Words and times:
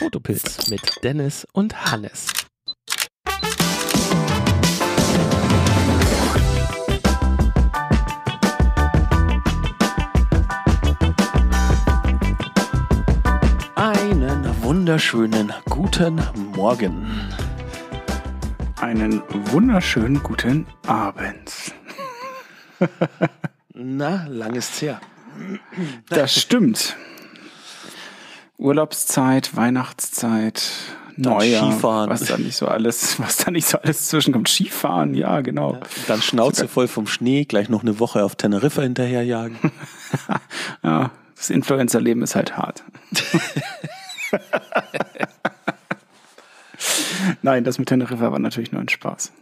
Fotopilz 0.00 0.70
mit 0.70 0.80
Dennis 1.04 1.46
und 1.52 1.76
Hannes. 1.92 2.32
Einen 13.74 14.62
wunderschönen 14.62 15.52
guten 15.68 16.18
Morgen. 16.56 17.06
Einen 18.80 19.22
wunderschönen 19.52 20.22
guten 20.22 20.66
Abend. 20.86 21.74
Na, 23.74 24.24
lang 24.28 24.54
ist's 24.54 24.80
her. 24.80 24.98
Das 26.08 26.40
stimmt. 26.40 26.96
Urlaubszeit, 28.60 29.56
Weihnachtszeit, 29.56 30.62
Neujahr, 31.16 31.72
Skifahren. 31.72 32.10
was 32.10 32.24
da 32.26 32.36
nicht 32.36 32.56
so 32.56 32.66
alles, 32.68 33.18
was 33.18 33.38
da 33.38 33.50
nicht 33.50 33.66
so 33.66 33.78
alles 33.78 34.08
zwischenkommt. 34.08 34.48
Skifahren, 34.48 35.14
ja, 35.14 35.40
genau. 35.40 35.78
Dann 36.06 36.20
Schnauze 36.20 36.68
voll 36.68 36.86
vom 36.86 37.06
Schnee, 37.06 37.44
gleich 37.46 37.70
noch 37.70 37.82
eine 37.82 37.98
Woche 37.98 38.22
auf 38.22 38.36
Teneriffa 38.36 38.82
hinterherjagen. 38.82 39.56
Ja, 40.82 41.10
das 41.36 41.50
Influencer-Leben 41.50 42.22
ist 42.22 42.34
halt 42.34 42.56
hart. 42.56 42.82
Nein, 47.42 47.62
das 47.64 47.78
mit 47.78 47.88
Teneriffa 47.88 48.32
war 48.32 48.38
natürlich 48.38 48.72
nur 48.72 48.80
ein 48.80 48.88
Spaß. 48.88 49.32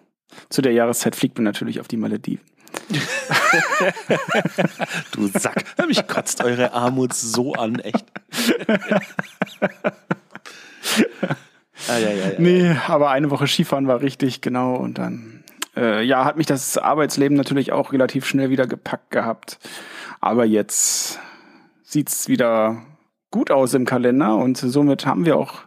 Zu 0.50 0.60
der 0.60 0.72
Jahreszeit 0.72 1.16
fliegt 1.16 1.38
man 1.38 1.44
natürlich 1.44 1.80
auf 1.80 1.88
die 1.88 1.96
Malediven. 1.96 2.44
Du 5.12 5.26
Sack. 5.28 5.64
Mich 5.86 6.06
kotzt 6.06 6.44
eure 6.44 6.72
Armut 6.72 7.14
so 7.14 7.54
an, 7.54 7.78
echt. 7.78 8.04
ah, 11.88 11.98
ja, 11.98 12.00
ja, 12.10 12.10
ja. 12.10 12.38
Nee, 12.38 12.76
aber 12.86 13.10
eine 13.10 13.30
Woche 13.30 13.46
Skifahren 13.46 13.86
war 13.86 14.00
richtig, 14.00 14.40
genau. 14.40 14.76
Und 14.76 14.98
dann, 14.98 15.44
äh, 15.76 16.02
ja, 16.02 16.24
hat 16.24 16.36
mich 16.36 16.46
das 16.46 16.78
Arbeitsleben 16.78 17.36
natürlich 17.36 17.72
auch 17.72 17.92
relativ 17.92 18.26
schnell 18.26 18.50
wieder 18.50 18.66
gepackt 18.66 19.10
gehabt. 19.10 19.58
Aber 20.20 20.44
jetzt 20.44 21.18
sieht's 21.82 22.28
wieder 22.28 22.82
gut 23.30 23.50
aus 23.50 23.74
im 23.74 23.84
Kalender 23.84 24.36
und 24.36 24.56
somit 24.56 25.06
haben 25.06 25.26
wir 25.26 25.36
auch 25.36 25.60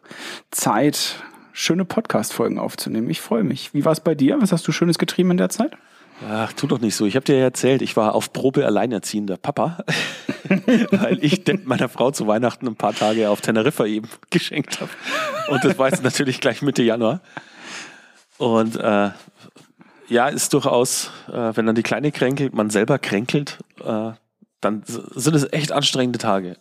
Zeit, 0.50 1.16
schöne 1.54 1.86
Podcast-Folgen 1.86 2.60
aufzunehmen. 2.60 3.10
Ich 3.10 3.22
freue 3.22 3.44
mich. 3.44 3.74
Wie 3.74 3.86
war's 3.86 4.00
bei 4.00 4.16
dir? 4.16 4.42
Was 4.42 4.52
hast 4.52 4.68
du 4.68 4.72
Schönes 4.72 4.98
getrieben 4.98 5.32
in 5.32 5.38
der 5.38 5.50
Zeit? 5.50 5.78
Ach, 6.30 6.54
tu 6.54 6.68
doch 6.68 6.80
nicht 6.80 6.96
so. 6.96 7.06
Ich 7.06 7.16
habe 7.16 7.26
dir 7.26 7.38
ja 7.38 7.44
erzählt, 7.44 7.82
ich 7.82 7.96
war 7.98 8.14
auf 8.14 8.32
Probe 8.32 8.66
alleinerziehender 8.66 9.38
Papa, 9.38 9.84
weil 10.92 11.24
ich 11.24 11.44
meiner 11.64 11.90
Frau 11.90 12.12
zu 12.12 12.28
Weihnachten 12.28 12.68
ein 12.68 12.76
paar 12.76 12.94
Tage 12.94 13.30
auf 13.30 13.42
Teneriffa 13.42 13.86
eben 13.86 14.08
geschenkt 14.30 14.82
habe. 14.82 14.92
Und 15.50 15.64
das 15.64 15.78
war 15.78 15.90
jetzt 15.90 16.04
natürlich 16.04 16.40
gleich 16.40 16.62
Mitte 16.62 16.84
Januar. 16.84 17.22
Und 18.38 18.76
äh, 18.76 19.10
ja, 20.10 20.28
ist 20.28 20.54
durchaus, 20.54 21.12
äh, 21.32 21.56
wenn 21.56 21.66
dann 21.66 21.76
die 21.76 21.84
Kleine 21.84 22.12
kränkelt, 22.12 22.54
man 22.54 22.70
selber 22.70 23.00
kränkelt, 23.00 23.60
äh, 23.84 24.12
dann 24.60 24.84
sind 24.86 25.36
es 25.36 25.52
echt 25.52 25.72
anstrengende 25.72 26.20
Tage. 26.20 26.58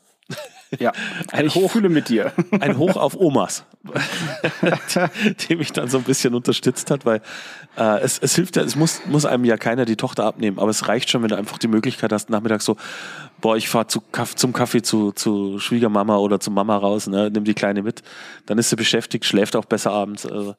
Ja, 0.78 0.92
Ein 1.32 1.46
ich 1.46 1.54
Hoch- 1.54 1.72
fühle 1.72 1.88
mit 1.88 2.08
dir. 2.08 2.32
Ein 2.60 2.78
Hoch 2.78 2.96
auf 2.96 3.16
Omas, 3.18 3.64
die, 3.84 5.34
die 5.48 5.56
mich 5.56 5.72
dann 5.72 5.88
so 5.88 5.98
ein 5.98 6.04
bisschen 6.04 6.34
unterstützt 6.34 6.90
hat, 6.90 7.04
weil 7.04 7.20
äh, 7.76 8.00
es, 8.00 8.18
es 8.18 8.34
hilft 8.36 8.56
ja, 8.56 8.62
es 8.62 8.76
muss, 8.76 9.00
muss 9.06 9.24
einem 9.26 9.44
ja 9.44 9.56
keiner 9.56 9.84
die 9.84 9.96
Tochter 9.96 10.24
abnehmen, 10.24 10.58
aber 10.58 10.70
es 10.70 10.86
reicht 10.86 11.10
schon, 11.10 11.22
wenn 11.22 11.28
du 11.30 11.36
einfach 11.36 11.58
die 11.58 11.68
Möglichkeit 11.68 12.12
hast, 12.12 12.30
nachmittags 12.30 12.64
so, 12.64 12.76
boah, 13.40 13.56
ich 13.56 13.68
fahre 13.68 13.86
zu, 13.88 14.02
zum 14.36 14.52
Kaffee 14.52 14.82
zu, 14.82 15.12
zu 15.12 15.58
Schwiegermama 15.58 16.18
oder 16.18 16.38
zu 16.40 16.50
Mama 16.50 16.76
raus, 16.76 17.06
ne, 17.08 17.30
nimm 17.32 17.44
die 17.44 17.54
Kleine 17.54 17.82
mit, 17.82 18.02
dann 18.46 18.58
ist 18.58 18.70
sie 18.70 18.76
beschäftigt, 18.76 19.24
schläft 19.24 19.56
auch 19.56 19.64
besser 19.64 19.90
abends. 19.92 20.24
Also 20.26 20.54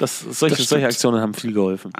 das, 0.00 0.20
solche, 0.20 0.56
Das 0.56 0.68
solche. 0.68 0.86
Aktionen 0.86 1.20
haben 1.20 1.32
viel 1.32 1.52
geholfen. 1.52 1.92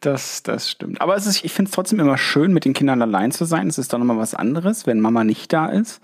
Das, 0.00 0.42
das 0.44 0.70
stimmt. 0.70 1.00
Aber 1.00 1.16
es 1.16 1.26
ist, 1.26 1.44
ich 1.44 1.52
finde 1.52 1.68
es 1.68 1.74
trotzdem 1.74 2.00
immer 2.00 2.16
schön, 2.16 2.52
mit 2.52 2.64
den 2.64 2.72
Kindern 2.74 3.02
allein 3.02 3.32
zu 3.32 3.44
sein. 3.44 3.66
Es 3.68 3.76
ist 3.76 3.92
doch 3.92 3.98
nochmal 3.98 4.18
was 4.18 4.34
anderes, 4.34 4.86
wenn 4.86 5.00
Mama 5.00 5.24
nicht 5.24 5.52
da 5.52 5.66
ist 5.66 6.00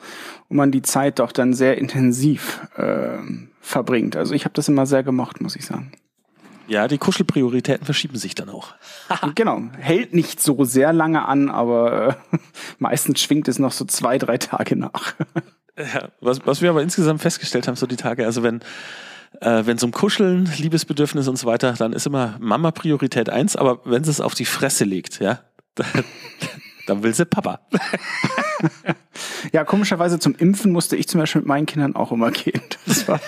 und 0.48 0.56
man 0.56 0.72
die 0.72 0.81
Zeit 0.82 1.18
doch 1.18 1.32
dann 1.32 1.54
sehr 1.54 1.78
intensiv 1.78 2.60
ähm, 2.76 3.50
verbringt. 3.60 4.16
Also 4.16 4.34
ich 4.34 4.44
habe 4.44 4.54
das 4.54 4.68
immer 4.68 4.86
sehr 4.86 5.02
gemocht, 5.02 5.40
muss 5.40 5.56
ich 5.56 5.64
sagen. 5.64 5.92
Ja, 6.68 6.88
die 6.88 6.98
Kuschelprioritäten 6.98 7.84
verschieben 7.84 8.16
sich 8.16 8.34
dann 8.34 8.48
auch. 8.48 8.74
genau, 9.34 9.62
hält 9.78 10.14
nicht 10.14 10.40
so 10.40 10.64
sehr 10.64 10.92
lange 10.92 11.26
an, 11.26 11.50
aber 11.50 12.18
äh, 12.32 12.38
meistens 12.78 13.20
schwingt 13.20 13.48
es 13.48 13.58
noch 13.58 13.72
so 13.72 13.84
zwei, 13.84 14.18
drei 14.18 14.38
Tage 14.38 14.76
nach. 14.76 15.14
Ja, 15.74 16.10
was, 16.20 16.44
was 16.44 16.60
wir 16.60 16.68
aber 16.68 16.82
insgesamt 16.82 17.22
festgestellt 17.22 17.66
haben, 17.66 17.76
so 17.76 17.86
die 17.86 17.96
Tage, 17.96 18.26
also 18.26 18.42
wenn 18.42 18.60
äh, 19.40 19.64
wenn 19.64 19.78
es 19.78 19.82
um 19.82 19.90
Kuscheln, 19.90 20.50
Liebesbedürfnis 20.58 21.28
und 21.28 21.36
so 21.36 21.46
weiter, 21.46 21.72
dann 21.72 21.94
ist 21.94 22.06
immer 22.06 22.36
Mama 22.40 22.72
Priorität 22.72 23.30
eins, 23.30 23.56
aber 23.56 23.80
wenn 23.84 24.04
sie 24.04 24.10
es 24.10 24.20
auf 24.20 24.34
die 24.34 24.44
Fresse 24.44 24.84
legt, 24.84 25.20
ja, 25.20 25.40
dann, 25.74 26.04
dann 26.86 27.02
will 27.02 27.14
sie 27.14 27.24
Papa. 27.24 27.60
ja, 29.52 29.64
komischerweise 29.64 30.18
zum 30.18 30.34
Impfen 30.34 30.72
musste 30.72 30.96
ich 30.96 31.08
zum 31.08 31.20
Beispiel 31.20 31.40
mit 31.42 31.48
meinen 31.48 31.66
Kindern 31.66 31.96
auch 31.96 32.12
immer 32.12 32.30
gehen. 32.30 32.60
Das 32.86 33.08
war, 33.08 33.20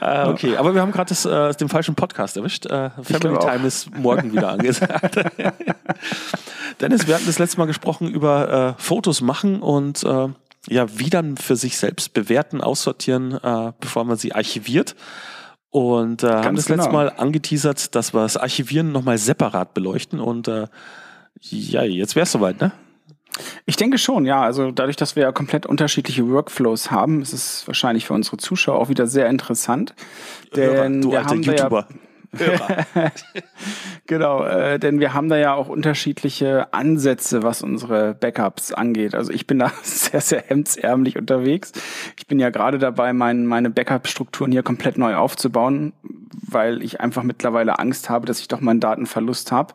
Äh, 0.00 0.24
okay, 0.28 0.56
aber 0.56 0.74
wir 0.74 0.80
haben 0.80 0.92
gerade 0.92 1.08
das, 1.10 1.24
äh, 1.24 1.52
den 1.54 1.68
falschen 1.68 1.94
Podcast 1.94 2.36
erwischt. 2.36 2.66
Äh, 2.66 2.90
Family. 3.02 3.38
Time 3.38 3.66
ist 3.66 3.94
morgen 3.96 4.32
wieder 4.32 4.50
angesagt. 4.50 5.16
Dennis, 6.80 7.06
wir 7.06 7.14
hatten 7.14 7.26
das 7.26 7.38
letzte 7.38 7.58
Mal 7.58 7.66
gesprochen 7.66 8.08
über 8.08 8.76
äh, 8.78 8.82
Fotos 8.82 9.20
machen 9.20 9.60
und 9.60 10.02
äh, 10.04 10.28
ja, 10.68 10.98
wie 10.98 11.10
dann 11.10 11.36
für 11.36 11.56
sich 11.56 11.78
selbst 11.78 12.12
bewerten, 12.12 12.60
aussortieren, 12.60 13.32
äh, 13.32 13.72
bevor 13.80 14.04
man 14.04 14.16
sie 14.16 14.34
archiviert. 14.34 14.94
Und 15.70 16.24
äh, 16.24 16.28
haben 16.28 16.56
das 16.56 16.68
letzte 16.68 16.88
genau. 16.88 16.98
Mal 16.98 17.10
angeteasert, 17.10 17.94
dass 17.94 18.12
wir 18.12 18.22
das 18.22 18.36
Archivieren 18.36 18.90
nochmal 18.92 19.18
separat 19.18 19.72
beleuchten. 19.72 20.18
Und 20.20 20.48
äh, 20.48 20.66
ja, 21.40 21.82
jetzt 21.82 22.16
wär's 22.16 22.32
soweit, 22.32 22.60
ne? 22.60 22.72
Ich 23.66 23.76
denke 23.76 23.96
schon, 23.98 24.26
ja. 24.26 24.42
Also 24.42 24.72
dadurch, 24.72 24.96
dass 24.96 25.14
wir 25.14 25.22
ja 25.22 25.32
komplett 25.32 25.66
unterschiedliche 25.66 26.28
Workflows 26.28 26.90
haben, 26.90 27.22
ist 27.22 27.32
es 27.32 27.66
wahrscheinlich 27.66 28.06
für 28.06 28.14
unsere 28.14 28.36
Zuschauer 28.36 28.80
auch 28.80 28.88
wieder 28.88 29.06
sehr 29.06 29.28
interessant. 29.28 29.94
Denn 30.56 31.02
du 31.02 31.12
wir 31.12 31.18
alter 31.18 31.30
haben 31.30 31.42
da 31.42 31.52
ja, 31.52 31.58
YouTuber. 31.58 31.86
Hörer. 32.36 32.86
genau, 34.06 34.44
äh, 34.44 34.78
denn 34.78 35.00
wir 35.00 35.14
haben 35.14 35.28
da 35.28 35.36
ja 35.36 35.54
auch 35.54 35.68
unterschiedliche 35.68 36.72
Ansätze, 36.72 37.42
was 37.42 37.62
unsere 37.62 38.14
Backups 38.14 38.72
angeht. 38.72 39.14
Also 39.14 39.32
ich 39.32 39.46
bin 39.46 39.58
da 39.58 39.72
sehr, 39.82 40.20
sehr 40.20 40.42
hemdsärmlich 40.46 41.18
unterwegs. 41.18 41.72
Ich 42.18 42.26
bin 42.26 42.38
ja 42.38 42.50
gerade 42.50 42.78
dabei, 42.78 43.12
mein, 43.12 43.46
meine 43.46 43.70
Backup-Strukturen 43.70 44.52
hier 44.52 44.62
komplett 44.62 44.98
neu 44.98 45.16
aufzubauen, 45.16 45.92
weil 46.48 46.82
ich 46.82 47.00
einfach 47.00 47.22
mittlerweile 47.22 47.78
Angst 47.78 48.10
habe, 48.10 48.26
dass 48.26 48.40
ich 48.40 48.48
doch 48.48 48.60
meinen 48.60 48.80
Datenverlust 48.80 49.52
habe. 49.52 49.74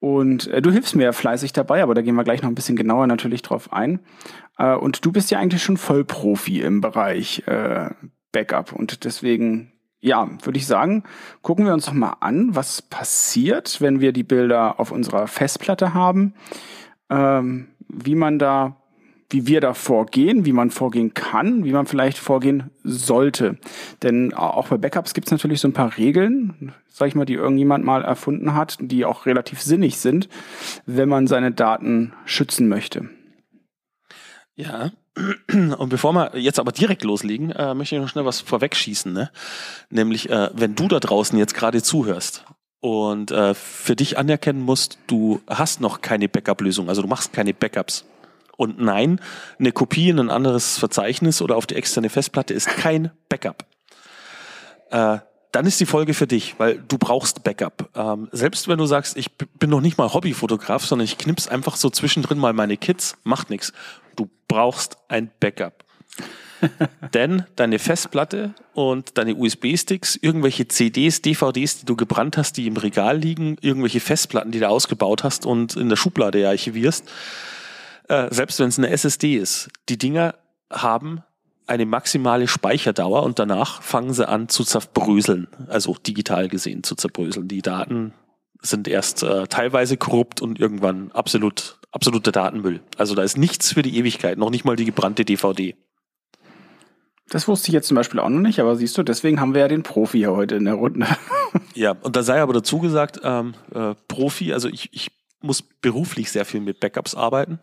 Und 0.00 0.46
äh, 0.48 0.62
du 0.62 0.70
hilfst 0.70 0.94
mir 0.94 1.04
ja 1.04 1.12
fleißig 1.12 1.52
dabei, 1.52 1.82
aber 1.82 1.94
da 1.94 2.02
gehen 2.02 2.14
wir 2.14 2.24
gleich 2.24 2.42
noch 2.42 2.48
ein 2.48 2.54
bisschen 2.54 2.76
genauer 2.76 3.06
natürlich 3.06 3.42
drauf 3.42 3.72
ein. 3.72 4.00
Äh, 4.58 4.74
und 4.74 5.04
du 5.04 5.12
bist 5.12 5.30
ja 5.30 5.38
eigentlich 5.38 5.62
schon 5.62 5.76
Vollprofi 5.76 6.60
im 6.60 6.80
Bereich 6.80 7.42
äh, 7.46 7.90
Backup. 8.32 8.72
Und 8.72 9.04
deswegen, 9.04 9.72
ja, 10.00 10.28
würde 10.42 10.58
ich 10.58 10.66
sagen, 10.66 11.02
gucken 11.42 11.66
wir 11.66 11.74
uns 11.74 11.86
doch 11.86 11.92
mal 11.92 12.16
an, 12.20 12.54
was 12.54 12.82
passiert, 12.82 13.80
wenn 13.80 14.00
wir 14.00 14.12
die 14.12 14.22
Bilder 14.22 14.78
auf 14.78 14.92
unserer 14.92 15.26
Festplatte 15.26 15.94
haben, 15.94 16.34
ähm, 17.10 17.68
wie 17.88 18.14
man 18.14 18.38
da, 18.38 18.76
wie 19.30 19.46
wir 19.46 19.60
da 19.60 19.74
vorgehen, 19.74 20.44
wie 20.44 20.52
man 20.52 20.70
vorgehen 20.70 21.14
kann, 21.14 21.64
wie 21.64 21.72
man 21.72 21.86
vielleicht 21.86 22.18
vorgehen 22.18 22.70
sollte. 22.84 23.58
Denn 24.02 24.32
auch 24.34 24.68
bei 24.68 24.78
Backups 24.78 25.14
gibt 25.14 25.26
es 25.26 25.32
natürlich 25.32 25.60
so 25.60 25.68
ein 25.68 25.74
paar 25.74 25.96
Regeln, 25.96 26.74
sag 26.88 27.08
ich 27.08 27.14
mal, 27.14 27.26
die 27.26 27.34
irgendjemand 27.34 27.84
mal 27.84 28.04
erfunden 28.04 28.54
hat, 28.54 28.78
die 28.80 29.04
auch 29.04 29.26
relativ 29.26 29.60
sinnig 29.60 29.98
sind, 29.98 30.28
wenn 30.86 31.08
man 31.08 31.26
seine 31.26 31.50
Daten 31.50 32.12
schützen 32.24 32.68
möchte. 32.68 33.10
Ja. 34.54 34.90
Und 35.48 35.88
bevor 35.88 36.12
wir 36.12 36.38
jetzt 36.38 36.58
aber 36.58 36.72
direkt 36.72 37.04
loslegen, 37.04 37.50
äh, 37.52 37.74
möchte 37.74 37.96
ich 37.96 38.00
noch 38.00 38.08
schnell 38.08 38.24
was 38.24 38.40
vorwegschießen. 38.40 39.12
Ne? 39.12 39.30
Nämlich, 39.90 40.30
äh, 40.30 40.50
wenn 40.52 40.74
du 40.74 40.88
da 40.88 41.00
draußen 41.00 41.38
jetzt 41.38 41.54
gerade 41.54 41.82
zuhörst 41.82 42.44
und 42.80 43.30
äh, 43.30 43.54
für 43.54 43.96
dich 43.96 44.18
anerkennen 44.18 44.60
musst, 44.62 44.98
du 45.06 45.40
hast 45.48 45.80
noch 45.80 46.00
keine 46.00 46.28
Backup-Lösung, 46.28 46.88
also 46.88 47.02
du 47.02 47.08
machst 47.08 47.32
keine 47.32 47.54
Backups. 47.54 48.04
Und 48.56 48.80
nein, 48.80 49.20
eine 49.58 49.72
Kopie 49.72 50.08
in 50.08 50.18
ein 50.18 50.30
anderes 50.30 50.78
Verzeichnis 50.78 51.40
oder 51.40 51.56
auf 51.56 51.66
die 51.66 51.76
externe 51.76 52.08
Festplatte 52.08 52.54
ist 52.54 52.68
kein 52.68 53.12
Backup. 53.28 53.64
Äh, 54.90 55.18
dann 55.52 55.64
ist 55.64 55.80
die 55.80 55.86
Folge 55.86 56.12
für 56.12 56.26
dich, 56.26 56.58
weil 56.58 56.78
du 56.78 56.98
brauchst 56.98 57.42
Backup. 57.42 57.88
Ähm, 57.94 58.28
selbst 58.32 58.68
wenn 58.68 58.78
du 58.78 58.86
sagst, 58.86 59.16
ich 59.16 59.32
bin 59.32 59.70
noch 59.70 59.80
nicht 59.80 59.96
mal 59.96 60.12
Hobbyfotograf, 60.12 60.84
sondern 60.84 61.04
ich 61.04 61.18
knips 61.18 61.48
einfach 61.48 61.76
so 61.76 61.88
zwischendrin 61.88 62.38
mal 62.38 62.52
meine 62.52 62.76
Kids, 62.76 63.16
macht 63.24 63.48
nichts. 63.48 63.72
Du 64.18 64.28
brauchst 64.48 64.96
ein 65.08 65.30
Backup. 65.38 65.84
Denn 67.14 67.44
deine 67.54 67.78
Festplatte 67.78 68.52
und 68.74 69.16
deine 69.16 69.36
USB-Sticks, 69.36 70.16
irgendwelche 70.16 70.66
CDs, 70.66 71.22
DVDs, 71.22 71.78
die 71.78 71.86
du 71.86 71.94
gebrannt 71.94 72.36
hast, 72.36 72.56
die 72.56 72.66
im 72.66 72.76
Regal 72.76 73.18
liegen, 73.18 73.56
irgendwelche 73.60 74.00
Festplatten, 74.00 74.50
die 74.50 74.58
du 74.58 74.68
ausgebaut 74.68 75.22
hast 75.22 75.46
und 75.46 75.76
in 75.76 75.88
der 75.88 75.94
Schublade 75.94 76.48
archivierst, 76.48 77.08
äh, 78.08 78.26
selbst 78.34 78.58
wenn 78.58 78.68
es 78.68 78.78
eine 78.78 78.90
SSD 78.90 79.36
ist, 79.36 79.68
die 79.88 79.98
Dinger 79.98 80.34
haben 80.68 81.22
eine 81.68 81.86
maximale 81.86 82.48
Speicherdauer 82.48 83.22
und 83.22 83.38
danach 83.38 83.82
fangen 83.82 84.12
sie 84.12 84.26
an 84.26 84.48
zu 84.48 84.64
zerbröseln, 84.64 85.46
also 85.68 85.94
digital 85.94 86.48
gesehen 86.48 86.82
zu 86.82 86.96
zerbröseln. 86.96 87.46
Die 87.46 87.62
Daten 87.62 88.14
sind 88.60 88.88
erst 88.88 89.22
äh, 89.22 89.46
teilweise 89.46 89.96
korrupt 89.96 90.40
und 90.40 90.58
irgendwann 90.58 91.12
absolut 91.12 91.77
absoluter 91.92 92.32
Datenmüll. 92.32 92.80
Also 92.96 93.14
da 93.14 93.22
ist 93.22 93.36
nichts 93.36 93.72
für 93.72 93.82
die 93.82 93.96
Ewigkeit, 93.96 94.38
noch 94.38 94.50
nicht 94.50 94.64
mal 94.64 94.76
die 94.76 94.84
gebrannte 94.84 95.24
DVD. 95.24 95.74
Das 97.30 97.46
wusste 97.46 97.68
ich 97.68 97.74
jetzt 97.74 97.88
zum 97.88 97.94
Beispiel 97.94 98.20
auch 98.20 98.28
noch 98.28 98.40
nicht, 98.40 98.58
aber 98.58 98.74
siehst 98.76 98.96
du, 98.96 99.02
deswegen 99.02 99.40
haben 99.40 99.54
wir 99.54 99.60
ja 99.60 99.68
den 99.68 99.82
Profi 99.82 100.18
hier 100.18 100.32
heute 100.32 100.56
in 100.56 100.64
der 100.64 100.74
Runde. 100.74 101.06
ja, 101.74 101.94
und 102.00 102.16
da 102.16 102.22
sei 102.22 102.40
aber 102.40 102.54
dazu 102.54 102.78
gesagt, 102.78 103.20
ähm, 103.22 103.54
äh, 103.74 103.94
Profi, 104.08 104.52
also 104.52 104.68
ich, 104.68 104.88
ich 104.92 105.10
muss 105.40 105.62
beruflich 105.62 106.30
sehr 106.32 106.46
viel 106.46 106.60
mit 106.60 106.80
Backups 106.80 107.14
arbeiten. 107.14 107.60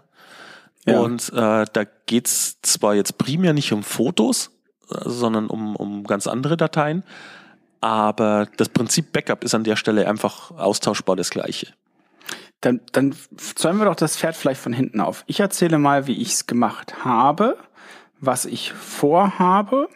Ja. 0.85 0.99
Und 0.99 1.29
äh, 1.33 1.65
da 1.71 1.83
geht's 2.05 2.61
zwar 2.61 2.93
jetzt 2.93 3.17
primär 3.17 3.53
nicht 3.53 3.73
um 3.73 3.81
Fotos, 3.81 4.51
äh, 4.91 4.97
sondern 5.05 5.47
um, 5.47 5.75
um 5.75 6.03
ganz 6.03 6.27
andere 6.27 6.57
Dateien, 6.57 7.03
aber 7.81 8.47
das 8.57 8.69
Prinzip 8.69 9.11
Backup 9.11 9.43
ist 9.43 9.55
an 9.55 9.63
der 9.63 9.75
Stelle 9.75 10.07
einfach 10.07 10.51
austauschbar 10.51 11.15
das 11.15 11.31
gleiche. 11.31 11.67
Dann, 12.61 12.81
dann 12.91 13.15
zäumen 13.37 13.79
wir 13.79 13.85
doch 13.85 13.95
das 13.95 14.17
Pferd 14.17 14.35
vielleicht 14.35 14.61
von 14.61 14.73
hinten 14.73 15.01
auf. 15.01 15.23
Ich 15.27 15.39
erzähle 15.39 15.77
mal, 15.77 16.07
wie 16.07 16.21
ich 16.21 16.33
es 16.33 16.47
gemacht 16.47 17.05
habe, 17.05 17.57
was 18.19 18.45
ich 18.45 18.73
vorhabe 18.73 19.87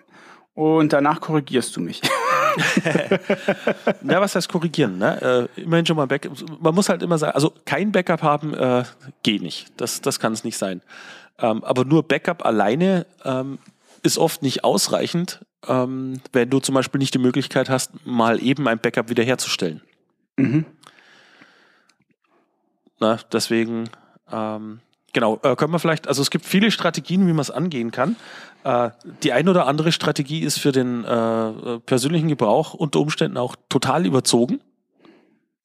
und 0.53 0.93
danach 0.93 1.21
korrigierst 1.21 1.75
du 1.75 1.81
mich. 1.81 2.01
ja, 4.03 4.21
was 4.21 4.35
heißt 4.35 4.49
korrigieren? 4.49 4.97
Ne? 4.97 5.49
Äh, 5.55 5.61
immerhin 5.61 5.85
schon 5.85 5.95
mal 5.95 6.07
Backup. 6.07 6.33
Man 6.59 6.75
muss 6.75 6.89
halt 6.89 7.01
immer 7.01 7.17
sagen, 7.17 7.33
also 7.33 7.53
kein 7.65 7.91
Backup 7.91 8.21
haben 8.21 8.53
äh, 8.53 8.83
geht 9.23 9.41
nicht. 9.41 9.67
Das, 9.77 10.01
das 10.01 10.19
kann 10.19 10.33
es 10.33 10.43
nicht 10.43 10.57
sein. 10.57 10.81
Ähm, 11.39 11.63
aber 11.63 11.85
nur 11.85 12.03
Backup 12.03 12.45
alleine 12.45 13.05
ähm, 13.23 13.59
ist 14.03 14.17
oft 14.17 14.41
nicht 14.41 14.63
ausreichend, 14.63 15.45
ähm, 15.67 16.21
wenn 16.31 16.49
du 16.49 16.59
zum 16.59 16.75
Beispiel 16.75 16.99
nicht 16.99 17.13
die 17.13 17.19
Möglichkeit 17.19 17.69
hast, 17.69 18.05
mal 18.05 18.41
eben 18.43 18.67
ein 18.67 18.79
Backup 18.79 19.09
wiederherzustellen. 19.09 19.81
Mhm. 20.37 20.65
Na, 22.99 23.17
deswegen, 23.31 23.89
ähm, 24.31 24.79
genau, 25.13 25.39
äh, 25.43 25.55
können 25.55 25.71
wir 25.71 25.79
vielleicht, 25.79 26.07
also 26.07 26.21
es 26.21 26.29
gibt 26.29 26.45
viele 26.45 26.71
Strategien, 26.71 27.27
wie 27.27 27.33
man 27.33 27.39
es 27.39 27.51
angehen 27.51 27.91
kann. 27.91 28.15
Äh, 28.63 28.89
die 29.23 29.33
eine 29.33 29.49
oder 29.49 29.67
andere 29.67 29.91
Strategie 29.91 30.39
ist 30.39 30.59
für 30.59 30.71
den 30.71 31.03
äh, 31.05 31.79
persönlichen 31.85 32.27
Gebrauch 32.27 32.73
unter 32.73 32.99
Umständen 32.99 33.37
auch 33.37 33.55
total 33.69 34.05
überzogen. 34.05 34.59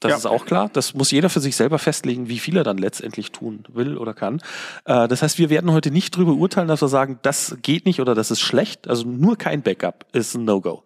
Das 0.00 0.10
ja. 0.10 0.16
ist 0.19 0.26
auch 0.26 0.44
klar. 0.44 0.69
Das 0.72 0.92
muss 0.92 1.10
jeder 1.10 1.31
für 1.31 1.40
sich 1.40 1.56
selber 1.56 1.78
festlegen, 1.78 2.28
wie 2.28 2.38
viel 2.38 2.56
er 2.56 2.64
dann 2.64 2.76
letztendlich 2.76 3.32
tun 3.32 3.64
will 3.72 3.96
oder 3.96 4.12
kann. 4.12 4.42
Äh, 4.84 5.08
das 5.08 5.22
heißt, 5.22 5.38
wir 5.38 5.50
werden 5.50 5.72
heute 5.72 5.90
nicht 5.90 6.14
darüber 6.14 6.32
urteilen, 6.32 6.69
dass 6.69 6.82
wir 6.82 6.88
sagen, 6.88 7.19
das 7.22 7.56
geht 7.62 7.86
nicht 7.86 8.00
oder 8.00 8.14
das 8.14 8.31
ist 8.31 8.40
schlecht. 8.40 8.86
Also 8.86 9.08
nur 9.08 9.36
kein 9.36 9.62
Backup 9.62 10.04
ist 10.12 10.34
ein 10.34 10.44
No-Go. 10.44 10.84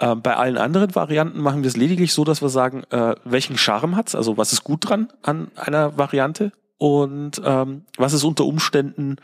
Äh, 0.00 0.16
bei 0.16 0.34
allen 0.34 0.56
anderen 0.56 0.94
Varianten 0.94 1.40
machen 1.40 1.62
wir 1.62 1.68
es 1.68 1.76
lediglich 1.76 2.12
so, 2.14 2.24
dass 2.24 2.40
wir 2.40 2.48
sagen, 2.48 2.84
äh, 2.90 3.14
welchen 3.24 3.58
Charme 3.58 3.96
hat's, 3.96 4.14
also 4.14 4.36
was 4.38 4.52
ist 4.52 4.64
gut 4.64 4.88
dran 4.88 5.12
an 5.22 5.50
einer 5.56 5.96
Variante 5.98 6.52
und 6.78 7.40
ähm, 7.44 7.84
was 7.98 8.14
ist 8.14 8.24
unter 8.24 8.46
Umständen 8.46 9.16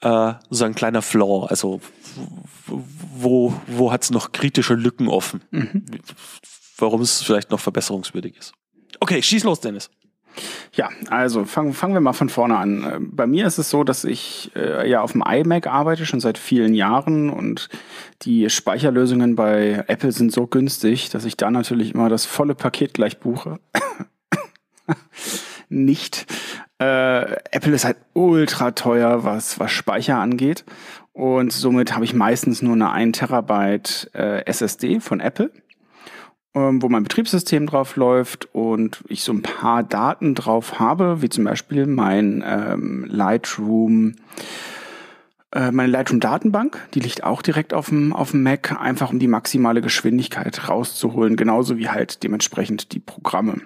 äh, 0.00 0.34
so 0.50 0.64
ein 0.64 0.74
kleiner 0.74 1.02
Flaw, 1.02 1.46
also 1.46 1.80
wo, 2.66 3.54
wo 3.68 3.92
hat's 3.92 4.10
noch 4.10 4.32
kritische 4.32 4.74
Lücken 4.74 5.08
offen, 5.08 5.42
mhm. 5.52 5.86
warum 6.78 7.00
es 7.00 7.22
vielleicht 7.22 7.52
noch 7.52 7.60
verbesserungswürdig 7.60 8.36
ist. 8.36 8.54
Okay, 8.98 9.22
schieß 9.22 9.44
los, 9.44 9.60
Dennis. 9.60 9.88
Ja, 10.72 10.90
also 11.08 11.44
fangen 11.44 11.72
fangen 11.72 11.94
wir 11.94 12.00
mal 12.00 12.12
von 12.12 12.28
vorne 12.28 12.56
an. 12.56 13.08
Bei 13.12 13.26
mir 13.26 13.46
ist 13.46 13.58
es 13.58 13.70
so, 13.70 13.84
dass 13.84 14.04
ich 14.04 14.50
äh, 14.54 14.88
ja 14.88 15.00
auf 15.00 15.12
dem 15.12 15.22
iMac 15.26 15.66
arbeite 15.66 16.06
schon 16.06 16.20
seit 16.20 16.38
vielen 16.38 16.74
Jahren 16.74 17.30
und 17.30 17.68
die 18.22 18.48
Speicherlösungen 18.50 19.36
bei 19.36 19.84
Apple 19.86 20.12
sind 20.12 20.32
so 20.32 20.46
günstig, 20.46 21.10
dass 21.10 21.24
ich 21.24 21.36
da 21.36 21.50
natürlich 21.50 21.94
immer 21.94 22.08
das 22.08 22.26
volle 22.26 22.54
Paket 22.54 22.94
gleich 22.94 23.18
buche. 23.18 23.58
Nicht. 25.68 26.26
Äh, 26.78 27.32
Apple 27.50 27.74
ist 27.74 27.84
halt 27.84 27.96
ultra 28.12 28.72
teuer, 28.72 29.24
was, 29.24 29.58
was 29.58 29.72
Speicher 29.72 30.18
angeht. 30.18 30.64
Und 31.12 31.52
somit 31.52 31.94
habe 31.94 32.04
ich 32.04 32.12
meistens 32.12 32.60
nur 32.60 32.74
eine 32.74 32.90
1 32.90 33.18
Terabyte 33.18 34.10
äh, 34.14 34.44
SSD 34.44 35.00
von 35.00 35.20
Apple 35.20 35.50
wo 36.56 36.88
mein 36.88 37.02
Betriebssystem 37.02 37.66
drauf 37.66 37.96
läuft 37.96 38.48
und 38.54 39.04
ich 39.08 39.22
so 39.22 39.32
ein 39.32 39.42
paar 39.42 39.82
Daten 39.82 40.34
drauf 40.34 40.78
habe, 40.78 41.20
wie 41.20 41.28
zum 41.28 41.44
Beispiel 41.44 41.86
mein 41.86 42.42
ähm, 42.46 43.04
Lightroom, 43.08 44.16
äh, 45.52 45.70
meine 45.70 45.92
Lightroom-Datenbank, 45.92 46.78
die 46.94 47.00
liegt 47.00 47.24
auch 47.24 47.42
direkt 47.42 47.74
auf 47.74 47.90
dem, 47.90 48.14
auf 48.14 48.30
dem 48.30 48.42
Mac, 48.42 48.80
einfach 48.80 49.10
um 49.12 49.18
die 49.18 49.28
maximale 49.28 49.82
Geschwindigkeit 49.82 50.68
rauszuholen, 50.68 51.36
genauso 51.36 51.76
wie 51.76 51.90
halt 51.90 52.22
dementsprechend 52.22 52.92
die 52.92 53.00
Programme. 53.00 53.60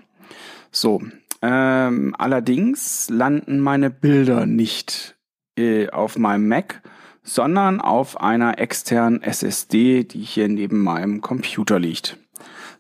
So, 0.73 1.01
ähm, 1.43 2.15
allerdings 2.19 3.09
landen 3.09 3.61
meine 3.61 3.91
Bilder 3.91 4.47
nicht 4.47 5.17
äh, 5.57 5.89
auf 5.91 6.19
meinem 6.19 6.49
Mac, 6.49 6.83
sondern 7.23 7.81
auf 7.81 8.21
einer 8.21 8.59
externen 8.59 9.23
SSD, 9.23 10.03
die 10.03 10.23
hier 10.23 10.49
neben 10.49 10.83
meinem 10.83 11.21
Computer 11.21 11.79
liegt. 11.79 12.19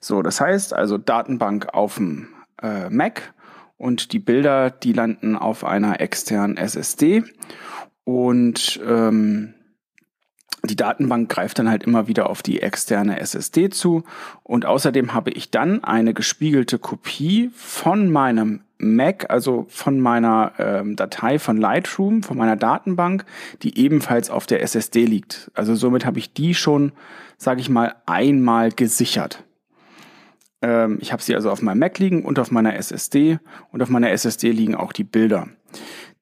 So, 0.00 0.22
das 0.22 0.40
heißt 0.40 0.72
also 0.72 0.98
Datenbank 0.98 1.74
auf 1.74 1.96
dem 1.96 2.28
äh, 2.62 2.88
Mac 2.88 3.34
und 3.76 4.12
die 4.12 4.18
Bilder, 4.18 4.70
die 4.70 4.92
landen 4.92 5.36
auf 5.36 5.64
einer 5.64 6.00
externen 6.00 6.56
SSD 6.56 7.24
und 8.04 8.80
ähm, 8.86 9.54
die 10.64 10.76
Datenbank 10.76 11.30
greift 11.30 11.58
dann 11.58 11.70
halt 11.70 11.84
immer 11.84 12.06
wieder 12.06 12.28
auf 12.28 12.42
die 12.42 12.60
externe 12.60 13.18
SSD 13.20 13.70
zu 13.70 14.04
und 14.42 14.66
außerdem 14.66 15.14
habe 15.14 15.30
ich 15.30 15.50
dann 15.50 15.84
eine 15.84 16.12
gespiegelte 16.12 16.78
Kopie 16.78 17.50
von 17.54 18.10
meinem 18.10 18.60
Mac, 18.76 19.30
also 19.30 19.66
von 19.68 20.00
meiner 20.00 20.52
ähm, 20.58 20.96
Datei 20.96 21.38
von 21.38 21.58
Lightroom, 21.58 22.22
von 22.22 22.36
meiner 22.36 22.56
Datenbank, 22.56 23.24
die 23.62 23.78
ebenfalls 23.78 24.30
auf 24.30 24.46
der 24.46 24.62
SSD 24.62 25.04
liegt. 25.04 25.50
Also 25.54 25.74
somit 25.74 26.06
habe 26.06 26.18
ich 26.18 26.32
die 26.32 26.54
schon, 26.54 26.92
sage 27.36 27.60
ich 27.60 27.68
mal, 27.68 27.94
einmal 28.06 28.70
gesichert. 28.70 29.44
Ähm, 30.62 30.98
ich 31.00 31.12
habe 31.12 31.22
sie 31.22 31.34
also 31.34 31.50
auf 31.50 31.62
meinem 31.62 31.78
Mac 31.78 31.98
liegen 31.98 32.24
und 32.24 32.38
auf 32.38 32.50
meiner 32.50 32.76
SSD 32.76 33.38
und 33.70 33.82
auf 33.82 33.88
meiner 33.88 34.10
SSD 34.10 34.52
liegen 34.52 34.74
auch 34.74 34.92
die 34.92 35.04
Bilder. 35.04 35.48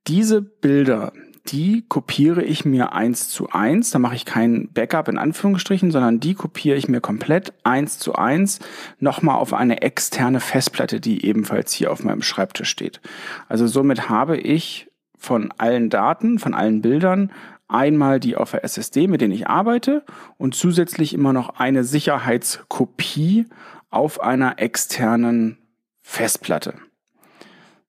Diese 0.06 0.40
Bilder, 0.40 1.12
die 1.49 1.85
kopiere 1.88 2.43
ich 2.43 2.64
mir 2.64 2.93
eins 2.93 3.29
zu 3.29 3.50
eins. 3.50 3.90
Da 3.90 3.99
mache 3.99 4.14
ich 4.14 4.25
kein 4.25 4.69
Backup 4.73 5.09
in 5.09 5.18
Anführungsstrichen, 5.18 5.90
sondern 5.90 6.21
die 6.21 6.35
kopiere 6.35 6.76
ich 6.76 6.88
mir 6.88 7.00
komplett 7.00 7.52
eins 7.64 7.99
zu 7.99 8.14
eins 8.14 8.61
nochmal 9.00 9.37
auf 9.37 9.54
eine 9.54 9.83
externe 9.83 10.40
Festplatte, 10.40 11.00
die 11.00 11.25
ebenfalls 11.25 11.73
hier 11.73 11.90
auf 11.90 12.04
meinem 12.04 12.23
Schreibtisch 12.23 12.68
steht. 12.68 13.00
Also 13.49 13.66
somit 13.66 14.09
habe 14.09 14.37
ich 14.37 14.90
von 15.16 15.52
allen 15.59 15.90
Daten, 15.90 16.38
von 16.38 16.54
allen 16.54 16.80
Bildern 16.80 17.33
einmal 17.66 18.18
die 18.18 18.37
auf 18.37 18.52
der 18.52 18.64
SSD, 18.64 19.09
mit 19.09 19.21
denen 19.21 19.33
ich 19.33 19.47
arbeite 19.47 20.04
und 20.38 20.54
zusätzlich 20.54 21.12
immer 21.12 21.33
noch 21.33 21.59
eine 21.59 21.85
Sicherheitskopie 21.85 23.47
auf 23.90 24.21
einer 24.21 24.59
externen 24.59 25.59
Festplatte. 26.02 26.75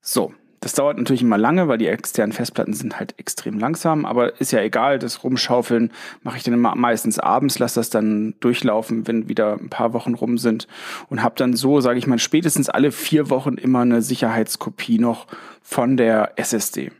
So, 0.00 0.34
das 0.60 0.74
dauert 0.74 0.98
natürlich 0.98 1.22
immer 1.22 1.38
lange, 1.38 1.68
weil 1.68 1.78
die 1.78 1.86
externen 1.86 2.32
Festplatten 2.32 2.74
sind 2.74 2.98
halt 2.98 3.14
extrem 3.18 3.58
langsam, 3.58 4.04
aber 4.04 4.40
ist 4.40 4.52
ja 4.52 4.60
egal, 4.60 4.98
das 4.98 5.24
Rumschaufeln 5.24 5.90
mache 6.22 6.36
ich 6.36 6.42
dann 6.42 6.52
immer 6.52 6.74
meistens 6.74 7.18
abends, 7.18 7.58
lasse 7.58 7.80
das 7.80 7.88
dann 7.88 8.34
durchlaufen, 8.40 9.06
wenn 9.06 9.28
wieder 9.28 9.54
ein 9.54 9.70
paar 9.70 9.94
Wochen 9.94 10.14
rum 10.14 10.36
sind 10.36 10.68
und 11.08 11.22
habe 11.22 11.34
dann 11.36 11.54
so, 11.54 11.80
sage 11.80 11.98
ich 11.98 12.06
mal, 12.06 12.18
spätestens 12.18 12.68
alle 12.68 12.92
vier 12.92 13.30
Wochen 13.30 13.54
immer 13.54 13.80
eine 13.80 14.02
Sicherheitskopie 14.02 14.98
noch 14.98 15.26
von 15.62 15.96
der 15.96 16.32
SSD. 16.36 16.92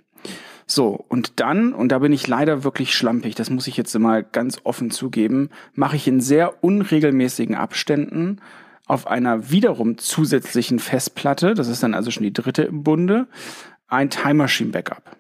So, 0.67 1.05
und 1.09 1.41
dann, 1.41 1.75
und 1.75 1.91
da 1.91 1.99
bin 1.99 2.13
ich 2.13 2.29
leider 2.29 2.65
wirklich 2.65 2.95
schlampig, 2.95 3.35
das 3.35 3.51
muss 3.51 3.67
ich 3.67 3.77
jetzt 3.77 3.99
mal 3.99 4.23
ganz 4.23 4.59
offen 4.65 4.91
zugeben, 4.91 5.51
mache 5.75 5.97
ich 5.97 6.09
in 6.09 6.21
sehr 6.21 6.63
unregelmäßigen 6.63 7.57
Abständen 7.57 8.41
auf 8.91 9.07
einer 9.07 9.51
wiederum 9.51 9.99
zusätzlichen 9.99 10.81
Festplatte, 10.81 11.55
das 11.55 11.69
ist 11.69 11.83
dann 11.83 11.95
also 11.95 12.11
schon 12.11 12.25
die 12.25 12.33
dritte 12.33 12.63
im 12.63 12.83
Bunde, 12.83 13.29
ein 13.87 14.11
Time 14.11 14.35
Machine 14.35 14.71
Backup. 14.71 15.17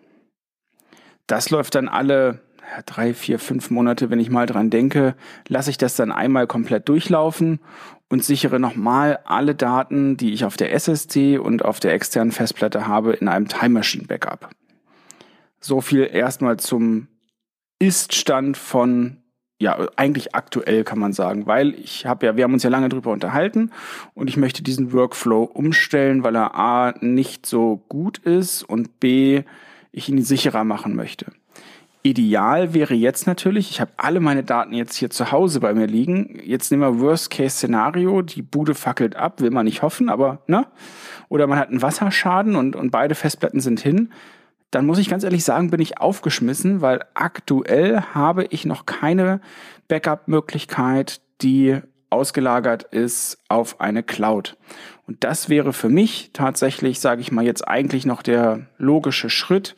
Das 1.28 1.50
läuft 1.50 1.76
dann 1.76 1.86
alle 1.86 2.40
drei, 2.86 3.14
vier, 3.14 3.38
fünf 3.38 3.70
Monate, 3.70 4.10
wenn 4.10 4.18
ich 4.18 4.28
mal 4.28 4.46
dran 4.46 4.70
denke, 4.70 5.14
lasse 5.46 5.70
ich 5.70 5.78
das 5.78 5.94
dann 5.94 6.10
einmal 6.10 6.48
komplett 6.48 6.88
durchlaufen 6.88 7.60
und 8.08 8.24
sichere 8.24 8.58
nochmal 8.58 9.20
alle 9.24 9.54
Daten, 9.54 10.16
die 10.16 10.32
ich 10.32 10.44
auf 10.44 10.56
der 10.56 10.72
SSD 10.72 11.38
und 11.38 11.64
auf 11.64 11.78
der 11.78 11.92
externen 11.92 12.32
Festplatte 12.32 12.88
habe, 12.88 13.12
in 13.12 13.28
einem 13.28 13.46
Time 13.46 13.70
Machine 13.70 14.06
Backup. 14.06 14.50
So 15.60 15.80
viel 15.80 16.08
erstmal 16.12 16.58
zum 16.58 17.06
Ist-Stand 17.78 18.56
von 18.56 19.19
ja, 19.60 19.78
eigentlich 19.96 20.34
aktuell 20.34 20.84
kann 20.84 20.98
man 20.98 21.12
sagen, 21.12 21.46
weil 21.46 21.74
ich 21.74 22.06
habe 22.06 22.24
ja, 22.24 22.36
wir 22.36 22.44
haben 22.44 22.54
uns 22.54 22.62
ja 22.62 22.70
lange 22.70 22.88
drüber 22.88 23.12
unterhalten 23.12 23.70
und 24.14 24.30
ich 24.30 24.38
möchte 24.38 24.62
diesen 24.62 24.94
Workflow 24.94 25.42
umstellen, 25.42 26.24
weil 26.24 26.34
er 26.34 26.54
A 26.54 26.94
nicht 27.00 27.44
so 27.44 27.82
gut 27.88 28.18
ist 28.18 28.62
und 28.62 29.00
B 29.00 29.42
ich 29.92 30.08
ihn 30.08 30.22
sicherer 30.22 30.64
machen 30.64 30.96
möchte. 30.96 31.26
Ideal 32.02 32.72
wäre 32.72 32.94
jetzt 32.94 33.26
natürlich, 33.26 33.70
ich 33.70 33.82
habe 33.82 33.90
alle 33.98 34.20
meine 34.20 34.42
Daten 34.42 34.72
jetzt 34.72 34.96
hier 34.96 35.10
zu 35.10 35.30
Hause 35.30 35.60
bei 35.60 35.74
mir 35.74 35.86
liegen. 35.86 36.40
Jetzt 36.42 36.70
nehmen 36.70 36.82
wir 36.82 36.98
Worst-Case-Szenario, 36.98 38.22
die 38.22 38.40
Bude 38.40 38.74
fackelt 38.74 39.14
ab, 39.14 39.42
will 39.42 39.50
man 39.50 39.66
nicht 39.66 39.82
hoffen, 39.82 40.08
aber 40.08 40.38
ne? 40.46 40.66
Oder 41.28 41.46
man 41.46 41.58
hat 41.58 41.68
einen 41.68 41.82
Wasserschaden 41.82 42.56
und, 42.56 42.74
und 42.74 42.90
beide 42.90 43.14
Festplatten 43.14 43.60
sind 43.60 43.80
hin. 43.80 44.10
Dann 44.70 44.86
muss 44.86 44.98
ich 44.98 45.08
ganz 45.08 45.24
ehrlich 45.24 45.44
sagen, 45.44 45.70
bin 45.70 45.80
ich 45.80 45.98
aufgeschmissen, 45.98 46.80
weil 46.80 47.04
aktuell 47.14 48.00
habe 48.14 48.44
ich 48.44 48.64
noch 48.64 48.86
keine 48.86 49.40
Backup-Möglichkeit, 49.88 51.20
die 51.42 51.80
ausgelagert 52.10 52.82
ist 52.84 53.38
auf 53.48 53.80
eine 53.80 54.02
Cloud. 54.02 54.56
Und 55.06 55.24
das 55.24 55.48
wäre 55.48 55.72
für 55.72 55.88
mich 55.88 56.30
tatsächlich, 56.32 57.00
sage 57.00 57.20
ich 57.20 57.32
mal, 57.32 57.44
jetzt 57.44 57.66
eigentlich 57.66 58.06
noch 58.06 58.22
der 58.22 58.66
logische 58.78 59.30
Schritt, 59.30 59.74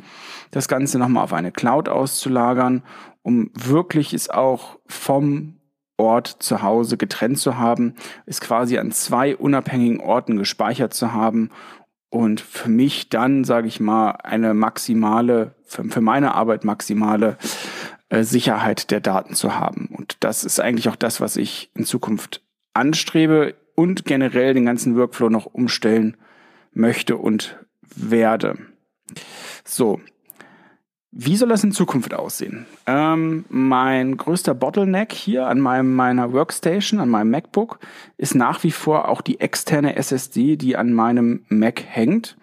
das 0.50 0.68
Ganze 0.68 0.98
nochmal 0.98 1.24
auf 1.24 1.32
eine 1.32 1.52
Cloud 1.52 1.88
auszulagern, 1.88 2.82
um 3.22 3.50
wirklich 3.54 4.12
es 4.12 4.28
auch 4.28 4.78
vom 4.86 5.58
Ort 5.98 6.28
zu 6.40 6.62
Hause 6.62 6.96
getrennt 6.96 7.38
zu 7.38 7.58
haben, 7.58 7.94
es 8.26 8.40
quasi 8.40 8.78
an 8.78 8.92
zwei 8.92 9.36
unabhängigen 9.36 10.00
Orten 10.00 10.36
gespeichert 10.36 10.94
zu 10.94 11.12
haben 11.12 11.50
und 12.12 12.42
für 12.42 12.68
mich 12.68 13.08
dann, 13.08 13.42
sage 13.42 13.68
ich 13.68 13.80
mal, 13.80 14.10
eine 14.10 14.52
maximale, 14.52 15.54
für, 15.64 15.82
für 15.84 16.02
meine 16.02 16.34
Arbeit 16.34 16.62
maximale 16.62 17.38
äh, 18.10 18.22
Sicherheit 18.22 18.90
der 18.90 19.00
Daten 19.00 19.34
zu 19.34 19.56
haben. 19.58 19.86
Und 19.86 20.18
das 20.20 20.44
ist 20.44 20.60
eigentlich 20.60 20.90
auch 20.90 20.96
das, 20.96 21.22
was 21.22 21.38
ich 21.38 21.70
in 21.74 21.86
Zukunft 21.86 22.42
anstrebe 22.74 23.54
und 23.76 24.04
generell 24.04 24.52
den 24.52 24.66
ganzen 24.66 24.94
Workflow 24.94 25.30
noch 25.30 25.46
umstellen 25.46 26.18
möchte 26.74 27.16
und 27.16 27.58
werde. 27.96 28.58
So. 29.64 29.98
Wie 31.14 31.36
soll 31.36 31.50
das 31.50 31.62
in 31.62 31.72
Zukunft 31.72 32.14
aussehen? 32.14 32.64
Ähm, 32.86 33.44
mein 33.50 34.16
größter 34.16 34.54
Bottleneck 34.54 35.12
hier 35.12 35.46
an 35.46 35.60
meinem, 35.60 35.94
meiner 35.94 36.32
Workstation, 36.32 37.00
an 37.00 37.10
meinem 37.10 37.30
MacBook, 37.30 37.80
ist 38.16 38.34
nach 38.34 38.64
wie 38.64 38.70
vor 38.70 39.08
auch 39.08 39.20
die 39.20 39.38
externe 39.38 39.96
SSD, 39.96 40.56
die 40.56 40.74
an 40.74 40.94
meinem 40.94 41.44
Mac 41.50 41.84
hängt. 41.86 42.38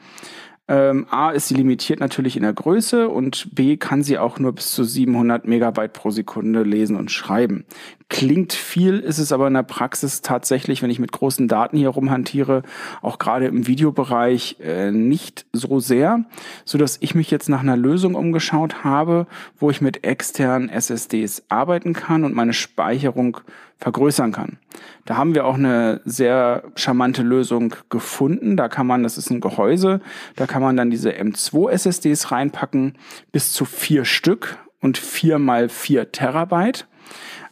Ähm, 0.70 1.08
A 1.10 1.32
ist 1.32 1.48
sie 1.48 1.56
limitiert 1.56 2.00
natürlich 2.00 2.38
in 2.38 2.44
der 2.44 2.54
Größe 2.54 3.10
und 3.10 3.56
B 3.56 3.76
kann 3.76 4.04
sie 4.04 4.20
auch 4.20 4.38
nur 4.38 4.54
bis 4.54 4.70
zu 4.70 4.84
700 4.84 5.48
Megabyte 5.48 5.94
pro 5.94 6.12
Sekunde 6.12 6.62
lesen 6.62 6.96
und 6.96 7.10
schreiben. 7.10 7.66
Klingt 8.08 8.54
viel, 8.54 9.00
ist 9.00 9.18
es 9.18 9.32
aber 9.32 9.48
in 9.48 9.56
der 9.56 9.64
Praxis 9.64 10.22
tatsächlich, 10.22 10.84
wenn 10.84 10.92
ich 10.92 11.00
mit 11.00 11.12
großen 11.12 11.48
Daten 11.48 11.76
hier 11.76 11.90
rumhantiere, 11.90 12.62
auch 13.02 13.18
gerade 13.18 13.48
im 13.48 13.66
Videobereich 13.66 14.58
äh, 14.60 14.92
nicht 14.92 15.48
so 15.54 15.80
sehr, 15.80 16.26
so 16.66 16.78
dass 16.78 16.98
ich 17.02 17.16
mich 17.16 17.32
jetzt 17.32 17.50
nach 17.50 17.62
einer 17.62 17.78
Lösung 17.78 18.14
umgeschaut 18.14 18.84
habe, 18.84 19.26
wo 19.58 19.72
ich 19.72 19.82
mit 19.82 20.04
externen 20.04 20.70
SSDs 20.70 21.46
arbeiten 21.50 21.94
kann 21.94 22.24
und 22.24 22.36
meine 22.36 22.54
Speicherung 22.54 23.40
vergrößern 23.80 24.32
kann. 24.32 24.58
Da 25.06 25.18
haben 25.18 25.34
wir 25.34 25.46
auch 25.46 25.56
eine 25.56 26.02
sehr 26.06 26.64
charmante 26.76 27.24
Lösung 27.24 27.74
gefunden. 27.90 28.58
Da 28.58 28.68
kann 28.68 28.86
man, 28.86 29.04
das 29.04 29.18
ist 29.18 29.30
ein 29.30 29.40
Gehäuse, 29.40 30.02
da 30.36 30.46
kann 30.46 30.62
man 30.62 30.78
dann 30.78 30.92
diese 30.92 31.12
M2 31.12 31.72
SSDs 31.72 32.32
reinpacken, 32.32 32.96
bis 33.32 33.54
zu 33.54 33.66
vier 33.66 34.06
Stück 34.06 34.58
und 34.82 34.98
vier 34.98 35.40
mal 35.40 35.70
vier 35.70 36.12
Terabyte. 36.12 36.88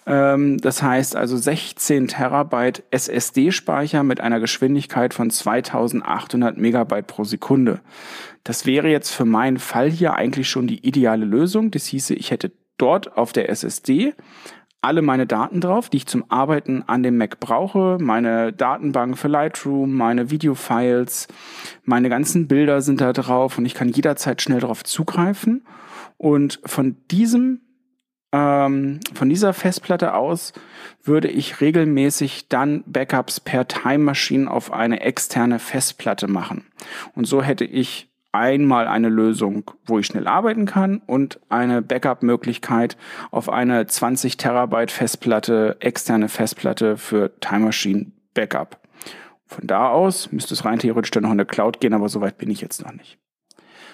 Ähm, 0.06 0.58
das 0.60 0.82
heißt 0.82 1.16
also 1.16 1.38
16 1.38 2.08
Terabyte 2.08 2.84
SSD-Speicher 2.92 4.04
mit 4.04 4.22
einer 4.22 4.40
Geschwindigkeit 4.40 5.14
von 5.14 5.30
2800 5.30 6.58
Megabyte 6.58 7.08
pro 7.08 7.24
Sekunde. 7.24 7.82
Das 8.44 8.66
wäre 8.66 8.90
jetzt 8.90 9.12
für 9.12 9.26
meinen 9.26 9.60
Fall 9.60 9.90
hier 9.90 10.14
eigentlich 10.14 10.50
schon 10.50 10.68
die 10.68 10.86
ideale 10.88 11.26
Lösung. 11.26 11.72
Das 11.72 11.86
hieße, 11.88 12.14
ich 12.14 12.32
hätte 12.32 12.52
dort 12.78 13.18
auf 13.18 13.34
der 13.34 13.50
SSD 13.50 14.14
alle 14.82 15.02
meine 15.02 15.26
Daten 15.26 15.60
drauf, 15.60 15.90
die 15.90 15.98
ich 15.98 16.06
zum 16.06 16.30
Arbeiten 16.30 16.84
an 16.88 17.04
dem 17.04 17.18
Mac 17.18 17.40
brauche. 17.40 17.98
Meine 18.00 18.54
Datenbank 18.54 19.18
für 19.18 19.28
Lightroom, 19.28 19.94
meine 19.94 20.30
Videofiles, 20.30 21.28
meine 21.84 22.10
ganzen 22.10 22.48
Bilder 22.48 22.82
sind 22.82 23.02
da 23.02 23.14
drauf 23.14 23.58
und 23.58 23.66
ich 23.66 23.74
kann 23.74 23.90
jederzeit 23.90 24.42
schnell 24.42 24.60
darauf 24.60 24.84
zugreifen. 24.84 25.66
Und 26.18 26.60
von 26.66 26.98
diesem 27.12 27.62
ähm, 28.32 29.00
von 29.14 29.30
dieser 29.30 29.54
Festplatte 29.54 30.14
aus 30.14 30.54
würde 31.04 31.30
ich 31.30 31.62
regelmäßig 31.62 32.50
dann 32.50 32.84
Backups 32.86 33.40
per 33.40 33.68
Time 33.68 34.00
Machine 34.00 34.52
auf 34.52 34.74
eine 34.74 35.00
externe 35.00 35.60
Festplatte 35.60 36.28
machen. 36.28 36.66
Und 37.16 37.26
so 37.26 37.42
hätte 37.42 37.64
ich 37.64 38.10
einmal 38.32 38.88
eine 38.88 39.10
Lösung, 39.10 39.72
wo 39.86 40.00
ich 40.00 40.06
schnell 40.06 40.28
arbeiten 40.28 40.66
kann 40.66 41.02
und 41.06 41.40
eine 41.50 41.82
Backup-Möglichkeit 41.82 42.98
auf 43.32 43.50
eine 43.50 43.88
20 43.88 44.38
Terabyte 44.38 44.92
Festplatte, 44.92 45.78
externe 45.80 46.30
Festplatte 46.30 46.98
für 46.98 47.40
Time 47.40 47.66
Machine 47.66 48.12
Backup. 48.34 48.80
Von 49.46 49.66
da 49.66 49.90
aus 49.90 50.32
müsste 50.32 50.54
es 50.54 50.66
rein 50.66 50.80
theoretisch 50.80 51.12
dann 51.12 51.24
noch 51.24 51.32
in 51.32 51.38
der 51.38 51.48
Cloud 51.48 51.80
gehen, 51.80 51.94
aber 51.94 52.10
soweit 52.10 52.38
bin 52.38 52.52
ich 52.52 52.62
jetzt 52.62 52.84
noch 52.84 52.94
nicht. 52.94 53.18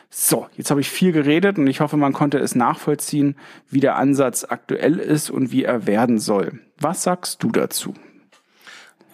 So, 0.10 0.48
jetzt 0.56 0.70
habe 0.70 0.82
ich 0.82 0.90
viel 0.90 1.12
geredet 1.12 1.58
und 1.58 1.66
ich 1.66 1.80
hoffe, 1.80 1.98
man 1.98 2.14
konnte 2.14 2.38
es 2.38 2.54
nachvollziehen, 2.54 3.36
wie 3.70 3.80
der 3.80 3.96
Ansatz 3.96 4.46
aktuell 4.48 5.00
ist 5.00 5.32
und 5.32 5.52
wie 5.52 5.64
er 5.64 5.88
werden 5.88 6.20
soll. 6.20 6.60
Was 6.80 7.04
sagst 7.04 7.42
du 7.42 7.50
dazu? 7.50 7.96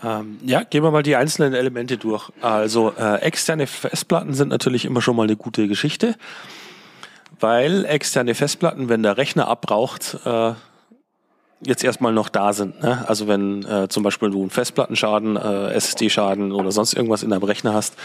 Ähm, 0.04 0.40
ja, 0.46 0.64
gehen 0.64 0.84
wir 0.84 0.92
mal 0.92 1.04
die 1.04 1.16
einzelnen 1.16 1.54
Elemente 1.54 1.98
durch. 1.98 2.30
Also 2.42 2.94
äh, 2.98 3.22
externe 3.22 3.68
Festplatten 3.68 4.34
sind 4.34 4.50
natürlich 4.50 4.86
immer 4.86 5.02
schon 5.02 5.16
mal 5.16 5.24
eine 5.24 5.36
gute 5.36 5.68
Geschichte, 5.68 6.16
weil 7.40 7.86
externe 7.86 8.36
Festplatten, 8.36 8.90
wenn 8.90 9.04
der 9.04 9.18
Rechner 9.18 9.48
abbraucht, 9.48 10.18
äh, 10.26 10.54
jetzt 11.62 11.84
erstmal 11.84 12.14
noch 12.14 12.30
da 12.30 12.54
sind. 12.54 12.82
Ne? 12.82 13.04
Also 13.08 13.28
wenn 13.28 13.66
äh, 13.66 13.90
zum 13.90 14.04
Beispiel 14.04 14.30
du 14.30 14.42
einen 14.42 14.50
Festplattenschaden, 14.50 15.36
äh, 15.36 15.74
SSD-Schaden 15.74 16.54
oder 16.54 16.72
sonst 16.72 16.94
irgendwas 16.94 17.24
in 17.24 17.32
deinem 17.32 17.44
Rechner 17.44 17.74
hast, 17.74 17.96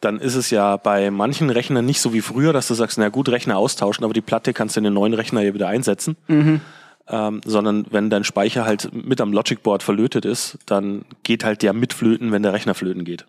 dann 0.00 0.20
ist 0.20 0.36
es 0.36 0.50
ja 0.50 0.76
bei 0.76 1.10
manchen 1.10 1.50
Rechnern 1.50 1.84
nicht 1.84 2.00
so 2.00 2.12
wie 2.12 2.20
früher, 2.20 2.52
dass 2.52 2.68
du 2.68 2.74
sagst, 2.74 2.98
na 2.98 3.08
gut, 3.08 3.28
Rechner 3.30 3.56
austauschen, 3.56 4.04
aber 4.04 4.14
die 4.14 4.20
Platte 4.20 4.52
kannst 4.52 4.76
du 4.76 4.80
in 4.80 4.84
den 4.84 4.94
neuen 4.94 5.14
Rechner 5.14 5.40
ja 5.42 5.54
wieder 5.54 5.66
einsetzen. 5.66 6.16
Mhm 6.28 6.60
ähm, 7.08 7.40
sondern 7.44 7.86
wenn 7.90 8.10
dein 8.10 8.24
Speicher 8.24 8.64
halt 8.64 8.90
mit 8.92 9.20
am 9.20 9.32
Logic 9.32 9.62
Board 9.62 9.82
verlötet 9.82 10.24
ist, 10.24 10.58
dann 10.66 11.04
geht 11.22 11.44
halt 11.44 11.62
der 11.62 11.72
mitflöten, 11.72 12.32
wenn 12.32 12.42
der 12.42 12.52
Rechner 12.52 12.74
flöten 12.74 13.04
geht. 13.04 13.26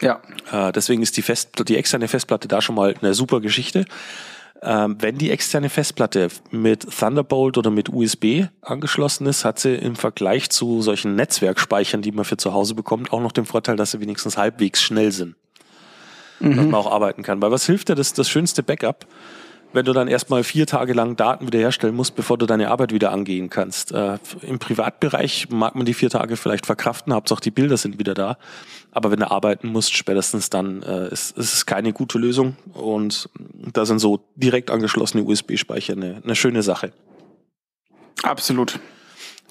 Ja. 0.00 0.22
Äh, 0.52 0.72
deswegen 0.72 1.02
ist 1.02 1.16
die, 1.16 1.22
Fest 1.22 1.50
die 1.68 1.76
externe 1.76 2.08
Festplatte 2.08 2.48
da 2.48 2.62
schon 2.62 2.74
mal 2.74 2.94
eine 3.00 3.14
super 3.14 3.40
Geschichte. 3.40 3.84
Ähm, 4.60 4.96
wenn 5.00 5.18
die 5.18 5.30
externe 5.30 5.70
Festplatte 5.70 6.28
mit 6.50 6.88
Thunderbolt 6.90 7.58
oder 7.58 7.70
mit 7.70 7.90
USB 7.90 8.46
angeschlossen 8.60 9.26
ist, 9.26 9.44
hat 9.44 9.58
sie 9.58 9.74
im 9.74 9.94
Vergleich 9.94 10.50
zu 10.50 10.82
solchen 10.82 11.14
Netzwerkspeichern, 11.14 12.02
die 12.02 12.10
man 12.10 12.24
für 12.24 12.36
zu 12.36 12.54
Hause 12.54 12.74
bekommt, 12.74 13.12
auch 13.12 13.20
noch 13.20 13.32
den 13.32 13.44
Vorteil, 13.44 13.76
dass 13.76 13.92
sie 13.92 14.00
wenigstens 14.00 14.36
halbwegs 14.36 14.82
schnell 14.82 15.12
sind. 15.12 15.36
Mhm. 16.40 16.56
Dass 16.56 16.64
man 16.66 16.74
auch 16.74 16.90
arbeiten 16.90 17.22
kann. 17.22 17.40
Weil 17.40 17.50
was 17.50 17.66
hilft 17.66 17.88
dir 17.88 17.94
das, 17.94 18.12
das 18.14 18.28
schönste 18.28 18.62
Backup? 18.62 19.06
Wenn 19.72 19.84
du 19.84 19.92
dann 19.92 20.08
erstmal 20.08 20.44
vier 20.44 20.66
Tage 20.66 20.94
lang 20.94 21.16
Daten 21.16 21.46
wiederherstellen 21.46 21.94
musst, 21.94 22.16
bevor 22.16 22.38
du 22.38 22.46
deine 22.46 22.70
Arbeit 22.70 22.92
wieder 22.92 23.12
angehen 23.12 23.50
kannst. 23.50 23.92
Äh, 23.92 24.18
Im 24.42 24.58
Privatbereich 24.58 25.50
mag 25.50 25.74
man 25.74 25.84
die 25.84 25.94
vier 25.94 26.10
Tage 26.10 26.36
vielleicht 26.36 26.66
verkraften, 26.66 27.12
Hauptsache 27.12 27.42
die 27.42 27.50
Bilder 27.50 27.76
sind 27.76 27.98
wieder 27.98 28.14
da. 28.14 28.38
Aber 28.92 29.10
wenn 29.10 29.20
du 29.20 29.30
arbeiten 29.30 29.68
musst, 29.68 29.94
spätestens 29.94 30.48
dann 30.48 30.82
äh, 30.82 31.08
ist, 31.08 31.36
ist 31.36 31.52
es 31.52 31.66
keine 31.66 31.92
gute 31.92 32.18
Lösung. 32.18 32.56
Und 32.72 33.28
da 33.72 33.84
sind 33.84 33.98
so 33.98 34.20
direkt 34.36 34.70
angeschlossene 34.70 35.22
USB-Speicher 35.22 35.92
eine, 35.92 36.22
eine 36.24 36.34
schöne 36.34 36.62
Sache. 36.62 36.92
Absolut. 38.22 38.80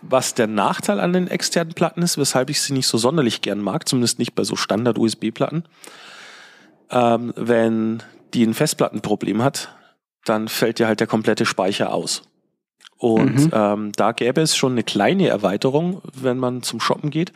Was 0.02 0.34
der 0.34 0.48
Nachteil 0.48 1.00
an 1.00 1.14
den 1.14 1.28
externen 1.28 1.74
Platten 1.74 2.02
ist, 2.02 2.18
weshalb 2.18 2.50
ich 2.50 2.62
sie 2.62 2.74
nicht 2.74 2.88
so 2.88 2.98
sonderlich 2.98 3.42
gern 3.42 3.60
mag, 3.60 3.88
zumindest 3.88 4.20
nicht 4.20 4.36
bei 4.36 4.44
so 4.44 4.56
Standard-USB-Platten, 4.56 5.64
ähm, 6.90 7.34
wenn 7.36 8.04
die 8.34 8.44
ein 8.44 8.54
Festplattenproblem 8.54 9.44
hat, 9.44 9.70
dann 10.30 10.48
fällt 10.48 10.80
dir 10.80 10.88
halt 10.88 11.00
der 11.00 11.08
komplette 11.08 11.46
Speicher 11.46 11.94
aus. 11.94 12.24
Und 12.98 13.46
mhm. 13.46 13.52
ähm, 13.54 13.92
da 13.96 14.12
gäbe 14.12 14.42
es 14.42 14.56
schon 14.56 14.72
eine 14.74 14.84
kleine 14.84 15.28
Erweiterung, 15.28 16.02
wenn 16.14 16.38
man 16.38 16.64
zum 16.64 16.80
Shoppen 16.80 17.10
geht. 17.12 17.32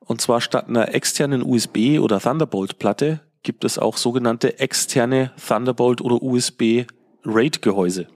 Und 0.00 0.20
zwar 0.20 0.40
statt 0.40 0.68
einer 0.68 0.94
externen 0.94 1.42
USB- 1.42 1.98
oder 1.98 2.20
Thunderbolt-Platte 2.20 3.20
gibt 3.42 3.64
es 3.64 3.78
auch 3.78 3.96
sogenannte 3.96 4.60
externe 4.60 5.32
Thunderbolt- 5.36 6.00
oder 6.00 6.22
USB-RAID-Gehäuse. 6.22 8.06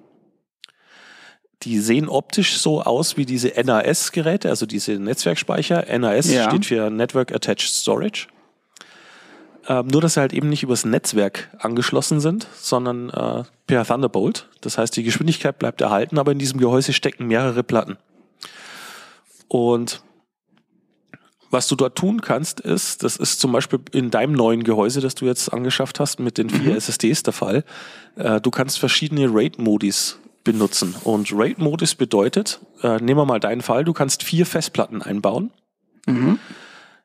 Die 1.62 1.78
sehen 1.78 2.08
optisch 2.08 2.58
so 2.58 2.82
aus 2.82 3.16
wie 3.16 3.26
diese 3.26 3.48
NAS-Geräte, 3.48 4.48
also 4.48 4.64
diese 4.66 4.92
Netzwerkspeicher. 4.92 5.86
NAS 5.98 6.32
ja. 6.32 6.48
steht 6.48 6.66
für 6.66 6.88
Network 6.90 7.34
Attached 7.34 7.68
Storage. 7.68 8.28
Ähm, 9.70 9.86
nur, 9.86 10.00
dass 10.00 10.14
sie 10.14 10.20
halt 10.20 10.32
eben 10.32 10.48
nicht 10.48 10.64
übers 10.64 10.84
Netzwerk 10.84 11.48
angeschlossen 11.60 12.18
sind, 12.18 12.48
sondern 12.56 13.08
äh, 13.10 13.44
per 13.68 13.84
Thunderbolt. 13.86 14.48
Das 14.62 14.76
heißt, 14.76 14.96
die 14.96 15.04
Geschwindigkeit 15.04 15.60
bleibt 15.60 15.80
erhalten, 15.80 16.18
aber 16.18 16.32
in 16.32 16.40
diesem 16.40 16.58
Gehäuse 16.58 16.92
stecken 16.92 17.28
mehrere 17.28 17.62
Platten. 17.62 17.96
Und 19.46 20.02
was 21.50 21.68
du 21.68 21.76
dort 21.76 21.96
tun 21.96 22.20
kannst, 22.20 22.58
ist, 22.58 23.04
das 23.04 23.16
ist 23.16 23.38
zum 23.38 23.52
Beispiel 23.52 23.78
in 23.92 24.10
deinem 24.10 24.32
neuen 24.32 24.64
Gehäuse, 24.64 25.00
das 25.00 25.14
du 25.14 25.26
jetzt 25.26 25.52
angeschafft 25.52 26.00
hast, 26.00 26.18
mit 26.18 26.36
den 26.36 26.50
vier 26.50 26.72
mhm. 26.72 26.76
SSDs 26.76 27.22
der 27.22 27.32
Fall. 27.32 27.62
Äh, 28.16 28.40
du 28.40 28.50
kannst 28.50 28.80
verschiedene 28.80 29.32
RAID-Modis 29.32 30.18
benutzen. 30.42 30.96
Und 31.04 31.32
RAID-Modus 31.32 31.94
bedeutet, 31.94 32.58
äh, 32.82 32.96
nehmen 32.96 33.20
wir 33.20 33.24
mal 33.24 33.38
deinen 33.38 33.60
Fall, 33.60 33.84
du 33.84 33.92
kannst 33.92 34.24
vier 34.24 34.46
Festplatten 34.46 35.00
einbauen. 35.00 35.52
Mhm. 36.06 36.40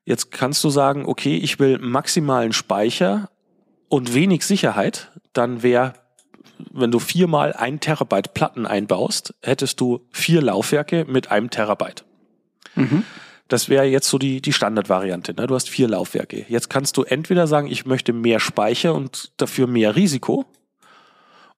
Jetzt 0.06 0.32
kannst 0.32 0.64
du 0.64 0.70
sagen, 0.70 1.06
okay, 1.06 1.36
ich 1.36 1.60
will 1.60 1.80
maximalen 1.80 2.54
Speicher 2.54 3.30
und 3.90 4.14
wenig 4.14 4.46
Sicherheit. 4.46 5.12
Dann 5.34 5.64
wäre, 5.64 5.94
wenn 6.72 6.92
du 6.92 7.00
viermal 7.00 7.54
ein 7.54 7.80
Terabyte 7.80 8.34
Platten 8.34 8.68
einbaust, 8.68 9.34
hättest 9.42 9.82
du 9.82 10.06
vier 10.12 10.44
Laufwerke 10.44 11.06
mit 11.06 11.32
einem 11.32 11.50
Terabyte. 11.50 12.06
Mhm. 12.76 13.04
Das 13.48 13.70
wäre 13.70 13.86
jetzt 13.86 14.08
so 14.08 14.18
die, 14.18 14.42
die 14.42 14.54
Standardvariante. 14.54 15.34
Ne? 15.34 15.48
Du 15.48 15.56
hast 15.56 15.70
vier 15.70 15.88
Laufwerke. 15.88 16.46
Jetzt 16.50 16.70
kannst 16.70 16.98
du 16.98 17.04
entweder 17.04 17.48
sagen, 17.48 17.68
ich 17.68 17.86
möchte 17.86 18.14
mehr 18.14 18.40
Speicher 18.40 18.94
und 18.94 19.32
dafür 19.38 19.68
mehr 19.68 19.96
Risiko. 19.96 20.46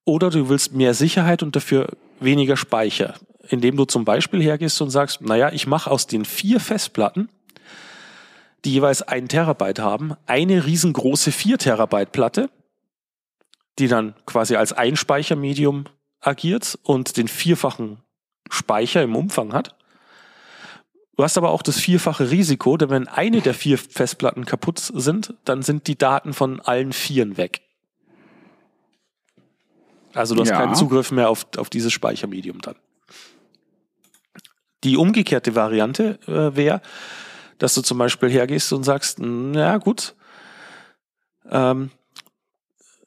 Oder 0.04 0.30
du 0.30 0.48
willst 0.48 0.74
mehr 0.74 0.94
Sicherheit 0.94 1.42
und 1.42 1.54
dafür 1.54 1.88
weniger 2.20 2.56
Speicher. 2.56 3.14
Indem 3.48 3.76
du 3.76 3.84
zum 3.84 4.04
Beispiel 4.04 4.42
hergehst 4.42 4.80
und 4.80 4.90
sagst, 4.90 5.22
naja, 5.22 5.50
ich 5.52 5.66
mache 5.66 5.90
aus 5.90 6.06
den 6.06 6.24
vier 6.26 6.60
Festplatten, 6.60 7.28
die 8.64 8.72
jeweils 8.72 9.02
ein 9.02 9.28
Terabyte 9.28 9.78
haben, 9.78 10.14
eine 10.26 10.66
riesengroße 10.66 11.32
vier 11.32 11.58
Terabyte 11.58 12.12
Platte, 12.12 12.50
die 13.78 13.88
dann 13.88 14.14
quasi 14.26 14.56
als 14.56 14.72
Einspeichermedium 14.72 15.84
agiert 16.20 16.78
und 16.82 17.16
den 17.16 17.28
vierfachen 17.28 17.98
Speicher 18.50 19.02
im 19.02 19.14
Umfang 19.14 19.52
hat. 19.52 19.76
Du 21.16 21.24
hast 21.24 21.36
aber 21.36 21.50
auch 21.50 21.62
das 21.62 21.78
vierfache 21.78 22.30
Risiko, 22.30 22.76
denn 22.76 22.90
wenn 22.90 23.08
eine 23.08 23.40
der 23.40 23.54
vier 23.54 23.76
Festplatten 23.78 24.44
kaputt 24.44 24.78
sind, 24.78 25.34
dann 25.44 25.62
sind 25.62 25.86
die 25.86 25.98
Daten 25.98 26.32
von 26.32 26.60
allen 26.60 26.92
vieren 26.92 27.36
weg. 27.36 27.62
Also 30.14 30.34
du 30.34 30.42
hast 30.42 30.50
Ja. 30.50 30.58
keinen 30.58 30.74
Zugriff 30.74 31.10
mehr 31.10 31.28
auf, 31.28 31.46
auf 31.56 31.70
dieses 31.70 31.92
Speichermedium 31.92 32.60
dann. 32.60 32.76
Die 34.84 34.96
umgekehrte 34.96 35.54
Variante 35.54 36.18
äh, 36.26 36.56
wäre, 36.56 36.80
dass 37.58 37.74
du 37.74 37.82
zum 37.82 37.98
Beispiel 37.98 38.30
hergehst 38.30 38.72
und 38.72 38.84
sagst, 38.84 39.18
na 39.20 39.76
gut, 39.78 40.14
ähm, 41.50 41.90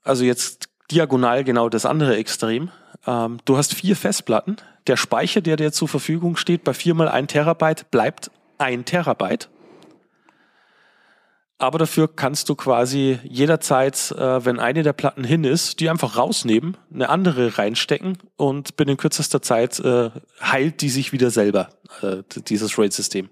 also 0.03 0.23
jetzt 0.23 0.69
diagonal 0.91 1.43
genau 1.43 1.69
das 1.69 1.85
andere 1.85 2.17
Extrem. 2.17 2.69
Ähm, 3.07 3.39
du 3.45 3.57
hast 3.57 3.73
vier 3.73 3.95
Festplatten. 3.95 4.57
Der 4.87 4.97
Speicher, 4.97 5.41
der 5.41 5.57
dir 5.57 5.71
zur 5.71 5.87
Verfügung 5.87 6.35
steht, 6.35 6.63
bei 6.63 6.73
viermal 6.73 7.07
ein 7.07 7.27
Terabyte 7.27 7.89
bleibt 7.91 8.31
ein 8.57 8.85
Terabyte. 8.85 9.49
Aber 11.57 11.77
dafür 11.77 12.07
kannst 12.07 12.49
du 12.49 12.55
quasi 12.55 13.19
jederzeit, 13.23 14.11
äh, 14.17 14.43
wenn 14.43 14.59
eine 14.59 14.81
der 14.81 14.93
Platten 14.93 15.23
hin 15.23 15.43
ist, 15.43 15.79
die 15.79 15.91
einfach 15.91 16.17
rausnehmen, 16.17 16.75
eine 16.91 17.09
andere 17.09 17.59
reinstecken 17.59 18.17
und 18.35 18.77
binnen 18.77 18.97
kürzester 18.97 19.43
Zeit 19.43 19.79
äh, 19.79 20.09
heilt 20.41 20.81
die 20.81 20.89
sich 20.89 21.13
wieder 21.13 21.29
selber, 21.29 21.69
äh, 22.01 22.23
dieses 22.47 22.79
RAID-System. 22.79 23.29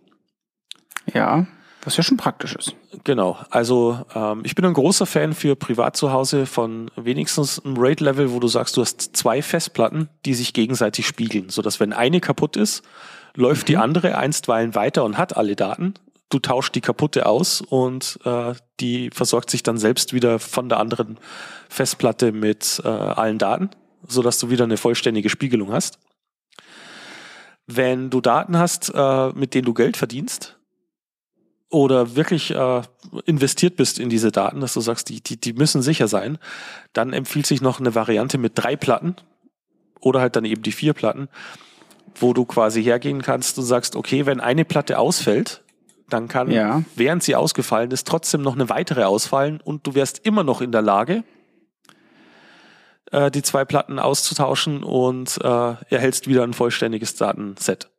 Ja, 1.13 1.45
was 1.83 1.95
ja 1.95 2.03
schon 2.03 2.17
praktisch 2.17 2.55
ist. 2.55 2.75
Genau, 3.05 3.37
also 3.49 4.05
ähm, 4.13 4.41
ich 4.43 4.53
bin 4.53 4.65
ein 4.65 4.73
großer 4.73 5.05
Fan 5.05 5.33
für 5.33 5.55
privat 5.55 5.95
zu 5.95 6.11
Hause 6.11 6.45
von 6.45 6.91
wenigstens 6.95 7.63
einem 7.63 7.77
RAID-Level, 7.77 8.31
wo 8.31 8.39
du 8.39 8.47
sagst, 8.47 8.75
du 8.75 8.81
hast 8.81 9.15
zwei 9.15 9.41
Festplatten, 9.41 10.09
die 10.25 10.33
sich 10.33 10.53
gegenseitig 10.53 11.07
spiegeln, 11.07 11.49
sodass 11.49 11.79
wenn 11.79 11.93
eine 11.93 12.19
kaputt 12.19 12.57
ist, 12.57 12.83
läuft 13.35 13.69
die 13.69 13.77
andere 13.77 14.17
einstweilen 14.17 14.75
weiter 14.75 15.05
und 15.05 15.17
hat 15.17 15.37
alle 15.37 15.55
Daten. 15.55 15.93
Du 16.29 16.39
tauschst 16.39 16.75
die 16.75 16.81
kaputte 16.81 17.25
aus 17.25 17.61
und 17.61 18.19
äh, 18.25 18.53
die 18.79 19.09
versorgt 19.11 19.49
sich 19.49 19.63
dann 19.63 19.77
selbst 19.77 20.13
wieder 20.13 20.37
von 20.37 20.69
der 20.69 20.79
anderen 20.79 21.17
Festplatte 21.69 22.31
mit 22.31 22.81
äh, 22.83 22.87
allen 22.87 23.37
Daten, 23.37 23.69
sodass 24.07 24.37
du 24.37 24.49
wieder 24.49 24.65
eine 24.65 24.77
vollständige 24.77 25.29
Spiegelung 25.29 25.71
hast. 25.71 25.97
Wenn 27.65 28.09
du 28.09 28.19
Daten 28.19 28.57
hast, 28.57 28.91
äh, 28.93 29.29
mit 29.29 29.53
denen 29.53 29.65
du 29.65 29.73
Geld 29.73 29.95
verdienst, 29.95 30.59
oder 31.69 32.15
wirklich 32.15 32.51
äh, 32.51 32.82
investiert 33.25 33.75
bist 33.75 33.99
in 33.99 34.10
diese 34.10 34.32
Daten, 34.32 34.60
dass 34.60 34.73
du 34.73 34.82
sagst, 34.82 35.10
die, 35.10 35.21
die, 35.21 35.39
die 35.39 35.53
müssen 35.53 35.82
sicher 35.82 36.08
sein, 36.08 36.38
dann 36.93 37.13
empfiehlt 37.13 37.45
sich 37.45 37.62
noch 37.62 37.79
eine 37.79 37.93
Variante 37.93 38.38
mit 38.38 38.53
drei 38.55 38.75
Platten 38.75 39.15
oder 39.99 40.19
halt 40.19 40.36
dann 40.36 40.45
eben 40.45 40.63
die 40.63 40.71
vier 40.71 40.93
Platten, 40.93 41.29
wo 42.15 42.34
du 42.34 42.45
quasi 42.45 42.84
hergehen 42.84 43.21
kannst 43.21 43.58
und 43.60 43.65
sagst, 43.65 43.95
okay, 43.95 44.25
wenn 44.25 44.39
eine 44.39 44.65
Platte 44.65 44.97
ausfällt, 44.97 45.62
dann 46.10 46.27
kann, 46.27 46.49
Ja. 46.49 46.84
während 46.95 47.21
sie 47.21 47.36
ausgefallen 47.36 47.91
ist, 47.91 48.08
trotzdem 48.08 48.41
noch 48.41 48.55
eine 48.55 48.69
weitere 48.69 49.03
ausfallen 49.03 49.62
und 49.63 49.86
du 49.86 49.93
wärst 49.93 50.25
immer 50.25 50.43
noch 50.43 50.62
in 50.62 50.71
der 50.71 50.82
Lage, 50.82 51.23
äh, 53.12 53.29
die 53.29 53.43
zwei 53.43 53.63
Platten 53.63 53.99
auszutauschen 53.99 54.84
und 54.84 55.38
äh, 55.43 55.47
erhältst 55.89 56.27
wieder 56.27 56.43
ein 56.43 56.53
vollständiges 56.53 57.15
Datenset. 57.15 57.89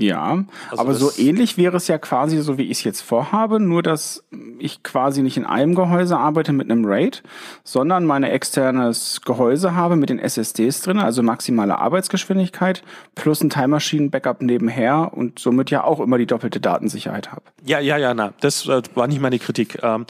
Ja, 0.00 0.44
Also 0.70 0.80
aber 0.80 0.94
so 0.94 1.10
ähnlich 1.18 1.56
wäre 1.56 1.76
es 1.76 1.88
ja 1.88 1.98
quasi 1.98 2.40
so, 2.40 2.56
wie 2.56 2.62
ich 2.62 2.78
es 2.78 2.84
jetzt 2.84 3.00
vorhabe, 3.00 3.58
nur 3.58 3.82
dass 3.82 4.22
ich 4.60 4.84
quasi 4.84 5.22
nicht 5.22 5.36
in 5.36 5.44
einem 5.44 5.74
Gehäuse 5.74 6.16
arbeite 6.16 6.52
mit 6.52 6.70
einem 6.70 6.84
RAID, 6.84 7.24
sondern 7.64 8.06
meine 8.06 8.30
externes 8.30 9.20
Gehäuse 9.24 9.74
habe 9.74 9.96
mit 9.96 10.10
den 10.10 10.20
SSDs 10.20 10.82
drin, 10.82 10.98
also 10.98 11.24
maximale 11.24 11.78
Arbeitsgeschwindigkeit 11.78 12.84
plus 13.16 13.42
ein 13.42 13.50
Time 13.50 13.68
Machine 13.68 14.08
Backup 14.08 14.40
nebenher 14.40 15.10
und 15.14 15.40
somit 15.40 15.70
ja 15.70 15.82
auch 15.82 15.98
immer 15.98 16.16
die 16.16 16.26
doppelte 16.26 16.60
Datensicherheit 16.60 17.32
habe. 17.32 17.42
Ja, 17.64 17.80
ja, 17.80 17.96
ja, 17.96 18.14
na, 18.14 18.32
das 18.40 18.68
äh, 18.68 18.82
war 18.94 19.08
nicht 19.08 19.20
meine 19.20 19.40
Kritik. 19.40 19.80
Ähm, 19.82 20.06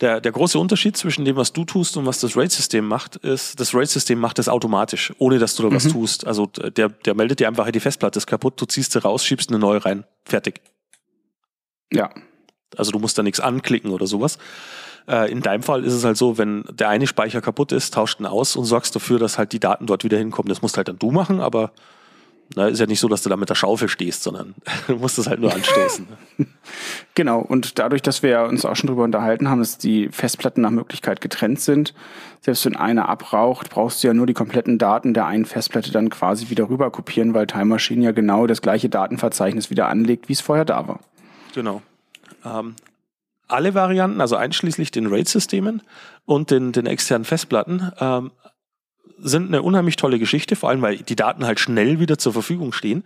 der, 0.00 0.20
der 0.20 0.32
große 0.32 0.58
Unterschied 0.58 0.96
zwischen 0.96 1.24
dem, 1.24 1.36
was 1.36 1.52
du 1.52 1.64
tust 1.64 1.96
und 1.96 2.04
was 2.06 2.20
das 2.20 2.36
RAID-System 2.36 2.86
macht, 2.86 3.16
ist, 3.16 3.58
das 3.60 3.74
RAID-System 3.74 4.18
macht 4.18 4.38
das 4.38 4.48
automatisch, 4.48 5.12
ohne 5.18 5.38
dass 5.38 5.54
du 5.56 5.62
da 5.62 5.74
was 5.74 5.88
tust. 5.88 6.26
Also 6.26 6.46
d- 6.46 6.70
der, 6.70 6.88
der 6.90 7.14
meldet 7.14 7.40
dir 7.40 7.48
einfach, 7.48 7.70
die 7.70 7.80
Festplatte 7.80 8.18
ist 8.18 8.26
kaputt, 8.26 8.60
du 8.60 8.66
ziehst 8.66 8.92
sie 8.92 9.02
raus, 9.02 9.24
schiebst 9.24 9.48
eine 9.50 9.58
neue 9.58 9.84
rein, 9.84 10.04
fertig. 10.24 10.60
Ja, 11.92 12.10
Also 12.76 12.90
du 12.90 12.98
musst 12.98 13.16
da 13.16 13.22
nichts 13.22 13.40
anklicken 13.40 13.90
oder 13.90 14.06
sowas. 14.06 14.38
Äh, 15.08 15.30
in 15.30 15.40
deinem 15.40 15.62
Fall 15.62 15.84
ist 15.84 15.92
es 15.92 16.04
halt 16.04 16.16
so, 16.16 16.36
wenn 16.36 16.64
der 16.70 16.88
eine 16.88 17.06
Speicher 17.06 17.40
kaputt 17.40 17.72
ist, 17.72 17.94
tauscht 17.94 18.20
ihn 18.20 18.26
aus 18.26 18.56
und 18.56 18.64
sorgst 18.64 18.94
dafür, 18.94 19.18
dass 19.18 19.38
halt 19.38 19.52
die 19.52 19.60
Daten 19.60 19.86
dort 19.86 20.04
wieder 20.04 20.18
hinkommen. 20.18 20.48
Das 20.48 20.62
musst 20.62 20.76
halt 20.76 20.88
dann 20.88 20.98
du 20.98 21.10
machen, 21.12 21.40
aber 21.40 21.72
na, 22.54 22.68
ist 22.68 22.78
ja 22.78 22.86
nicht 22.86 23.00
so, 23.00 23.08
dass 23.08 23.22
du 23.22 23.28
da 23.28 23.36
mit 23.36 23.50
der 23.50 23.54
Schaufel 23.54 23.88
stehst, 23.88 24.22
sondern 24.22 24.54
du 24.86 24.96
musst 24.96 25.18
es 25.18 25.26
halt 25.26 25.40
nur 25.40 25.52
anstoßen. 25.52 26.06
Genau, 27.14 27.40
und 27.40 27.78
dadurch, 27.78 28.02
dass 28.02 28.22
wir 28.22 28.42
uns 28.42 28.64
auch 28.64 28.76
schon 28.76 28.88
drüber 28.88 29.04
unterhalten 29.04 29.48
haben, 29.48 29.60
dass 29.60 29.78
die 29.78 30.08
Festplatten 30.10 30.60
nach 30.60 30.70
Möglichkeit 30.70 31.20
getrennt 31.20 31.60
sind, 31.60 31.94
selbst 32.42 32.66
wenn 32.66 32.76
eine 32.76 33.08
abraucht, 33.08 33.70
brauchst 33.70 34.02
du 34.02 34.08
ja 34.08 34.14
nur 34.14 34.26
die 34.26 34.34
kompletten 34.34 34.76
Daten 34.76 35.14
der 35.14 35.26
einen 35.26 35.46
Festplatte 35.46 35.92
dann 35.92 36.10
quasi 36.10 36.50
wieder 36.50 36.68
rüber 36.68 36.90
kopieren, 36.90 37.32
weil 37.32 37.46
Time 37.46 37.66
Machine 37.66 38.04
ja 38.04 38.12
genau 38.12 38.46
das 38.46 38.60
gleiche 38.60 38.88
Datenverzeichnis 38.88 39.70
wieder 39.70 39.88
anlegt, 39.88 40.28
wie 40.28 40.34
es 40.34 40.40
vorher 40.40 40.64
da 40.64 40.88
war. 40.88 41.00
Genau. 41.54 41.80
Ähm, 42.44 42.74
alle 43.48 43.74
Varianten, 43.74 44.20
also 44.20 44.36
einschließlich 44.36 44.90
den 44.90 45.06
RAID-Systemen 45.06 45.82
und 46.26 46.50
den, 46.50 46.72
den 46.72 46.86
externen 46.86 47.24
Festplatten, 47.24 47.92
ähm, 48.00 48.32
sind 49.18 49.48
eine 49.48 49.62
unheimlich 49.62 49.96
tolle 49.96 50.18
Geschichte, 50.18 50.56
vor 50.56 50.68
allem 50.70 50.82
weil 50.82 50.98
die 50.98 51.16
Daten 51.16 51.44
halt 51.46 51.60
schnell 51.60 52.00
wieder 52.00 52.18
zur 52.18 52.32
Verfügung 52.32 52.72
stehen. 52.72 53.04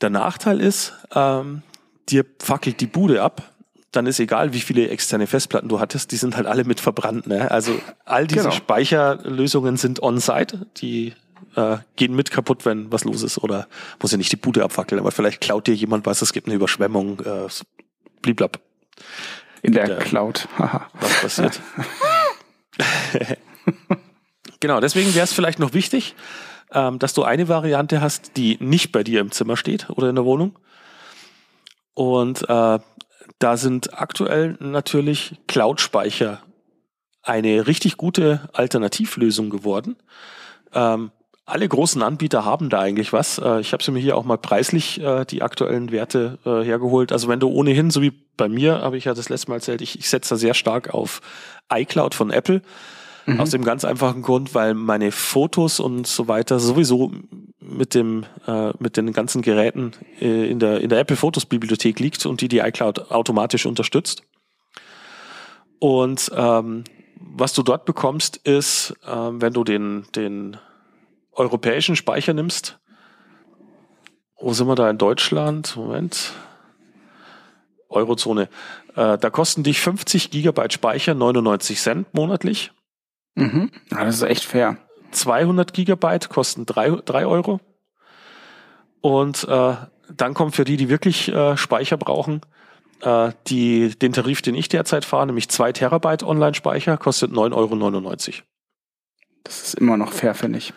Der 0.00 0.10
Nachteil 0.10 0.60
ist, 0.60 0.92
ähm, 1.14 1.62
dir 2.08 2.24
fackelt 2.38 2.80
die 2.80 2.86
Bude 2.86 3.22
ab. 3.22 3.50
Dann 3.92 4.06
ist 4.06 4.18
egal, 4.18 4.52
wie 4.52 4.60
viele 4.60 4.88
externe 4.88 5.26
Festplatten 5.26 5.68
du 5.68 5.78
hattest, 5.78 6.10
die 6.10 6.16
sind 6.16 6.36
halt 6.36 6.46
alle 6.46 6.64
mit 6.64 6.80
verbrannt. 6.80 7.26
Ne? 7.28 7.50
Also 7.50 7.80
all 8.04 8.26
diese 8.26 8.40
Genau. 8.42 8.50
Speicherlösungen 8.54 9.76
sind 9.76 10.02
on-site, 10.02 10.66
die 10.78 11.12
äh, 11.54 11.76
gehen 11.94 12.16
mit 12.16 12.32
kaputt, 12.32 12.64
wenn 12.64 12.90
was 12.90 13.04
los 13.04 13.22
ist. 13.22 13.38
Oder 13.38 13.68
muss 14.02 14.10
ja 14.10 14.18
nicht 14.18 14.32
die 14.32 14.36
Bude 14.36 14.64
abfackeln, 14.64 14.98
aber 15.00 15.12
vielleicht 15.12 15.40
klaut 15.40 15.66
dir 15.68 15.74
jemand 15.74 16.06
was, 16.06 16.22
es 16.22 16.32
gibt 16.32 16.48
eine 16.48 16.56
Überschwemmung, 16.56 17.20
äh, 17.20 17.46
bliblab, 18.20 18.58
In 19.62 19.72
der 19.74 19.88
Ja. 19.88 19.96
Cloud. 19.98 20.48
Haha. 20.58 20.88
was 21.00 21.20
passiert. 21.20 21.60
genau, 24.64 24.80
deswegen 24.80 25.14
wäre 25.14 25.24
es 25.24 25.34
vielleicht 25.34 25.58
noch 25.58 25.74
wichtig, 25.74 26.14
ähm, 26.72 26.98
dass 26.98 27.12
du 27.12 27.22
eine 27.22 27.48
Variante 27.48 28.00
hast, 28.00 28.38
die 28.38 28.56
nicht 28.60 28.92
bei 28.92 29.04
dir 29.04 29.20
im 29.20 29.30
Zimmer 29.30 29.58
steht 29.58 29.90
oder 29.90 30.08
in 30.08 30.14
der 30.14 30.24
Wohnung. 30.24 30.58
Und 31.92 32.48
äh, 32.48 32.78
da 33.38 33.56
sind 33.58 34.00
aktuell 34.00 34.56
natürlich 34.60 35.34
Cloud-Speicher 35.48 36.40
eine 37.22 37.66
richtig 37.66 37.98
gute 37.98 38.48
Alternativlösung 38.54 39.50
geworden. 39.50 39.96
Ähm, 40.72 41.10
alle 41.44 41.68
großen 41.68 42.00
Anbieter 42.02 42.46
haben 42.46 42.70
da 42.70 42.80
eigentlich 42.80 43.12
was. 43.12 43.36
Äh, 43.36 43.60
ich 43.60 43.74
habe 43.74 43.82
sie 43.82 43.90
mir 43.90 44.00
hier 44.00 44.16
auch 44.16 44.24
mal 44.24 44.38
preislich 44.38 44.98
äh, 44.98 45.26
die 45.26 45.42
aktuellen 45.42 45.92
Werte 45.92 46.38
äh, 46.46 46.64
hergeholt. 46.64 47.12
Also 47.12 47.28
wenn 47.28 47.40
du 47.40 47.48
ohnehin, 47.48 47.90
so 47.90 48.00
wie 48.00 48.12
bei 48.38 48.48
mir, 48.48 48.80
habe 48.80 48.96
ich 48.96 49.04
ja 49.04 49.12
das 49.12 49.28
letzte 49.28 49.50
Mal 49.50 49.56
erzählt, 49.56 49.82
ich, 49.82 49.98
ich 49.98 50.08
setze 50.08 50.30
da 50.30 50.36
sehr 50.38 50.54
stark 50.54 50.94
auf 50.94 51.20
iCloud 51.70 52.14
von 52.14 52.30
Apple. 52.30 52.62
Aus 53.38 53.50
dem 53.50 53.64
ganz 53.64 53.84
einfachen 53.84 54.22
Grund, 54.22 54.54
weil 54.54 54.74
meine 54.74 55.10
Fotos 55.10 55.80
und 55.80 56.06
so 56.06 56.28
weiter 56.28 56.60
sowieso 56.60 57.10
mit 57.58 57.94
dem 57.94 58.26
äh, 58.46 58.72
mit 58.78 58.96
den 58.98 59.12
ganzen 59.12 59.40
Geräten 59.40 59.92
äh, 60.20 60.50
in 60.50 60.58
der 60.58 60.80
in 60.80 60.90
der 60.90 60.98
Apple 60.98 61.16
Fotos 61.16 61.46
Bibliothek 61.46 62.00
liegt 62.00 62.26
und 62.26 62.42
die 62.42 62.48
die 62.48 62.58
iCloud 62.58 63.10
automatisch 63.10 63.64
unterstützt. 63.64 64.22
Und 65.78 66.30
ähm, 66.36 66.84
was 67.18 67.54
du 67.54 67.62
dort 67.62 67.86
bekommst, 67.86 68.36
ist, 68.36 68.94
ähm, 69.06 69.40
wenn 69.40 69.54
du 69.54 69.64
den 69.64 70.04
den 70.14 70.58
europäischen 71.32 71.96
Speicher 71.96 72.34
nimmst, 72.34 72.78
wo 74.38 74.52
sind 74.52 74.66
wir 74.66 74.74
da 74.74 74.90
in 74.90 74.98
Deutschland? 74.98 75.76
Moment. 75.76 76.32
Eurozone. 77.88 78.48
Äh, 78.96 79.16
da 79.16 79.30
kosten 79.30 79.62
dich 79.62 79.80
50 79.80 80.30
Gigabyte 80.30 80.74
Speicher 80.74 81.14
99 81.14 81.80
Cent 81.80 82.12
monatlich. 82.12 82.72
Mhm. 83.34 83.70
Ja, 83.90 84.04
das 84.04 84.16
ist 84.16 84.22
echt 84.22 84.44
fair. 84.44 84.76
200 85.10 85.72
Gigabyte 85.72 86.28
kosten 86.28 86.66
3, 86.66 87.02
3 87.04 87.26
Euro. 87.26 87.60
Und 89.00 89.46
äh, 89.48 89.74
dann 90.14 90.34
kommt 90.34 90.54
für 90.54 90.64
die, 90.64 90.76
die 90.76 90.88
wirklich 90.88 91.28
äh, 91.28 91.56
Speicher 91.56 91.96
brauchen, 91.96 92.40
äh, 93.02 93.32
die, 93.46 93.90
den 93.98 94.12
Tarif, 94.12 94.42
den 94.42 94.54
ich 94.54 94.68
derzeit 94.68 95.04
fahre, 95.04 95.26
nämlich 95.26 95.48
2 95.48 95.72
Terabyte 95.72 96.22
Online-Speicher, 96.22 96.96
kostet 96.96 97.32
9,99 97.32 97.52
Euro. 97.54 98.42
Das 99.44 99.62
ist 99.62 99.74
immer 99.74 99.96
noch 99.96 100.12
fair, 100.12 100.34
finde 100.34 100.58
ich. 100.58 100.72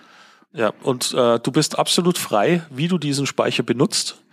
Ja, 0.53 0.73
und 0.83 1.13
äh, 1.13 1.39
du 1.39 1.51
bist 1.51 1.77
absolut 1.79 2.17
frei, 2.17 2.63
wie 2.69 2.87
du 2.87 2.97
diesen 2.97 3.25
Speicher 3.25 3.63
benutzt. 3.63 4.23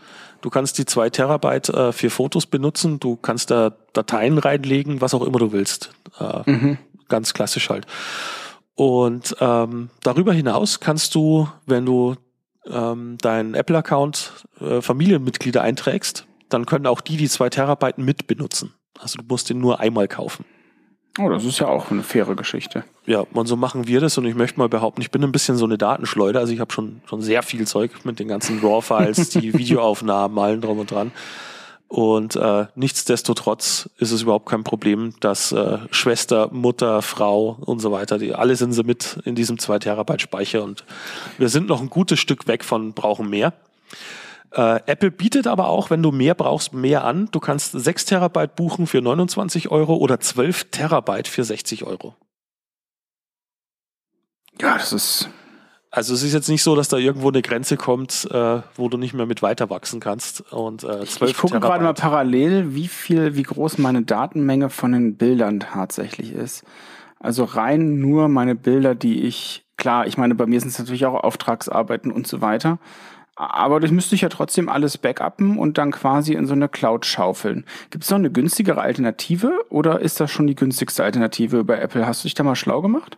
Du 0.40 0.50
kannst 0.50 0.78
die 0.78 0.84
2 0.84 1.10
Terabyte 1.10 1.68
äh, 1.70 1.92
für 1.92 2.10
Fotos 2.10 2.46
benutzen, 2.46 3.00
du 3.00 3.16
kannst 3.16 3.50
da 3.50 3.76
Dateien 3.92 4.38
reinlegen, 4.38 5.00
was 5.00 5.14
auch 5.14 5.22
immer 5.22 5.38
du 5.38 5.52
willst. 5.52 5.92
Äh, 6.18 6.50
mhm. 6.50 6.78
Ganz 7.08 7.34
klassisch 7.34 7.70
halt. 7.70 7.86
Und 8.74 9.36
ähm, 9.40 9.90
darüber 10.02 10.32
hinaus 10.32 10.80
kannst 10.80 11.14
du, 11.14 11.48
wenn 11.66 11.86
du 11.86 12.16
ähm, 12.66 13.18
deinen 13.18 13.54
Apple-Account 13.54 14.46
äh, 14.60 14.80
Familienmitglieder 14.80 15.62
einträgst, 15.62 16.26
dann 16.48 16.66
können 16.66 16.86
auch 16.86 17.00
die 17.00 17.16
die 17.16 17.28
zwei 17.28 17.50
Terabyte 17.50 17.98
mit 17.98 18.26
benutzen. 18.26 18.74
Also 18.98 19.18
du 19.18 19.24
musst 19.28 19.50
den 19.50 19.58
nur 19.58 19.80
einmal 19.80 20.08
kaufen. 20.08 20.44
Oh, 21.20 21.28
das 21.28 21.44
ist 21.44 21.60
ja 21.60 21.68
auch 21.68 21.92
eine 21.92 22.02
faire 22.02 22.34
Geschichte. 22.34 22.82
Ja, 23.06 23.20
und 23.20 23.46
so 23.46 23.54
machen 23.54 23.86
wir 23.86 24.00
das 24.00 24.18
und 24.18 24.24
ich 24.24 24.34
möchte 24.34 24.58
mal 24.58 24.68
behaupten, 24.68 25.00
ich 25.00 25.12
bin 25.12 25.22
ein 25.22 25.30
bisschen 25.30 25.56
so 25.56 25.64
eine 25.64 25.78
Datenschleuder. 25.78 26.40
Also 26.40 26.52
ich 26.52 26.58
habe 26.58 26.72
schon, 26.72 27.02
schon 27.06 27.22
sehr 27.22 27.44
viel 27.44 27.68
Zeug 27.68 28.04
mit 28.04 28.18
den 28.18 28.26
ganzen 28.26 28.58
RAW-Files, 28.58 29.28
die 29.28 29.54
Videoaufnahmen, 29.58 30.36
allen 30.38 30.60
drum 30.60 30.80
und 30.80 30.90
dran. 30.90 31.12
Und 31.88 32.34
äh, 32.34 32.66
nichtsdestotrotz 32.74 33.88
ist 33.98 34.10
es 34.10 34.22
überhaupt 34.22 34.46
kein 34.46 34.64
Problem, 34.64 35.14
dass 35.20 35.52
äh, 35.52 35.78
Schwester, 35.90 36.48
Mutter, 36.50 37.02
Frau 37.02 37.56
und 37.60 37.78
so 37.78 37.92
weiter, 37.92 38.18
die 38.18 38.34
alle 38.34 38.56
sind 38.56 38.72
sie 38.72 38.82
mit 38.82 39.20
in 39.24 39.34
diesem 39.34 39.58
2 39.58 39.78
Terabyte 39.78 40.22
Speicher 40.22 40.64
und 40.64 40.84
wir 41.38 41.48
sind 41.48 41.68
noch 41.68 41.80
ein 41.80 41.90
gutes 41.90 42.18
Stück 42.18 42.48
weg 42.48 42.64
von 42.64 42.94
brauchen 42.94 43.30
mehr. 43.30 43.52
Äh, 44.50 44.80
Apple 44.86 45.10
bietet 45.10 45.46
aber 45.46 45.68
auch, 45.68 45.90
wenn 45.90 46.02
du 46.02 46.10
mehr 46.10 46.34
brauchst, 46.34 46.72
mehr 46.72 47.04
an. 47.04 47.28
Du 47.32 47.40
kannst 47.40 47.72
6 47.72 48.06
Terabyte 48.06 48.56
buchen 48.56 48.86
für 48.86 49.00
29 49.00 49.70
Euro 49.70 49.96
oder 49.96 50.20
12 50.20 50.70
Terabyte 50.70 51.28
für 51.28 51.44
60 51.44 51.84
Euro. 51.84 52.14
Ja, 54.60 54.74
das 54.74 54.92
ist 54.92 55.28
also 55.94 56.12
es 56.12 56.24
ist 56.24 56.32
jetzt 56.32 56.48
nicht 56.48 56.64
so, 56.64 56.74
dass 56.74 56.88
da 56.88 56.96
irgendwo 56.96 57.28
eine 57.28 57.40
Grenze 57.40 57.76
kommt, 57.76 58.28
äh, 58.32 58.62
wo 58.74 58.88
du 58.88 58.96
nicht 58.96 59.14
mehr 59.14 59.26
mit 59.26 59.42
weiter 59.42 59.70
wachsen 59.70 60.00
kannst. 60.00 60.40
Und 60.52 60.82
äh, 60.82 61.04
12 61.04 61.30
ich 61.30 61.36
gucke 61.36 61.60
gerade 61.60 61.84
mal 61.84 61.94
parallel, 61.94 62.74
wie 62.74 62.88
viel, 62.88 63.36
wie 63.36 63.44
groß 63.44 63.78
meine 63.78 64.02
Datenmenge 64.02 64.70
von 64.70 64.90
den 64.90 65.16
Bildern 65.16 65.60
tatsächlich 65.60 66.32
ist. 66.32 66.64
Also 67.20 67.44
rein 67.44 68.00
nur 68.00 68.26
meine 68.26 68.56
Bilder, 68.56 68.96
die 68.96 69.22
ich, 69.22 69.64
klar, 69.76 70.08
ich 70.08 70.18
meine, 70.18 70.34
bei 70.34 70.46
mir 70.46 70.58
sind 70.58 70.70
es 70.70 70.80
natürlich 70.80 71.06
auch 71.06 71.14
Auftragsarbeiten 71.14 72.10
und 72.10 72.26
so 72.26 72.40
weiter. 72.40 72.80
Aber 73.36 73.78
das 73.78 73.92
müsste 73.92 74.16
ich 74.16 74.22
ja 74.22 74.28
trotzdem 74.28 74.68
alles 74.68 74.98
backuppen 74.98 75.58
und 75.58 75.78
dann 75.78 75.92
quasi 75.92 76.34
in 76.34 76.46
so 76.46 76.54
eine 76.54 76.68
Cloud 76.68 77.06
schaufeln. 77.06 77.66
Gibt 77.90 78.02
es 78.02 78.10
noch 78.10 78.18
eine 78.18 78.32
günstigere 78.32 78.80
Alternative 78.80 79.60
oder 79.68 80.00
ist 80.00 80.18
das 80.18 80.32
schon 80.32 80.48
die 80.48 80.56
günstigste 80.56 81.04
Alternative 81.04 81.62
bei 81.62 81.78
Apple? 81.78 82.04
Hast 82.04 82.24
du 82.24 82.26
dich 82.26 82.34
da 82.34 82.42
mal 82.42 82.56
schlau 82.56 82.82
gemacht? 82.82 83.16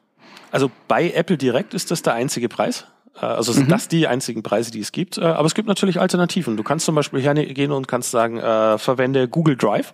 Also 0.56 0.70
bei 0.88 1.10
Apple 1.10 1.36
direkt 1.36 1.74
ist 1.74 1.90
das 1.90 2.00
der 2.00 2.14
einzige 2.14 2.48
Preis. 2.48 2.86
Äh, 3.14 3.26
also 3.26 3.52
sind 3.52 3.66
mhm. 3.66 3.72
das 3.72 3.88
die 3.88 4.06
einzigen 4.06 4.42
Preise, 4.42 4.70
die 4.70 4.80
es 4.80 4.90
gibt. 4.90 5.18
Äh, 5.18 5.24
aber 5.24 5.44
es 5.44 5.54
gibt 5.54 5.68
natürlich 5.68 6.00
Alternativen. 6.00 6.56
Du 6.56 6.62
kannst 6.62 6.86
zum 6.86 6.94
Beispiel 6.94 7.20
hergehen 7.20 7.72
und 7.72 7.88
kannst 7.88 8.10
sagen, 8.10 8.38
äh, 8.38 8.78
verwende 8.78 9.28
Google 9.28 9.56
Drive. 9.56 9.92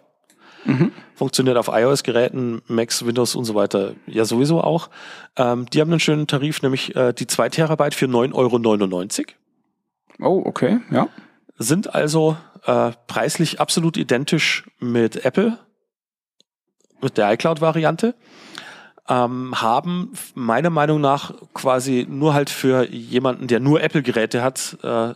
Mhm. 0.64 0.92
Funktioniert 1.16 1.56
auf 1.56 1.66
iOS-Geräten, 1.66 2.62
Macs, 2.68 3.04
Windows 3.04 3.34
und 3.34 3.44
so 3.44 3.56
weiter 3.56 3.94
ja 4.06 4.24
sowieso 4.24 4.60
auch. 4.60 4.88
Ähm, 5.36 5.66
die 5.66 5.80
haben 5.80 5.90
einen 5.90 5.98
schönen 5.98 6.28
Tarif, 6.28 6.62
nämlich 6.62 6.94
äh, 6.94 7.12
die 7.12 7.26
2 7.26 7.48
Terabyte 7.48 7.94
für 7.94 8.06
9,99 8.06 9.26
Euro. 10.20 10.30
Oh, 10.30 10.42
okay, 10.46 10.78
ja. 10.92 11.08
Sind 11.58 11.92
also 11.92 12.36
äh, 12.66 12.92
preislich 13.08 13.60
absolut 13.60 13.96
identisch 13.96 14.70
mit 14.78 15.24
Apple, 15.24 15.58
mit 17.00 17.18
der 17.18 17.32
iCloud-Variante 17.32 18.14
ähm, 19.08 19.60
haben 19.60 20.12
meiner 20.34 20.70
Meinung 20.70 21.00
nach 21.00 21.34
quasi 21.54 22.06
nur 22.08 22.34
halt 22.34 22.50
für 22.50 22.88
jemanden, 22.88 23.46
der 23.48 23.60
nur 23.60 23.82
Apple-Geräte 23.82 24.42
hat, 24.42 24.78
äh, 24.82 25.14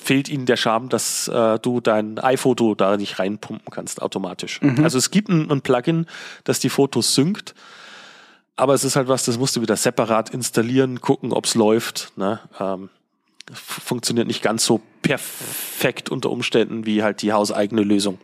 fehlt 0.00 0.28
ihnen 0.28 0.46
der 0.46 0.56
Charme, 0.56 0.88
dass 0.88 1.28
äh, 1.28 1.58
du 1.58 1.80
dein 1.80 2.18
iPhoto 2.18 2.74
da 2.74 2.96
nicht 2.96 3.18
reinpumpen 3.18 3.70
kannst 3.70 4.00
automatisch. 4.00 4.60
Mhm. 4.62 4.82
Also 4.82 4.98
es 4.98 5.10
gibt 5.10 5.28
ein, 5.28 5.50
ein, 5.50 5.60
Plugin, 5.60 6.06
das 6.44 6.60
die 6.60 6.70
Fotos 6.70 7.14
synkt, 7.14 7.54
aber 8.56 8.74
es 8.74 8.84
ist 8.84 8.96
halt 8.96 9.08
was, 9.08 9.24
das 9.24 9.38
musst 9.38 9.56
du 9.56 9.60
wieder 9.60 9.76
separat 9.76 10.30
installieren, 10.30 11.00
gucken, 11.00 11.32
ob 11.32 11.44
es 11.44 11.54
läuft. 11.54 12.12
Ne? 12.16 12.40
Ähm, 12.58 12.88
funktioniert 13.52 14.26
nicht 14.26 14.42
ganz 14.42 14.64
so 14.64 14.80
perfekt 15.02 16.10
unter 16.10 16.30
Umständen 16.30 16.84
wie 16.86 17.02
halt 17.02 17.22
die 17.22 17.32
hauseigene 17.32 17.82
Lösung. 17.82 18.18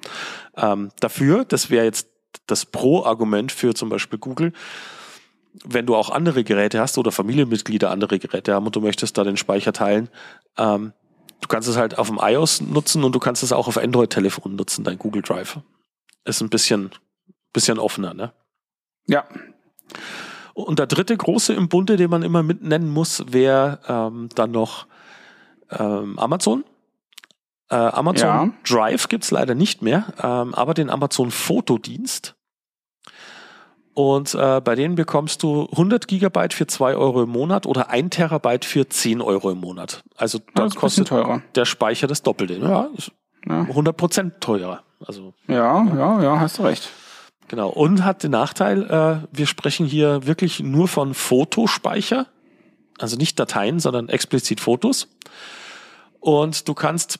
Ähm, 0.57 0.91
dafür, 1.01 1.45
das 1.45 1.71
wäre 1.71 1.85
jetzt 1.85 2.09
das 2.47 2.67
Pro-Argument 2.67 3.53
für 3.53 3.75
zum 3.75 3.89
Beispiel 3.89 4.19
Google, 4.19 4.53
wenn 5.65 5.87
du 5.87 5.95
auch 5.95 6.11
andere 6.11 6.45
Geräte 6.45 6.81
hast 6.81 6.99
oder 6.99 7.13
Familienmitglieder 7.13 7.91
andere 7.91 8.19
Geräte 8.19 8.55
haben 8.55 8.67
und 8.67 8.75
du 8.75 8.81
möchtest 8.81 9.17
da 9.17 9.25
den 9.25 9.37
Speicher 9.37 9.73
teilen, 9.73 10.09
ähm, 10.59 10.93
du 11.41 11.49
kannst 11.49 11.69
es 11.69 11.77
halt 11.77 11.99
auf 11.99 12.09
dem 12.09 12.19
iOS 12.21 12.61
nutzen 12.61 13.05
und 13.05 13.15
du 13.15 13.21
kannst 13.21 13.43
es 13.43 13.53
auch 13.53 13.69
auf 13.69 13.79
Android-Telefon 13.79 14.57
nutzen, 14.57 14.85
dein 14.85 14.99
Google 14.99 15.23
Drive. 15.23 15.61
Ist 16.25 16.41
ein 16.41 16.51
bisschen, 16.51 16.91
bisschen 17.53 17.79
offener, 17.79 18.15
ne? 18.15 18.33
Ja. 19.07 19.25
Und 20.55 20.79
der 20.79 20.87
dritte 20.87 21.17
große 21.17 21.53
im 21.53 21.69
Bunde, 21.69 21.97
den 21.97 22.11
man 22.11 22.23
immer 22.23 22.43
mit 22.43 22.63
nennen 22.63 22.89
muss, 22.89 23.25
wäre 23.33 23.81
ähm, 23.87 24.29
dann 24.35 24.53
noch 24.53 24.87
ähm, 25.71 26.19
Amazon. 26.19 26.65
Äh, 27.75 27.77
Amazon 27.77 28.29
ja. 28.29 28.51
Drive 28.65 29.09
gibt's 29.09 29.33
leider 29.33 29.57
nicht 29.57 29.83
mehr, 29.83 30.05
ähm, 30.23 30.55
aber 30.55 30.75
den 30.75 30.91
Amazon 30.91 31.33
Fotodienst. 31.33 32.37
Und 33.95 34.35
äh, 34.35 34.61
bei 34.61 34.77
denen 34.77 34.95
bekommst 34.95 35.43
du 35.43 35.69
100 35.73 36.07
Gigabyte 36.07 36.55
für 36.55 36.69
2 36.69 36.95
Euro 36.95 37.25
im 37.25 37.31
Monat 37.31 37.67
oder 37.67 37.91
1 37.91 38.11
Terabyte 38.11 38.65
für 38.65 38.89
10 38.89 39.21
Euro 39.21 39.51
im 39.51 39.59
Monat. 39.59 40.05
Also 40.17 40.39
da 40.55 40.69
kostet 40.69 41.11
der 41.57 41.65
Speicher 41.65 42.07
das 42.07 42.23
Doppelte. 42.23 42.55
Ja, 42.55 42.91
ja. 43.49 43.61
100 43.63 43.97
Prozent 43.97 44.41
teurer. 44.41 44.85
Also, 45.05 45.35
ja, 45.49 45.85
ja, 45.97 46.23
ja, 46.23 46.41
hast 46.41 46.59
du 46.59 46.63
recht. 46.63 46.89
Genau. 47.49 47.71
Und 47.71 48.05
hat 48.05 48.23
den 48.23 48.31
Nachteil, 48.31 48.85
äh, 48.85 49.37
wir 49.37 49.47
sprechen 49.47 49.87
hier 49.87 50.27
wirklich 50.27 50.61
nur 50.61 50.87
von 50.87 51.13
Fotospeicher. 51.13 52.27
Also 52.99 53.17
nicht 53.17 53.39
Dateien, 53.41 53.81
sondern 53.81 54.09
explizit 54.09 54.61
Fotos. 54.61 55.09
Und 56.21 56.69
du 56.69 56.75
kannst 56.75 57.19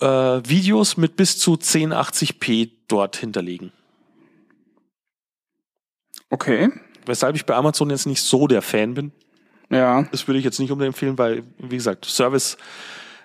äh, 0.00 0.06
Videos 0.06 0.96
mit 0.96 1.16
bis 1.16 1.38
zu 1.38 1.54
1080p 1.54 2.70
dort 2.88 3.16
hinterlegen. 3.16 3.72
Okay. 6.30 6.70
Weshalb 7.06 7.36
ich 7.36 7.46
bei 7.46 7.54
Amazon 7.54 7.90
jetzt 7.90 8.06
nicht 8.06 8.22
so 8.22 8.46
der 8.46 8.62
Fan 8.62 8.94
bin. 8.94 9.12
Ja. 9.70 10.02
Das 10.10 10.26
würde 10.26 10.38
ich 10.38 10.44
jetzt 10.44 10.58
nicht 10.58 10.70
unbedingt 10.70 10.94
empfehlen, 10.94 11.18
weil, 11.18 11.44
wie 11.58 11.76
gesagt, 11.76 12.04
Service 12.06 12.56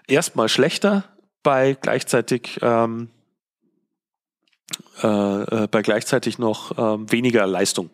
erstmal 0.07 0.49
schlechter, 0.49 1.05
bei 1.43 1.77
gleichzeitig 1.79 2.59
ähm, 2.61 3.09
äh, 5.01 5.07
äh, 5.07 5.67
bei 5.67 5.81
gleichzeitig 5.81 6.37
noch 6.37 6.77
ähm, 6.77 7.11
weniger 7.11 7.47
Leistung. 7.47 7.89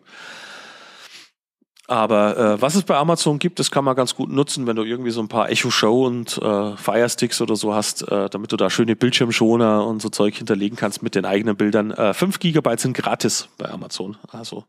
Aber 1.88 2.36
äh, 2.36 2.60
was 2.60 2.74
es 2.74 2.82
bei 2.82 2.96
Amazon 2.96 3.38
gibt, 3.38 3.60
das 3.60 3.70
kann 3.70 3.84
man 3.84 3.94
ganz 3.94 4.16
gut 4.16 4.28
nutzen, 4.30 4.66
wenn 4.66 4.74
du 4.74 4.82
irgendwie 4.82 5.12
so 5.12 5.20
ein 5.20 5.28
paar 5.28 5.50
Echo 5.50 5.70
Show 5.70 6.04
und 6.04 6.36
äh, 6.38 6.76
Fire 6.76 7.08
Sticks 7.08 7.40
oder 7.40 7.54
so 7.54 7.74
hast, 7.74 8.10
äh, 8.10 8.28
damit 8.28 8.50
du 8.50 8.56
da 8.56 8.70
schöne 8.70 8.96
Bildschirmschoner 8.96 9.86
und 9.86 10.02
so 10.02 10.08
Zeug 10.08 10.34
hinterlegen 10.36 10.76
kannst 10.76 11.02
mit 11.02 11.14
den 11.14 11.24
eigenen 11.24 11.56
Bildern. 11.56 11.92
Äh, 11.92 12.12
5 12.12 12.40
Gigabyte 12.40 12.80
sind 12.80 12.96
gratis 12.96 13.48
bei 13.56 13.70
Amazon. 13.70 14.16
Also 14.32 14.64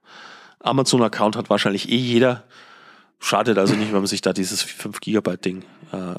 Amazon-Account 0.60 1.36
hat 1.36 1.50
wahrscheinlich 1.50 1.90
eh 1.90 1.96
jeder. 1.96 2.44
Schadet 3.20 3.58
also 3.58 3.74
nicht, 3.74 3.92
wenn 3.92 4.00
man 4.00 4.08
sich 4.08 4.22
da 4.22 4.32
dieses 4.32 4.62
5 4.62 5.00
Gigabyte 5.00 5.44
Ding 5.44 5.64
äh, 5.92 6.16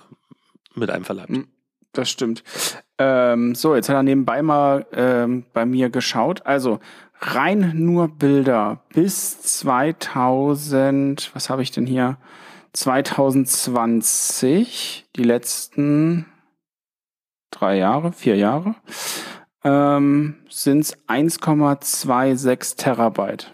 mit 0.75 0.91
einverleibt. 0.91 1.29
Hm, 1.29 1.47
das 1.93 2.11
stimmt. 2.11 2.43
Ähm, 2.99 3.55
so, 3.55 3.77
jetzt 3.77 3.89
hat 3.89 3.95
er 3.95 4.03
nebenbei 4.03 4.43
mal 4.43 4.85
ähm, 4.93 5.45
bei 5.53 5.65
mir 5.65 5.91
geschaut. 5.91 6.45
Also 6.45 6.81
rein 7.21 7.73
nur 7.75 8.09
Bilder 8.09 8.81
bis 8.95 9.41
2000, 9.41 11.31
was 11.35 11.51
habe 11.51 11.63
ich 11.63 11.71
denn 11.71 11.87
hier? 11.87 12.17
2020, 12.73 15.07
die 15.17 15.25
letzten 15.25 16.27
drei 17.51 17.79
Jahre, 17.79 18.13
vier 18.13 18.37
Jahre, 18.37 18.75
ähm, 19.65 20.37
sind 20.49 20.81
es 20.81 20.97
1,26 21.09 22.77
Terabyte. 22.77 23.53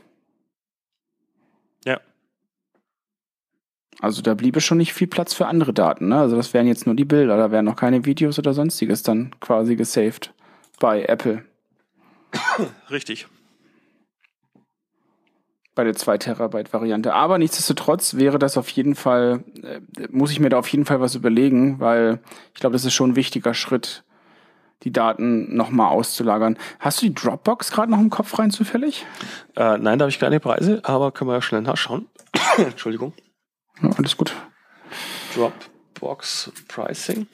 Ja. 1.85 2.01
Also 4.01 4.21
da 4.21 4.35
bliebe 4.35 4.61
schon 4.61 4.79
nicht 4.79 4.93
viel 4.93 5.07
Platz 5.07 5.33
für 5.33 5.47
andere 5.47 5.73
Daten. 5.73 6.09
Ne? 6.09 6.19
Also 6.19 6.37
das 6.37 6.53
wären 6.53 6.67
jetzt 6.67 6.87
nur 6.87 6.97
die 6.97 7.05
Bilder, 7.05 7.37
da 7.37 7.51
wären 7.51 7.65
noch 7.65 7.77
keine 7.77 8.05
Videos 8.05 8.39
oder 8.39 8.53
sonstiges 8.53 9.03
dann 9.03 9.35
quasi 9.41 9.77
gesaved 9.77 10.35
bei 10.79 11.05
Apple. 11.05 11.45
Richtig. 12.91 13.29
Bei 15.75 15.83
der 15.83 15.95
2 15.95 16.19
Terabyte 16.19 16.73
Variante. 16.73 17.15
Aber 17.15 17.39
nichtsdestotrotz 17.39 18.15
wäre 18.15 18.39
das 18.39 18.57
auf 18.57 18.69
jeden 18.71 18.95
Fall, 18.95 19.43
äh, 19.63 19.81
muss 20.11 20.31
ich 20.31 20.39
mir 20.39 20.49
da 20.49 20.59
auf 20.59 20.69
jeden 20.69 20.85
Fall 20.85 21.01
was 21.01 21.15
überlegen, 21.17 21.81
weil 21.81 22.21
ich 22.55 22.61
glaube, 22.61 22.75
das 22.75 22.85
ist 22.85 22.95
schon 22.95 23.11
ein 23.11 23.17
wichtiger 23.17 23.55
Schritt, 23.55 24.05
die 24.85 24.93
Daten 24.93 25.57
nochmal 25.57 25.89
auszulagern. 25.89 26.57
Hast 26.79 27.03
du 27.03 27.07
die 27.07 27.15
Dropbox 27.15 27.73
gerade 27.73 27.91
noch 27.91 27.99
im 27.99 28.11
Kopf 28.11 28.39
rein 28.39 28.51
zufällig? 28.51 29.05
Äh, 29.57 29.79
nein, 29.79 29.99
da 29.99 30.05
habe 30.05 30.11
ich 30.11 30.21
keine 30.21 30.41
Preise, 30.41 30.81
aber 30.85 31.11
können 31.11 31.31
wir 31.31 31.35
ja 31.35 31.43
schnell 31.43 31.63
nachschauen. 31.63 32.07
Entschuldigung. 32.57 33.13
Ja, 33.83 33.91
alles 33.97 34.17
gut. 34.17 34.35
Dropbox 35.35 36.53
Pricing. 36.69 37.27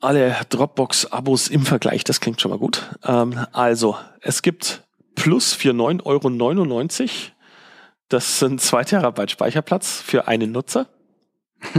Alle 0.00 0.36
Dropbox-Abos 0.50 1.48
im 1.48 1.62
Vergleich, 1.64 2.04
das 2.04 2.20
klingt 2.20 2.40
schon 2.40 2.50
mal 2.50 2.58
gut. 2.58 2.90
Ähm, 3.04 3.46
also, 3.52 3.96
es 4.20 4.42
gibt 4.42 4.83
Plus 5.14 5.52
für 5.52 5.70
9,99 5.70 7.02
Euro. 7.02 7.08
Das 8.08 8.38
sind 8.38 8.60
2 8.60 8.84
Terabyte 8.84 9.30
Speicherplatz 9.30 10.00
für 10.00 10.28
einen 10.28 10.52
Nutzer. 10.52 10.86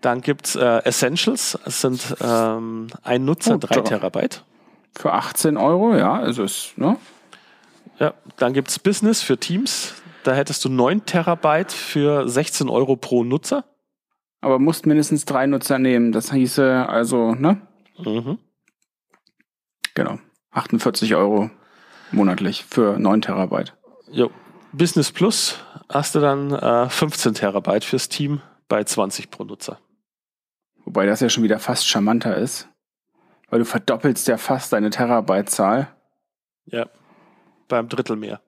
Dann 0.00 0.20
gibt's 0.20 0.56
äh, 0.56 0.78
Essentials, 0.84 1.56
das 1.64 1.80
sind 1.80 2.16
ähm, 2.20 2.88
ein 3.04 3.24
Nutzer, 3.24 3.54
Oh, 3.54 3.58
3 3.58 3.74
da. 3.76 3.80
Terabyte. 3.82 4.44
Für 4.98 5.12
18 5.12 5.56
Euro, 5.56 5.94
ja, 5.94 6.14
also 6.14 6.42
ist, 6.42 6.76
ne? 6.76 6.96
Ja, 8.00 8.14
dann 8.36 8.52
gibt's 8.52 8.80
Business 8.80 9.22
für 9.22 9.38
Teams. 9.38 9.94
Da 10.24 10.34
hättest 10.34 10.64
du 10.64 10.68
9 10.68 11.06
Terabyte 11.06 11.70
für 11.70 12.28
16 12.28 12.68
Euro 12.68 12.96
pro 12.96 13.22
Nutzer. 13.22 13.64
Aber 14.40 14.58
musst 14.58 14.86
mindestens 14.86 15.24
drei 15.24 15.46
Nutzer 15.46 15.78
nehmen. 15.78 16.10
Das 16.10 16.32
hieße 16.32 16.88
also, 16.88 17.36
ne? 17.36 17.60
Mhm. 17.98 18.38
Genau. 19.94 20.18
48 20.50 21.14
Euro 21.14 21.48
monatlich 22.12 22.64
für 22.64 22.98
9 22.98 23.22
Terabyte. 23.22 23.74
Jo. 24.10 24.30
Business 24.72 25.12
Plus 25.12 25.58
hast 25.88 26.14
du 26.14 26.20
dann 26.20 26.52
äh, 26.52 26.88
15 26.88 27.34
Terabyte 27.34 27.84
fürs 27.84 28.08
Team 28.08 28.40
bei 28.68 28.84
20 28.84 29.30
pro 29.30 29.44
Nutzer. 29.44 29.78
Wobei 30.84 31.06
das 31.06 31.20
ja 31.20 31.28
schon 31.28 31.44
wieder 31.44 31.58
fast 31.58 31.86
charmanter 31.86 32.36
ist. 32.36 32.68
Weil 33.50 33.58
du 33.58 33.64
verdoppelst 33.64 34.28
ja 34.28 34.38
fast 34.38 34.72
deine 34.72 34.90
Terabyte-Zahl. 34.90 35.88
Ja. 36.64 36.86
Beim 37.68 37.88
Drittel 37.88 38.16
mehr. 38.16 38.40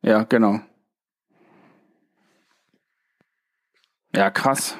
Ja, 0.00 0.22
genau. 0.22 0.60
Ja, 4.14 4.30
krass. 4.30 4.76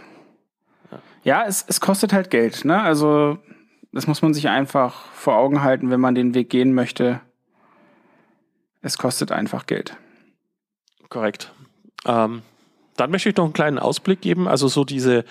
Ja, 1.25 1.45
es, 1.47 1.65
es 1.67 1.81
kostet 1.81 2.13
halt 2.13 2.31
Geld, 2.31 2.65
ne? 2.65 2.83
Also, 2.83 3.39
das 3.93 4.07
muss 4.07 4.23
man 4.23 4.35
sich 4.35 4.49
einfach 4.49 5.07
vor 5.13 5.37
Augen 5.37 5.63
halten, 5.63 5.91
wenn 5.91 6.01
man 6.01 6.15
den 6.15 6.35
Weg 6.35 6.51
gehen 6.51 6.75
möchte. 6.75 7.21
Es 8.83 8.99
kostet 8.99 9.33
einfach 9.33 9.67
Geld. 9.67 9.97
Korrekt. 11.09 11.53
Ähm, 12.05 12.43
dann 12.97 13.11
möchte 13.11 13.29
ich 13.29 13.37
noch 13.37 13.45
einen 13.45 13.53
kleinen 13.53 13.79
Ausblick 13.79 14.21
geben. 14.21 14.49
Also 14.49 14.69
so 14.69 14.85
diese 14.85 15.25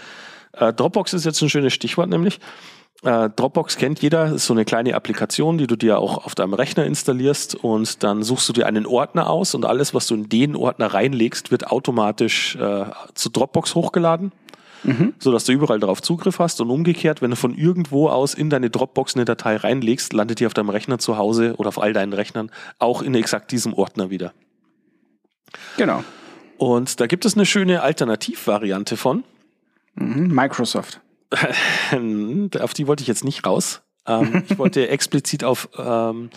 äh, 0.53 0.73
Dropbox 0.73 1.13
ist 1.13 1.25
jetzt 1.25 1.41
ein 1.41 1.49
schönes 1.49 1.73
Stichwort, 1.73 2.09
nämlich. 2.09 2.39
Äh, 3.03 3.29
Dropbox 3.29 3.77
kennt 3.77 4.01
jeder, 4.01 4.33
ist 4.33 4.45
so 4.45 4.53
eine 4.53 4.63
kleine 4.63 4.93
Applikation, 4.93 5.57
die 5.57 5.67
du 5.67 5.75
dir 5.75 5.97
auch 5.97 6.25
auf 6.25 6.35
deinem 6.35 6.53
Rechner 6.53 6.85
installierst 6.85 7.55
und 7.55 8.03
dann 8.03 8.21
suchst 8.21 8.47
du 8.47 8.53
dir 8.53 8.67
einen 8.67 8.85
Ordner 8.85 9.29
aus 9.29 9.55
und 9.55 9.65
alles, 9.65 9.93
was 9.93 10.07
du 10.07 10.13
in 10.13 10.29
den 10.29 10.55
Ordner 10.55 10.93
reinlegst, 10.93 11.49
wird 11.51 11.67
automatisch 11.67 12.55
äh, 12.57 12.85
zu 13.15 13.29
Dropbox 13.29 13.73
hochgeladen, 13.73 14.31
Mhm. 14.83 15.13
so 15.19 15.31
dass 15.31 15.45
du 15.45 15.51
überall 15.51 15.79
darauf 15.79 16.01
Zugriff 16.01 16.39
hast 16.39 16.59
und 16.61 16.69
umgekehrt, 16.69 17.21
wenn 17.21 17.29
du 17.29 17.35
von 17.35 17.55
irgendwo 17.55 18.09
aus 18.09 18.33
in 18.33 18.49
deine 18.49 18.69
Dropbox 18.69 19.15
eine 19.15 19.25
Datei 19.25 19.55
reinlegst, 19.55 20.13
landet 20.13 20.39
die 20.39 20.45
auf 20.45 20.53
deinem 20.53 20.69
Rechner 20.69 20.97
zu 20.97 21.17
Hause 21.17 21.55
oder 21.57 21.69
auf 21.69 21.79
all 21.81 21.93
deinen 21.93 22.13
Rechnern 22.13 22.51
auch 22.79 23.01
in 23.01 23.13
exakt 23.13 23.51
diesem 23.51 23.73
Ordner 23.73 24.09
wieder. 24.09 24.33
Genau. 25.77 26.03
Und 26.57 26.99
da 26.99 27.07
gibt 27.07 27.25
es 27.25 27.35
eine 27.35 27.45
schöne 27.45 27.81
Alternativvariante 27.81 28.97
von. 28.97 29.23
Mhm. 29.95 30.33
Microsoft. 30.33 31.01
auf 32.59 32.73
die 32.73 32.87
wollte 32.87 33.01
ich 33.01 33.07
jetzt 33.07 33.23
nicht 33.23 33.45
raus. 33.45 33.81
Ähm, 34.07 34.43
ich 34.49 34.57
wollte 34.57 34.89
explizit 34.89 35.43
auf, 35.43 35.69
ähm, 35.77 36.29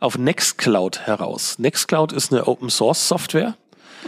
auf 0.00 0.16
Nextcloud 0.18 1.00
heraus. 1.06 1.58
Nextcloud 1.58 2.12
ist 2.12 2.32
eine 2.32 2.46
Open 2.46 2.70
Source 2.70 3.08
Software, 3.08 3.56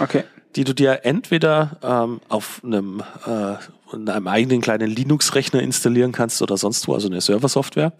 Okay. 0.01 0.25
Die 0.57 0.65
du 0.65 0.75
dir 0.75 1.05
entweder 1.05 1.79
ähm, 1.83 2.21
auf 2.29 2.63
einem, 2.65 3.03
äh, 3.27 3.57
in 3.95 4.09
einem 4.09 4.27
eigenen 4.27 4.63
kleinen 4.63 4.91
Linux-Rechner 4.91 5.63
installieren 5.63 6.13
kannst 6.13 6.41
oder 6.43 6.57
sonst 6.57 6.89
wo, 6.89 6.95
also 6.95 7.09
eine 7.09 7.21
Serversoftware. 7.21 7.93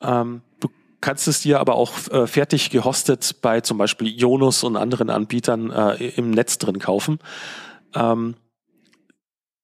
Ähm, 0.00 0.42
du 0.60 0.68
kannst 1.00 1.28
es 1.28 1.40
dir 1.40 1.60
aber 1.60 1.76
auch 1.76 1.92
äh, 2.10 2.26
fertig 2.26 2.70
gehostet 2.70 3.36
bei 3.40 3.60
zum 3.60 3.78
Beispiel 3.78 4.08
Jonas 4.08 4.64
und 4.64 4.76
anderen 4.76 5.08
Anbietern 5.08 5.70
äh, 5.70 6.08
im 6.08 6.32
Netz 6.32 6.58
drin 6.58 6.80
kaufen. 6.80 7.20
Ähm, 7.94 8.34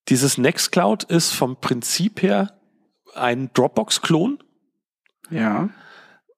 dieses 0.08 0.38
Nextcloud 0.38 1.04
ist 1.04 1.32
vom 1.32 1.56
Prinzip 1.56 2.22
her 2.22 2.52
ein 3.14 3.50
Dropbox-Klon 3.54 4.38
Ja. 5.30 5.68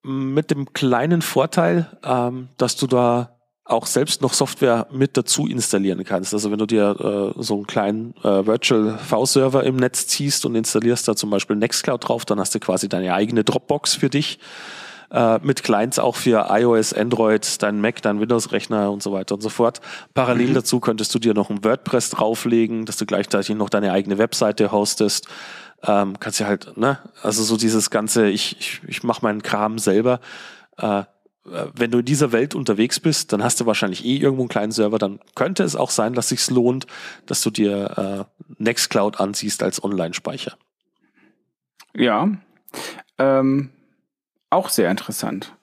mit 0.03 0.49
dem 0.49 0.73
kleinen 0.73 1.21
Vorteil, 1.21 1.97
ähm, 2.03 2.49
dass 2.57 2.77
du 2.77 2.87
da 2.87 3.36
auch 3.67 3.85
selbst 3.85 4.21
noch 4.21 4.33
Software 4.33 4.87
mit 4.91 5.17
dazu 5.17 5.47
installieren 5.47 6.03
kannst. 6.03 6.33
Also 6.33 6.51
wenn 6.51 6.57
du 6.57 6.65
dir 6.65 7.33
äh, 7.37 7.41
so 7.41 7.55
einen 7.55 7.67
kleinen 7.67 8.15
äh, 8.23 8.45
Virtual 8.45 8.97
V-Server 8.97 9.63
im 9.63 9.75
Netz 9.75 10.07
ziehst 10.07 10.45
und 10.45 10.55
installierst 10.55 11.07
da 11.07 11.15
zum 11.15 11.29
Beispiel 11.29 11.55
Nextcloud 11.55 12.07
drauf, 12.07 12.25
dann 12.25 12.39
hast 12.39 12.55
du 12.55 12.59
quasi 12.59 12.87
deine 12.87 13.13
eigene 13.13 13.43
Dropbox 13.43 13.95
für 13.95 14.09
dich 14.09 14.39
äh, 15.11 15.39
mit 15.41 15.63
Clients 15.63 15.99
auch 15.99 16.15
für 16.15 16.47
iOS, 16.49 16.93
Android, 16.93 17.61
dein 17.61 17.81
Mac, 17.81 18.01
dein 18.01 18.19
Windows-Rechner 18.19 18.91
und 18.91 19.03
so 19.03 19.11
weiter 19.11 19.35
und 19.35 19.41
so 19.41 19.49
fort. 19.49 19.81
Parallel 20.13 20.53
dazu 20.53 20.79
könntest 20.79 21.13
du 21.13 21.19
dir 21.19 21.33
noch 21.33 21.49
ein 21.49 21.63
WordPress 21.63 22.11
drauflegen, 22.11 22.85
dass 22.85 22.97
du 22.97 23.05
gleichzeitig 23.05 23.55
noch 23.55 23.69
deine 23.69 23.91
eigene 23.91 24.17
Webseite 24.17 24.71
hostest. 24.71 25.27
Ähm, 25.83 26.19
kannst 26.19 26.39
ja 26.39 26.47
halt, 26.47 26.75
ne, 26.77 26.99
also 27.21 27.43
so 27.43 27.55
dieses 27.55 27.89
ganze, 27.89 28.29
ich, 28.29 28.57
ich, 28.59 28.81
ich 28.87 29.03
mache 29.03 29.21
meinen 29.23 29.43
Kram 29.43 29.77
selber. 29.77 30.19
Äh, 30.77 31.03
wenn 31.75 31.91
du 31.91 31.99
in 31.99 32.05
dieser 32.05 32.31
Welt 32.31 32.55
unterwegs 32.55 32.99
bist, 32.99 33.33
dann 33.33 33.43
hast 33.43 33.59
du 33.59 33.65
wahrscheinlich 33.65 34.05
eh 34.05 34.17
irgendwo 34.17 34.43
einen 34.43 34.49
kleinen 34.49 34.71
Server, 34.71 34.97
dann 34.97 35.19
könnte 35.35 35.63
es 35.63 35.75
auch 35.75 35.89
sein, 35.89 36.13
dass 36.13 36.29
sich's 36.29 36.49
lohnt, 36.49 36.87
dass 37.25 37.41
du 37.41 37.49
dir 37.49 38.27
äh, 38.27 38.43
Nextcloud 38.57 39.19
ansiehst 39.19 39.63
als 39.63 39.83
Online-Speicher. 39.83 40.57
Ja. 41.95 42.29
Ähm, 43.17 43.69
auch 44.49 44.69
sehr 44.69 44.91
interessant. 44.91 45.53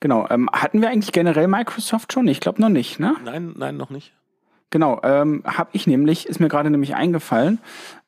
Genau. 0.00 0.26
Ähm, 0.30 0.48
hatten 0.52 0.80
wir 0.80 0.88
eigentlich 0.88 1.12
generell 1.12 1.48
Microsoft 1.48 2.12
schon? 2.12 2.28
Ich 2.28 2.40
glaube 2.40 2.60
noch 2.60 2.68
nicht, 2.68 3.00
ne? 3.00 3.16
Nein, 3.24 3.54
nein, 3.56 3.76
noch 3.76 3.90
nicht. 3.90 4.12
Genau, 4.70 5.00
ähm, 5.02 5.42
habe 5.44 5.70
ich 5.72 5.88
nämlich, 5.88 6.26
ist 6.26 6.38
mir 6.38 6.48
gerade 6.48 6.70
nämlich 6.70 6.94
eingefallen. 6.94 7.58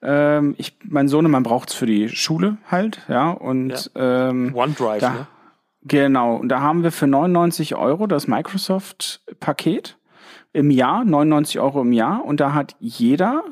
Ähm, 0.00 0.54
ich, 0.58 0.76
mein 0.84 1.08
Sohnemann 1.08 1.42
braucht's 1.42 1.74
für 1.74 1.86
die 1.86 2.08
Schule 2.08 2.56
halt, 2.70 3.00
ja. 3.08 3.30
Und 3.30 3.90
Ähm, 3.96 4.54
OneDrive, 4.54 5.00
da, 5.00 5.10
ne? 5.10 5.26
Genau, 5.84 6.36
und 6.36 6.48
da 6.48 6.60
haben 6.60 6.82
wir 6.82 6.92
für 6.92 7.06
99 7.06 7.74
Euro 7.76 8.06
das 8.06 8.28
Microsoft-Paket 8.28 9.98
im 10.52 10.70
Jahr, 10.70 11.04
99 11.04 11.60
Euro 11.60 11.82
im 11.82 11.92
Jahr, 11.92 12.24
und 12.24 12.40
da 12.40 12.54
hat 12.54 12.76
jeder 12.78 13.42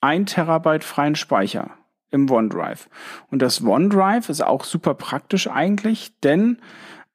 ein 0.00 0.26
Terabyte 0.26 0.84
freien 0.84 1.16
Speicher 1.16 1.70
im 2.10 2.30
OneDrive. 2.30 2.88
Und 3.30 3.42
das 3.42 3.62
OneDrive 3.62 4.28
ist 4.28 4.42
auch 4.42 4.64
super 4.64 4.94
praktisch 4.94 5.48
eigentlich, 5.48 6.18
denn 6.20 6.58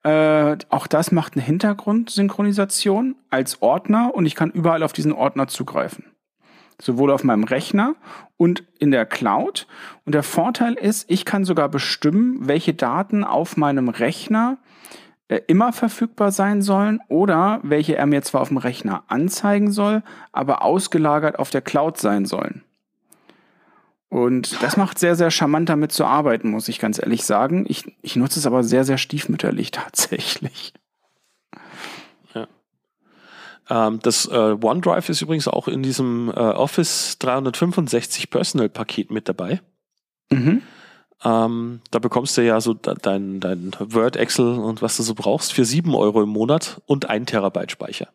äh, 0.03 0.57
auch 0.69 0.87
das 0.87 1.11
macht 1.11 1.33
eine 1.33 1.43
Hintergrundsynchronisation 1.43 3.15
als 3.29 3.61
Ordner 3.61 4.13
und 4.13 4.25
ich 4.25 4.35
kann 4.35 4.51
überall 4.51 4.83
auf 4.83 4.93
diesen 4.93 5.13
Ordner 5.13 5.47
zugreifen. 5.47 6.05
Sowohl 6.81 7.11
auf 7.11 7.23
meinem 7.23 7.43
Rechner 7.43 7.95
und 8.37 8.63
in 8.79 8.89
der 8.89 9.05
Cloud. 9.05 9.67
Und 10.05 10.15
der 10.15 10.23
Vorteil 10.23 10.73
ist, 10.73 11.09
ich 11.09 11.25
kann 11.25 11.45
sogar 11.45 11.69
bestimmen, 11.69 12.47
welche 12.47 12.73
Daten 12.73 13.23
auf 13.23 13.55
meinem 13.55 13.87
Rechner 13.87 14.57
äh, 15.27 15.41
immer 15.47 15.73
verfügbar 15.73 16.31
sein 16.31 16.61
sollen 16.61 16.99
oder 17.07 17.59
welche 17.63 17.95
er 17.95 18.07
mir 18.07 18.21
zwar 18.23 18.41
auf 18.41 18.49
dem 18.49 18.57
Rechner 18.57 19.03
anzeigen 19.07 19.71
soll, 19.71 20.03
aber 20.31 20.63
ausgelagert 20.63 21.39
auf 21.39 21.51
der 21.51 21.61
Cloud 21.61 21.97
sein 21.97 22.25
sollen. 22.25 22.63
Und 24.09 24.61
das 24.61 24.75
macht 24.75 24.99
sehr, 24.99 25.15
sehr 25.15 25.31
charmant 25.31 25.69
damit 25.69 25.93
zu 25.93 26.03
arbeiten, 26.03 26.49
muss 26.49 26.67
ich 26.67 26.79
ganz 26.79 26.99
ehrlich 26.99 27.23
sagen. 27.23 27.65
Ich, 27.69 27.95
ich 28.01 28.17
nutze 28.17 28.39
es 28.39 28.45
aber 28.45 28.61
sehr, 28.61 28.83
sehr 28.83 28.97
stiefmütterlich 28.97 29.71
tatsächlich. 29.71 30.73
Ähm, 33.71 33.99
das 34.03 34.25
äh, 34.25 34.57
OneDrive 34.61 35.07
ist 35.07 35.21
übrigens 35.21 35.47
auch 35.47 35.69
in 35.69 35.81
diesem 35.81 36.29
äh, 36.29 36.33
Office 36.33 37.17
365 37.19 38.29
Personal 38.29 38.67
Paket 38.67 39.11
mit 39.11 39.29
dabei. 39.29 39.61
Mhm. 40.29 40.61
Ähm, 41.23 41.79
da 41.89 41.99
bekommst 41.99 42.37
du 42.37 42.43
ja 42.43 42.59
so 42.59 42.73
de- 42.73 42.95
dein, 43.01 43.39
dein 43.39 43.71
Word, 43.79 44.17
Excel 44.17 44.59
und 44.59 44.81
was 44.81 44.97
du 44.97 45.03
so 45.03 45.15
brauchst 45.15 45.53
für 45.53 45.63
7 45.63 45.95
Euro 45.95 46.21
im 46.21 46.29
Monat 46.29 46.81
und 46.85 47.09
1 47.09 47.27
Terabyte 47.27 47.71
Speicher. 47.71 48.09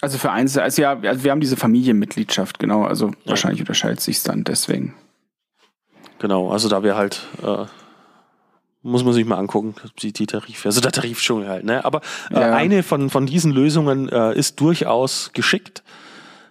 Also 0.00 0.18
für 0.18 0.32
eins, 0.32 0.58
also 0.58 0.82
ja, 0.82 0.98
also 0.98 1.22
wir 1.22 1.30
haben 1.30 1.40
diese 1.40 1.56
Familienmitgliedschaft, 1.56 2.58
genau. 2.58 2.82
Also 2.82 3.08
ja. 3.08 3.14
wahrscheinlich 3.26 3.60
unterscheidet 3.60 4.00
sich 4.00 4.20
dann 4.24 4.42
deswegen. 4.42 4.96
Genau, 6.18 6.50
also 6.50 6.68
da 6.68 6.82
wir 6.82 6.96
halt 6.96 7.28
äh, 7.40 7.66
muss 8.82 9.04
man 9.04 9.12
sich 9.12 9.24
mal 9.24 9.36
angucken, 9.36 9.74
die, 10.00 10.12
die 10.12 10.26
Tarif, 10.26 10.66
also 10.66 10.80
der 10.80 10.92
Tarifdschungel 10.92 11.48
halt, 11.48 11.64
ne? 11.64 11.84
Aber 11.84 12.00
äh, 12.30 12.34
ja. 12.34 12.54
eine 12.54 12.82
von, 12.82 13.10
von 13.10 13.26
diesen 13.26 13.52
Lösungen 13.52 14.08
äh, 14.08 14.34
ist 14.34 14.60
durchaus 14.60 15.30
geschickt, 15.32 15.82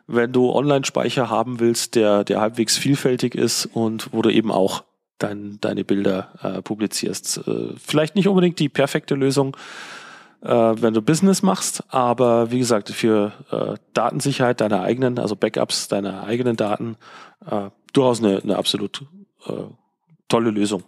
wenn 0.07 0.31
du 0.31 0.51
Online-Speicher 0.51 1.29
haben 1.29 1.59
willst, 1.59 1.95
der, 1.95 2.23
der 2.23 2.41
halbwegs 2.41 2.77
vielfältig 2.77 3.35
ist 3.35 3.65
und 3.65 4.09
wo 4.11 4.21
du 4.21 4.29
eben 4.29 4.51
auch 4.51 4.83
dein, 5.19 5.59
deine 5.61 5.83
Bilder 5.83 6.29
äh, 6.41 6.61
publizierst. 6.61 7.47
Äh, 7.47 7.73
vielleicht 7.77 8.15
nicht 8.15 8.27
unbedingt 8.27 8.59
die 8.59 8.69
perfekte 8.69 9.15
Lösung, 9.15 9.55
äh, 10.41 10.49
wenn 10.49 10.93
du 10.93 11.01
Business 11.01 11.43
machst, 11.43 11.83
aber 11.89 12.51
wie 12.51 12.59
gesagt, 12.59 12.89
für 12.89 13.31
äh, 13.51 13.75
Datensicherheit 13.93 14.61
deiner 14.61 14.81
eigenen, 14.81 15.19
also 15.19 15.35
Backups 15.35 15.87
deiner 15.87 16.23
eigenen 16.23 16.57
Daten, 16.57 16.97
äh, 17.45 17.69
durchaus 17.93 18.19
eine, 18.23 18.41
eine 18.41 18.57
absolut 18.57 19.03
äh, 19.45 19.51
tolle 20.27 20.51
Lösung. 20.51 20.83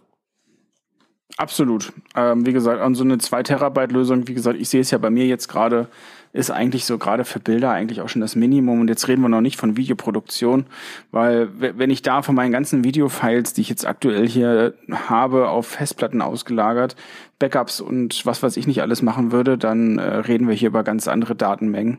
Absolut. 1.36 1.92
Ähm, 2.14 2.46
wie 2.46 2.52
gesagt, 2.52 2.80
an 2.80 2.94
so 2.94 3.02
eine 3.02 3.18
2 3.18 3.42
Terabyte 3.42 3.90
Lösung, 3.90 4.28
wie 4.28 4.34
gesagt, 4.34 4.58
ich 4.60 4.68
sehe 4.68 4.80
es 4.80 4.92
ja 4.92 4.98
bei 4.98 5.10
mir 5.10 5.26
jetzt 5.26 5.48
gerade, 5.48 5.88
ist 6.32 6.50
eigentlich 6.50 6.84
so 6.84 6.96
gerade 6.96 7.24
für 7.24 7.40
Bilder 7.40 7.70
eigentlich 7.70 8.00
auch 8.00 8.08
schon 8.08 8.20
das 8.20 8.36
Minimum. 8.36 8.80
Und 8.80 8.88
jetzt 8.88 9.08
reden 9.08 9.22
wir 9.22 9.28
noch 9.28 9.40
nicht 9.40 9.58
von 9.58 9.76
Videoproduktion, 9.76 10.66
weil 11.10 11.48
wenn 11.58 11.90
ich 11.90 12.02
da 12.02 12.22
von 12.22 12.36
meinen 12.36 12.52
ganzen 12.52 12.84
Videofiles, 12.84 13.52
die 13.52 13.62
ich 13.62 13.68
jetzt 13.68 13.84
aktuell 13.84 14.28
hier 14.28 14.74
habe, 14.90 15.48
auf 15.48 15.66
Festplatten 15.66 16.22
ausgelagert, 16.22 16.94
Backups 17.40 17.80
und 17.80 18.24
was 18.24 18.42
weiß 18.42 18.56
ich 18.56 18.68
nicht 18.68 18.82
alles 18.82 19.02
machen 19.02 19.32
würde, 19.32 19.58
dann 19.58 19.98
äh, 19.98 20.02
reden 20.02 20.46
wir 20.46 20.54
hier 20.54 20.68
über 20.68 20.84
ganz 20.84 21.08
andere 21.08 21.34
Datenmengen. 21.34 21.98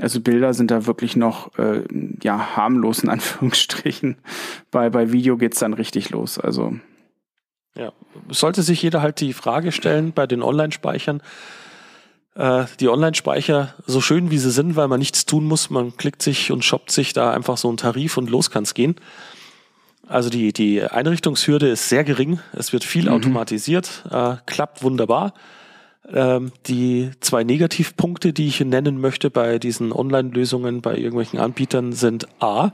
Also 0.00 0.20
Bilder 0.20 0.54
sind 0.54 0.70
da 0.70 0.86
wirklich 0.86 1.16
noch 1.16 1.58
äh, 1.58 1.82
ja 2.22 2.56
harmlos 2.56 3.02
in 3.02 3.08
Anführungsstrichen. 3.10 4.16
Bei, 4.70 4.90
bei 4.90 5.10
Video 5.10 5.36
geht's 5.36 5.58
dann 5.58 5.74
richtig 5.74 6.10
los. 6.10 6.38
Also 6.38 6.74
ja, 7.76 7.92
sollte 8.28 8.62
sich 8.62 8.82
jeder 8.82 9.02
halt 9.02 9.20
die 9.20 9.32
Frage 9.32 9.72
stellen 9.72 10.12
bei 10.12 10.26
den 10.26 10.42
Online-Speichern. 10.42 11.22
Äh, 12.34 12.64
die 12.80 12.88
Online-Speicher, 12.88 13.74
so 13.86 14.00
schön 14.00 14.30
wie 14.30 14.38
sie 14.38 14.50
sind, 14.50 14.76
weil 14.76 14.88
man 14.88 14.98
nichts 14.98 15.26
tun 15.26 15.44
muss, 15.44 15.70
man 15.70 15.96
klickt 15.96 16.22
sich 16.22 16.52
und 16.52 16.64
shoppt 16.64 16.90
sich 16.90 17.12
da 17.12 17.32
einfach 17.32 17.56
so 17.56 17.68
einen 17.68 17.76
Tarif 17.76 18.16
und 18.16 18.30
los 18.30 18.50
kann's 18.50 18.74
gehen. 18.74 18.96
Also 20.06 20.28
die, 20.28 20.52
die 20.52 20.82
Einrichtungshürde 20.82 21.68
ist 21.68 21.88
sehr 21.88 22.02
gering, 22.02 22.40
es 22.52 22.72
wird 22.72 22.82
viel 22.82 23.06
mhm. 23.06 23.14
automatisiert, 23.14 24.04
äh, 24.10 24.36
klappt 24.46 24.82
wunderbar. 24.82 25.34
Ähm, 26.12 26.50
die 26.66 27.10
zwei 27.20 27.44
Negativpunkte, 27.44 28.32
die 28.32 28.48
ich 28.48 28.60
nennen 28.60 29.00
möchte 29.00 29.30
bei 29.30 29.60
diesen 29.60 29.92
Online-Lösungen, 29.92 30.82
bei 30.82 30.96
irgendwelchen 30.96 31.38
Anbietern, 31.38 31.92
sind 31.92 32.26
A, 32.40 32.72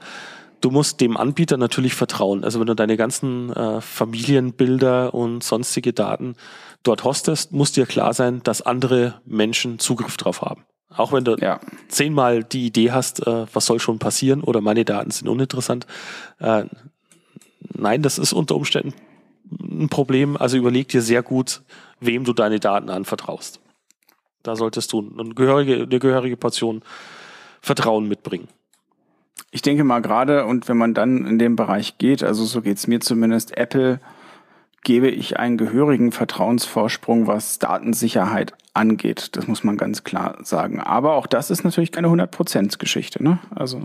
du 0.67 0.73
musst 0.73 1.01
dem 1.01 1.17
Anbieter 1.17 1.59
natürlich 1.59 1.95
vertrauen. 1.95 2.43
Also 2.43 2.59
wenn 2.59 2.67
du 2.67 2.75
deine 2.75 2.97
ganzen 2.97 3.53
äh, 3.53 3.81
Familienbilder 3.81 5.15
und 5.15 5.45
sonstige 5.45 5.93
Daten 5.93 6.35
dort 6.83 7.05
hostest, 7.05 7.53
muss 7.53 7.71
dir 7.71 7.87
klar 7.87 8.15
sein, 8.15 8.43
dass 8.43 8.63
andere 8.63 9.21
Menschen 9.25 9.79
Zugriff 9.79 10.17
drauf 10.17 10.43
haben. 10.43 10.65
Auch 10.89 11.13
wenn 11.13 11.25
du 11.25 11.37
ja. 11.37 11.61
zehnmal 11.87 12.43
die 12.43 12.67
Idee 12.67 12.91
hast, 12.91 13.25
äh, 13.25 13.47
was 13.53 13.67
soll 13.67 13.79
schon 13.79 14.01
passieren 14.01 14.43
oder 14.43 14.61
meine 14.61 14.85
Daten 14.85 15.13
sind 15.13 15.29
uninteressant. 15.29 15.87
Äh, 16.41 16.65
nein, 17.73 18.03
das 18.03 18.19
ist 18.19 18.33
unter 18.33 18.57
Umständen 18.57 18.93
ein 19.61 19.89
Problem. 19.89 20.37
Also 20.37 20.57
überleg 20.57 20.89
dir 20.89 21.01
sehr 21.01 21.23
gut, 21.23 21.63
wem 22.01 22.25
du 22.25 22.33
deine 22.33 22.59
Daten 22.59 22.91
anvertraust. 22.91 23.61
Da 24.43 24.57
solltest 24.57 24.93
du 24.93 25.13
eine 25.17 25.33
gehörige, 25.33 25.85
eine 25.85 25.99
gehörige 26.01 26.37
Portion 26.37 26.83
Vertrauen 27.61 28.09
mitbringen. 28.09 28.49
Ich 29.51 29.63
denke 29.63 29.85
mal 29.85 30.01
gerade, 30.01 30.47
und 30.47 30.69
wenn 30.69 30.77
man 30.77 30.95
dann 30.95 31.27
in 31.27 31.39
dem 31.39 31.57
Bereich 31.57 31.99
geht, 31.99 32.23
also 32.23 32.45
so 32.45 32.63
geht's 32.63 32.87
mir 32.87 33.01
zumindest, 33.01 33.57
Apple 33.57 34.01
gebe 34.83 35.09
ich 35.09 35.39
einen 35.39 35.57
gehörigen 35.57 36.13
Vertrauensvorsprung, 36.13 37.27
was 37.27 37.59
Datensicherheit 37.59 38.55
angeht. 38.73 39.31
Das 39.33 39.49
muss 39.49 39.65
man 39.65 39.77
ganz 39.77 40.05
klar 40.05 40.39
sagen. 40.43 40.81
Aber 40.81 41.15
auch 41.15 41.27
das 41.27 41.51
ist 41.51 41.65
natürlich 41.65 41.91
keine 41.91 42.09
100%-Geschichte. 42.09 43.23
Ne? 43.23 43.39
Also 43.55 43.83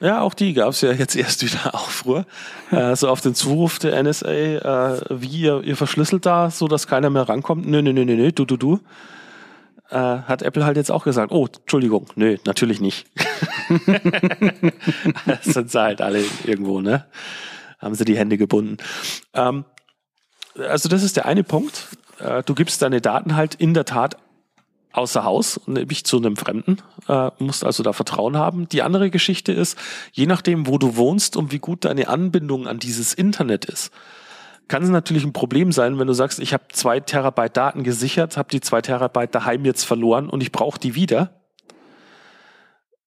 ja, 0.00 0.20
auch 0.22 0.34
die 0.34 0.52
gab 0.52 0.70
es 0.70 0.80
ja 0.80 0.92
jetzt 0.92 1.14
erst 1.16 1.42
wieder 1.44 1.74
Aufruhr. 1.74 2.26
äh, 2.70 2.96
so 2.96 3.08
auf 3.08 3.20
den 3.20 3.34
Zuruf 3.34 3.78
der 3.78 4.02
NSA, 4.02 4.28
äh, 4.28 5.00
wie 5.10 5.42
ihr, 5.42 5.62
ihr 5.62 5.76
verschlüsselt 5.76 6.26
da, 6.26 6.50
so 6.50 6.66
dass 6.66 6.86
keiner 6.86 7.10
mehr 7.10 7.28
rankommt. 7.28 7.66
Nö, 7.66 7.80
nö, 7.80 7.92
nö, 7.92 8.04
nö, 8.04 8.32
du, 8.32 8.44
du, 8.44 8.56
du 8.56 8.80
äh, 9.90 9.96
hat 9.96 10.42
Apple 10.42 10.64
halt 10.64 10.76
jetzt 10.76 10.90
auch 10.90 11.04
gesagt, 11.04 11.32
oh, 11.32 11.46
Entschuldigung, 11.46 12.06
nö, 12.16 12.36
natürlich 12.44 12.80
nicht. 12.80 13.06
das 15.26 15.44
sind 15.44 15.70
sie 15.70 15.80
halt 15.80 16.00
alle 16.00 16.24
irgendwo, 16.44 16.80
ne? 16.80 17.06
Haben 17.78 17.94
sie 17.94 18.04
die 18.04 18.16
Hände 18.16 18.38
gebunden. 18.38 18.78
Ähm, 19.34 19.64
also 20.56 20.88
das 20.88 21.02
ist 21.02 21.16
der 21.16 21.26
eine 21.26 21.44
Punkt. 21.44 21.88
Äh, 22.18 22.42
du 22.42 22.54
gibst 22.54 22.82
deine 22.82 23.00
Daten 23.00 23.36
halt 23.36 23.54
in 23.54 23.74
der 23.74 23.84
Tat 23.84 24.16
außer 24.92 25.24
Haus, 25.24 25.60
nämlich 25.66 26.04
zu 26.04 26.18
einem 26.18 26.36
Fremden, 26.36 26.78
äh, 27.08 27.30
musst 27.38 27.64
also 27.64 27.82
da 27.82 27.92
Vertrauen 27.92 28.36
haben. 28.36 28.68
Die 28.68 28.82
andere 28.82 29.10
Geschichte 29.10 29.52
ist, 29.52 29.76
je 30.12 30.26
nachdem, 30.26 30.66
wo 30.68 30.78
du 30.78 30.96
wohnst 30.96 31.36
und 31.36 31.52
wie 31.52 31.58
gut 31.58 31.84
deine 31.84 32.08
Anbindung 32.08 32.68
an 32.68 32.78
dieses 32.78 33.12
Internet 33.12 33.64
ist, 33.64 33.90
kann 34.68 34.82
es 34.82 34.88
natürlich 34.88 35.24
ein 35.24 35.32
Problem 35.32 35.72
sein, 35.72 35.98
wenn 35.98 36.06
du 36.06 36.12
sagst, 36.14 36.38
ich 36.38 36.52
habe 36.52 36.64
zwei 36.72 37.00
Terabyte 37.00 37.56
Daten 37.56 37.82
gesichert, 37.84 38.36
habe 38.36 38.48
die 38.50 38.60
zwei 38.60 38.80
Terabyte 38.80 39.34
daheim 39.34 39.64
jetzt 39.64 39.84
verloren 39.84 40.28
und 40.28 40.42
ich 40.42 40.52
brauche 40.52 40.78
die 40.78 40.94
wieder. 40.94 41.40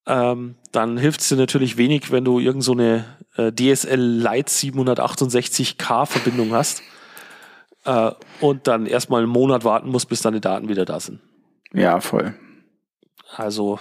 Ähm, 0.05 0.55
dann 0.71 0.97
hilft 0.97 1.21
es 1.21 1.29
dir 1.29 1.35
natürlich 1.35 1.77
wenig, 1.77 2.11
wenn 2.11 2.23
du 2.23 2.39
irgend 2.39 2.63
so 2.63 2.71
eine 2.71 3.05
äh, 3.35 3.51
DSL 3.51 3.99
Lite 3.99 4.49
768K 4.49 6.05
Verbindung 6.05 6.53
hast 6.53 6.81
äh, 7.83 8.11
und 8.39 8.67
dann 8.67 8.85
erstmal 8.85 9.23
einen 9.23 9.31
Monat 9.31 9.63
warten 9.63 9.89
musst, 9.89 10.07
bis 10.07 10.21
deine 10.21 10.39
Daten 10.39 10.69
wieder 10.69 10.85
da 10.85 10.99
sind. 10.99 11.19
Ja, 11.73 11.99
voll. 11.99 12.35
Also 13.35 13.79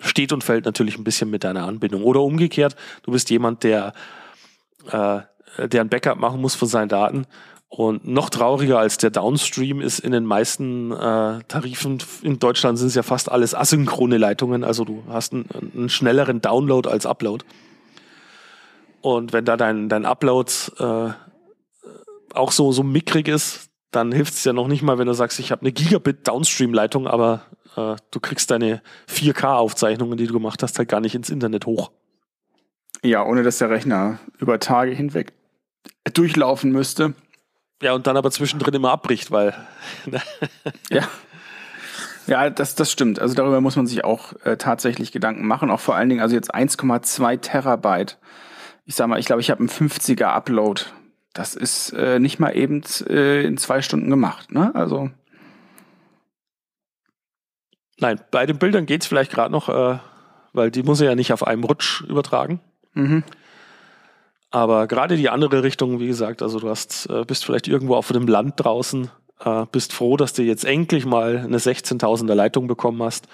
steht 0.00 0.32
und 0.32 0.44
fällt 0.44 0.64
natürlich 0.64 0.98
ein 0.98 1.04
bisschen 1.04 1.30
mit 1.30 1.42
deiner 1.42 1.66
Anbindung. 1.66 2.04
Oder 2.04 2.20
umgekehrt, 2.20 2.76
du 3.02 3.12
bist 3.12 3.30
jemand, 3.30 3.64
der 3.64 3.94
äh, 4.90 5.20
der 5.58 5.80
ein 5.80 5.88
Backup 5.88 6.18
machen 6.18 6.40
muss 6.40 6.54
von 6.54 6.68
seinen 6.68 6.88
Daten. 6.88 7.26
Und 7.68 8.06
noch 8.06 8.30
trauriger 8.30 8.78
als 8.78 8.96
der 8.96 9.10
Downstream 9.10 9.80
ist 9.80 9.98
in 9.98 10.12
den 10.12 10.24
meisten 10.24 10.92
äh, 10.92 11.40
Tarifen 11.48 11.98
in 12.22 12.38
Deutschland 12.38 12.78
sind 12.78 12.88
es 12.88 12.94
ja 12.94 13.02
fast 13.02 13.30
alles 13.30 13.54
asynchrone 13.54 14.18
Leitungen. 14.18 14.62
Also 14.62 14.84
du 14.84 15.02
hast 15.08 15.32
einen, 15.32 15.46
einen 15.74 15.88
schnelleren 15.88 16.40
Download 16.40 16.88
als 16.88 17.06
Upload. 17.06 17.44
Und 19.00 19.32
wenn 19.32 19.44
da 19.44 19.56
dein, 19.56 19.88
dein 19.88 20.04
Upload 20.04 20.50
äh, 20.78 21.10
auch 22.34 22.52
so, 22.52 22.72
so 22.72 22.82
mickrig 22.82 23.28
ist, 23.28 23.68
dann 23.90 24.12
hilft 24.12 24.34
es 24.34 24.44
ja 24.44 24.52
noch 24.52 24.68
nicht 24.68 24.82
mal, 24.82 24.98
wenn 24.98 25.06
du 25.06 25.14
sagst, 25.14 25.38
ich 25.40 25.50
habe 25.50 25.62
eine 25.62 25.72
Gigabit 25.72 26.26
Downstream-Leitung, 26.28 27.06
aber 27.06 27.42
äh, 27.76 27.96
du 28.10 28.20
kriegst 28.20 28.50
deine 28.50 28.82
4K-Aufzeichnungen, 29.08 30.18
die 30.18 30.26
du 30.26 30.32
gemacht 30.32 30.62
hast, 30.62 30.78
halt 30.78 30.88
gar 30.88 31.00
nicht 31.00 31.14
ins 31.14 31.30
Internet 31.30 31.66
hoch. 31.66 31.90
Ja, 33.02 33.24
ohne 33.24 33.42
dass 33.42 33.58
der 33.58 33.70
Rechner 33.70 34.18
über 34.38 34.58
Tage 34.58 34.92
hinweg 34.92 35.32
durchlaufen 36.12 36.72
müsste. 36.72 37.14
Ja, 37.82 37.92
und 37.92 38.06
dann 38.06 38.16
aber 38.16 38.30
zwischendrin 38.30 38.74
immer 38.74 38.90
abbricht, 38.90 39.30
weil. 39.30 39.54
ja. 40.90 41.02
Ja, 42.26 42.50
das, 42.50 42.74
das 42.74 42.90
stimmt. 42.90 43.20
Also 43.20 43.34
darüber 43.34 43.60
muss 43.60 43.76
man 43.76 43.86
sich 43.86 44.04
auch 44.04 44.32
äh, 44.44 44.56
tatsächlich 44.56 45.12
Gedanken 45.12 45.46
machen. 45.46 45.70
Auch 45.70 45.80
vor 45.80 45.94
allen 45.94 46.08
Dingen, 46.08 46.20
also 46.20 46.34
jetzt 46.34 46.54
1,2 46.54 47.40
Terabyte. 47.40 48.18
Ich 48.84 48.96
sag 48.96 49.06
mal, 49.06 49.18
ich 49.20 49.26
glaube, 49.26 49.40
ich 49.40 49.50
habe 49.50 49.60
einen 49.60 49.68
50er 49.68 50.26
Upload. 50.26 50.82
Das 51.34 51.54
ist 51.54 51.92
äh, 51.92 52.18
nicht 52.18 52.38
mal 52.38 52.56
eben 52.56 52.82
äh, 53.08 53.44
in 53.44 53.58
zwei 53.58 53.82
Stunden 53.82 54.10
gemacht, 54.10 54.52
ne? 54.52 54.74
Also. 54.74 55.10
Nein, 57.98 58.20
bei 58.30 58.46
den 58.46 58.58
Bildern 58.58 58.86
geht's 58.86 59.06
vielleicht 59.06 59.30
gerade 59.30 59.52
noch, 59.52 59.68
äh, 59.68 59.98
weil 60.52 60.70
die 60.70 60.82
muss 60.82 61.00
er 61.00 61.10
ja 61.10 61.14
nicht 61.14 61.32
auf 61.32 61.46
einem 61.46 61.64
Rutsch 61.64 62.02
übertragen. 62.02 62.60
Mhm. 62.94 63.22
Aber 64.56 64.86
gerade 64.86 65.18
die 65.18 65.28
andere 65.28 65.62
Richtung, 65.62 66.00
wie 66.00 66.06
gesagt, 66.06 66.40
also 66.40 66.58
du 66.58 66.70
hast, 66.70 67.10
äh, 67.10 67.26
bist 67.26 67.44
vielleicht 67.44 67.68
irgendwo 67.68 67.94
auf 67.94 68.10
dem 68.10 68.26
Land 68.26 68.54
draußen, 68.56 69.10
äh, 69.44 69.66
bist 69.70 69.92
froh, 69.92 70.16
dass 70.16 70.32
du 70.32 70.42
jetzt 70.44 70.64
endlich 70.64 71.04
mal 71.04 71.40
eine 71.40 71.58
16.000er 71.58 72.34
Leitung 72.34 72.66
bekommen 72.66 73.02
hast 73.02 73.28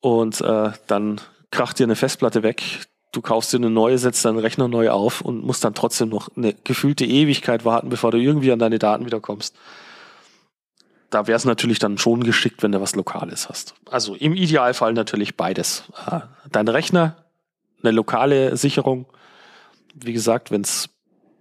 und 0.00 0.40
äh, 0.40 0.72
dann 0.88 1.20
kracht 1.52 1.78
dir 1.78 1.84
eine 1.84 1.94
Festplatte 1.94 2.42
weg, 2.42 2.64
du 3.12 3.20
kaufst 3.20 3.52
dir 3.52 3.58
eine 3.58 3.70
neue, 3.70 3.96
setzt 3.96 4.24
deinen 4.24 4.40
Rechner 4.40 4.66
neu 4.66 4.90
auf 4.90 5.20
und 5.20 5.44
musst 5.44 5.62
dann 5.62 5.74
trotzdem 5.74 6.08
noch 6.08 6.30
eine 6.36 6.52
gefühlte 6.64 7.04
Ewigkeit 7.04 7.64
warten, 7.64 7.88
bevor 7.88 8.10
du 8.10 8.18
irgendwie 8.18 8.50
an 8.50 8.58
deine 8.58 8.80
Daten 8.80 9.06
wiederkommst. 9.06 9.54
Da 11.10 11.28
wäre 11.28 11.36
es 11.36 11.44
natürlich 11.44 11.78
dann 11.78 11.96
schon 11.96 12.24
geschickt, 12.24 12.64
wenn 12.64 12.72
du 12.72 12.80
was 12.80 12.96
Lokales 12.96 13.48
hast. 13.48 13.76
Also 13.88 14.16
im 14.16 14.34
Idealfall 14.34 14.94
natürlich 14.94 15.36
beides. 15.36 15.84
Dein 16.50 16.66
Rechner, 16.66 17.18
eine 17.84 17.92
lokale 17.92 18.56
Sicherung 18.56 19.06
wie 19.94 20.12
gesagt, 20.12 20.50
wenn 20.50 20.62
es 20.62 20.88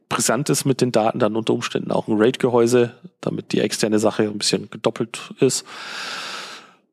brisant 0.10 0.50
ist 0.50 0.66
mit 0.66 0.82
den 0.82 0.92
Daten, 0.92 1.20
dann 1.20 1.36
unter 1.36 1.54
Umständen 1.54 1.92
auch 1.92 2.08
ein 2.08 2.18
RAID-Gehäuse, 2.18 2.94
damit 3.22 3.52
die 3.52 3.60
externe 3.60 4.00
Sache 4.00 4.24
ein 4.24 4.38
bisschen 4.38 4.70
gedoppelt 4.70 5.34
ist. 5.40 5.66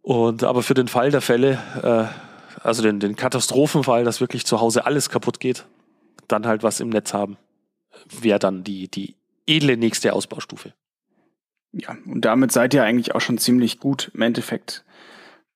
Und 0.03 0.43
aber 0.43 0.63
für 0.63 0.75
den 0.75 0.89
Fall 0.89 1.11
der 1.11 1.21
Fälle, 1.21 1.59
äh, 1.83 2.65
also 2.65 2.83
den, 2.83 3.01
den 3.01 3.17
Katastrophenfall, 3.17 4.05
dass 4.05 4.21
wirklich 4.21 4.45
zu 4.47 4.61
Hause 4.61 4.85
alles 4.87 5.09
kaputt 5.09 5.41
geht, 5.41 5.65
dann 6.29 6.47
halt 6.47 6.63
was 6.63 6.81
im 6.81 6.89
Netz 6.89 7.15
haben, 7.15 7.37
wäre 8.21 8.39
dann 8.39 8.65
die, 8.65 8.89
die 8.89 9.15
edle 9.47 9.77
nächste 9.77 10.13
Ausbaustufe. 10.13 10.73
Ja, 11.73 11.97
und 12.07 12.25
damit 12.25 12.53
seid 12.53 12.75
ihr 12.75 12.85
eigentlich 12.85 13.15
auch 13.15 13.21
schon 13.21 13.39
ziemlich 13.39 13.81
gut 13.81 14.11
im 14.15 14.23
Endeffekt 14.23 14.85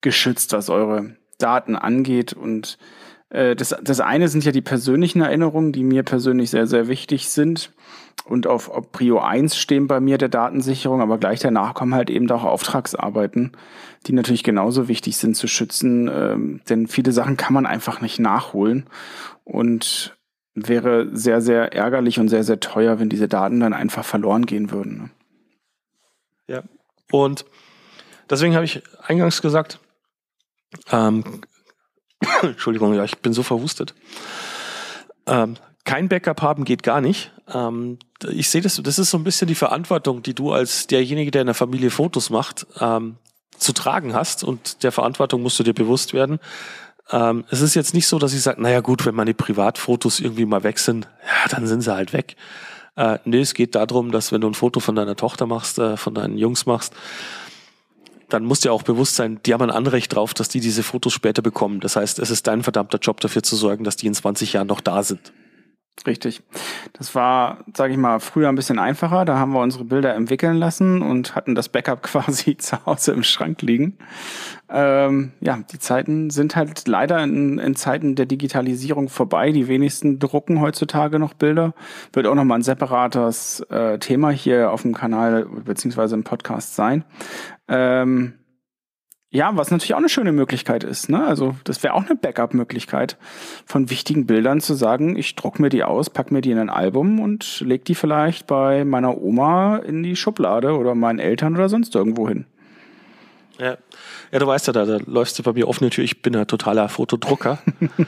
geschützt, 0.00 0.52
was 0.52 0.68
eure 0.68 1.16
Daten 1.38 1.76
angeht. 1.76 2.32
Und 2.32 2.78
das, 3.30 3.74
das 3.82 4.00
eine 4.00 4.28
sind 4.28 4.44
ja 4.44 4.52
die 4.52 4.62
persönlichen 4.62 5.20
Erinnerungen, 5.20 5.72
die 5.72 5.84
mir 5.84 6.02
persönlich 6.02 6.50
sehr, 6.50 6.66
sehr 6.66 6.88
wichtig 6.88 7.28
sind 7.28 7.72
und 8.24 8.46
auf, 8.46 8.70
auf 8.70 8.90
Prio 8.92 9.18
1 9.18 9.56
stehen 9.56 9.86
bei 9.86 10.00
mir 10.00 10.18
der 10.18 10.28
Datensicherung, 10.28 11.00
aber 11.00 11.18
gleich 11.18 11.40
danach 11.40 11.74
kommen 11.74 11.94
halt 11.94 12.10
eben 12.10 12.30
auch 12.30 12.44
Auftragsarbeiten, 12.44 13.52
die 14.06 14.12
natürlich 14.12 14.44
genauso 14.44 14.88
wichtig 14.88 15.16
sind 15.16 15.36
zu 15.36 15.46
schützen, 15.46 16.10
ähm, 16.12 16.60
denn 16.68 16.86
viele 16.86 17.12
Sachen 17.12 17.36
kann 17.36 17.54
man 17.54 17.66
einfach 17.66 18.00
nicht 18.00 18.18
nachholen 18.18 18.86
und 19.44 20.16
wäre 20.54 21.08
sehr, 21.12 21.40
sehr 21.40 21.72
ärgerlich 21.72 22.18
und 22.18 22.28
sehr, 22.28 22.44
sehr 22.44 22.60
teuer, 22.60 22.98
wenn 22.98 23.08
diese 23.08 23.28
Daten 23.28 23.60
dann 23.60 23.72
einfach 23.72 24.04
verloren 24.04 24.46
gehen 24.46 24.70
würden. 24.70 24.98
Ne? 24.98 25.10
Ja, 26.48 26.62
und 27.10 27.44
deswegen 28.28 28.54
habe 28.54 28.64
ich 28.64 28.82
eingangs 29.02 29.40
gesagt, 29.42 29.80
ähm, 30.90 31.24
Entschuldigung, 32.42 32.94
ja, 32.94 33.04
ich 33.04 33.18
bin 33.18 33.32
so 33.32 33.42
verwustet. 33.42 33.94
Ähm, 35.26 35.56
kein 35.84 36.08
Backup 36.08 36.42
haben 36.42 36.64
geht 36.64 36.82
gar 36.82 37.00
nicht. 37.00 37.32
Ähm, 37.52 37.98
ich 38.30 38.50
sehe 38.50 38.60
das, 38.60 38.80
das 38.82 38.98
ist 38.98 39.10
so 39.10 39.16
ein 39.18 39.24
bisschen 39.24 39.48
die 39.48 39.54
Verantwortung, 39.54 40.22
die 40.22 40.34
du 40.34 40.52
als 40.52 40.86
derjenige, 40.86 41.30
der 41.30 41.42
in 41.42 41.46
der 41.46 41.54
Familie 41.54 41.90
Fotos 41.90 42.30
macht, 42.30 42.66
ähm, 42.80 43.16
zu 43.56 43.72
tragen 43.72 44.14
hast. 44.14 44.44
Und 44.44 44.82
der 44.82 44.92
Verantwortung 44.92 45.42
musst 45.42 45.58
du 45.58 45.62
dir 45.62 45.74
bewusst 45.74 46.12
werden. 46.12 46.40
Ähm, 47.10 47.44
es 47.50 47.60
ist 47.60 47.74
jetzt 47.74 47.94
nicht 47.94 48.06
so, 48.06 48.18
dass 48.18 48.34
ich 48.34 48.42
sage, 48.42 48.60
naja 48.60 48.80
gut, 48.80 49.06
wenn 49.06 49.14
meine 49.14 49.34
Privatfotos 49.34 50.20
irgendwie 50.20 50.44
mal 50.44 50.62
weg 50.62 50.78
sind, 50.78 51.08
ja, 51.24 51.48
dann 51.48 51.66
sind 51.66 51.80
sie 51.80 51.94
halt 51.94 52.12
weg. 52.12 52.36
Äh, 52.96 53.18
nee, 53.24 53.40
es 53.40 53.54
geht 53.54 53.74
darum, 53.74 54.10
dass 54.10 54.32
wenn 54.32 54.40
du 54.40 54.48
ein 54.48 54.54
Foto 54.54 54.80
von 54.80 54.94
deiner 54.94 55.16
Tochter 55.16 55.46
machst, 55.46 55.78
äh, 55.78 55.96
von 55.96 56.14
deinen 56.14 56.36
Jungs 56.36 56.66
machst, 56.66 56.92
dann 58.28 58.44
muss 58.44 58.60
dir 58.60 58.72
auch 58.72 58.82
bewusst 58.82 59.16
sein, 59.16 59.40
die 59.44 59.52
haben 59.54 59.62
ein 59.62 59.70
Anrecht 59.70 60.14
drauf, 60.14 60.34
dass 60.34 60.48
die 60.48 60.60
diese 60.60 60.82
Fotos 60.82 61.12
später 61.12 61.42
bekommen. 61.42 61.80
Das 61.80 61.96
heißt, 61.96 62.18
es 62.18 62.30
ist 62.30 62.46
dein 62.46 62.62
verdammter 62.62 62.98
Job 62.98 63.20
dafür 63.20 63.42
zu 63.42 63.56
sorgen, 63.56 63.84
dass 63.84 63.96
die 63.96 64.06
in 64.06 64.14
20 64.14 64.52
Jahren 64.52 64.66
noch 64.66 64.80
da 64.80 65.02
sind. 65.02 65.32
Richtig. 66.06 66.42
Das 66.92 67.14
war, 67.14 67.64
sage 67.74 67.92
ich 67.92 67.98
mal, 67.98 68.20
früher 68.20 68.48
ein 68.48 68.54
bisschen 68.54 68.78
einfacher. 68.78 69.24
Da 69.24 69.38
haben 69.38 69.52
wir 69.52 69.60
unsere 69.60 69.84
Bilder 69.84 70.14
entwickeln 70.14 70.56
lassen 70.56 71.02
und 71.02 71.34
hatten 71.34 71.54
das 71.54 71.68
Backup 71.68 72.02
quasi 72.04 72.56
zu 72.56 72.84
Hause 72.86 73.12
im 73.12 73.22
Schrank 73.22 73.62
liegen. 73.62 73.98
Ähm, 74.70 75.32
ja, 75.40 75.58
die 75.72 75.78
Zeiten 75.78 76.30
sind 76.30 76.54
halt 76.54 76.86
leider 76.86 77.22
in, 77.22 77.58
in, 77.58 77.74
Zeiten 77.74 78.14
der 78.14 78.26
Digitalisierung 78.26 79.08
vorbei. 79.08 79.50
Die 79.50 79.66
wenigsten 79.66 80.18
drucken 80.18 80.60
heutzutage 80.60 81.18
noch 81.18 81.34
Bilder. 81.34 81.74
Wird 82.12 82.26
auch 82.26 82.34
nochmal 82.34 82.58
ein 82.58 82.62
separates 82.62 83.60
äh, 83.70 83.98
Thema 83.98 84.30
hier 84.30 84.70
auf 84.70 84.82
dem 84.82 84.94
Kanal 84.94 85.46
beziehungsweise 85.64 86.14
im 86.14 86.24
Podcast 86.24 86.74
sein. 86.76 87.04
Ähm, 87.68 88.34
ja, 89.30 89.54
was 89.54 89.70
natürlich 89.70 89.92
auch 89.92 89.98
eine 89.98 90.08
schöne 90.08 90.32
Möglichkeit 90.32 90.84
ist. 90.84 91.10
Ne? 91.10 91.22
Also 91.22 91.54
das 91.64 91.82
wäre 91.82 91.92
auch 91.92 92.06
eine 92.06 92.14
Backup-Möglichkeit 92.14 93.18
von 93.66 93.90
wichtigen 93.90 94.24
Bildern 94.24 94.60
zu 94.60 94.72
sagen, 94.72 95.16
ich 95.16 95.34
druck 95.34 95.60
mir 95.60 95.68
die 95.68 95.84
aus, 95.84 96.08
pack 96.08 96.30
mir 96.30 96.40
die 96.40 96.50
in 96.50 96.58
ein 96.58 96.70
Album 96.70 97.20
und 97.20 97.60
leg 97.60 97.84
die 97.84 97.94
vielleicht 97.94 98.46
bei 98.46 98.86
meiner 98.86 99.18
Oma 99.18 99.76
in 99.76 100.02
die 100.02 100.16
Schublade 100.16 100.78
oder 100.78 100.94
meinen 100.94 101.18
Eltern 101.18 101.54
oder 101.54 101.68
sonst 101.68 101.94
irgendwo 101.94 102.26
hin. 102.26 102.46
Ja, 103.58 103.76
ja 104.32 104.38
du 104.38 104.46
weißt 104.46 104.68
ja, 104.68 104.72
da, 104.72 104.86
da 104.86 104.98
läufst 105.04 105.38
du 105.38 105.42
bei 105.42 105.52
mir 105.52 105.68
offene 105.68 105.90
Tür. 105.90 106.04
Ich 106.04 106.22
bin 106.22 106.34
ein 106.34 106.46
totaler 106.46 106.88
Fotodrucker. 106.88 107.58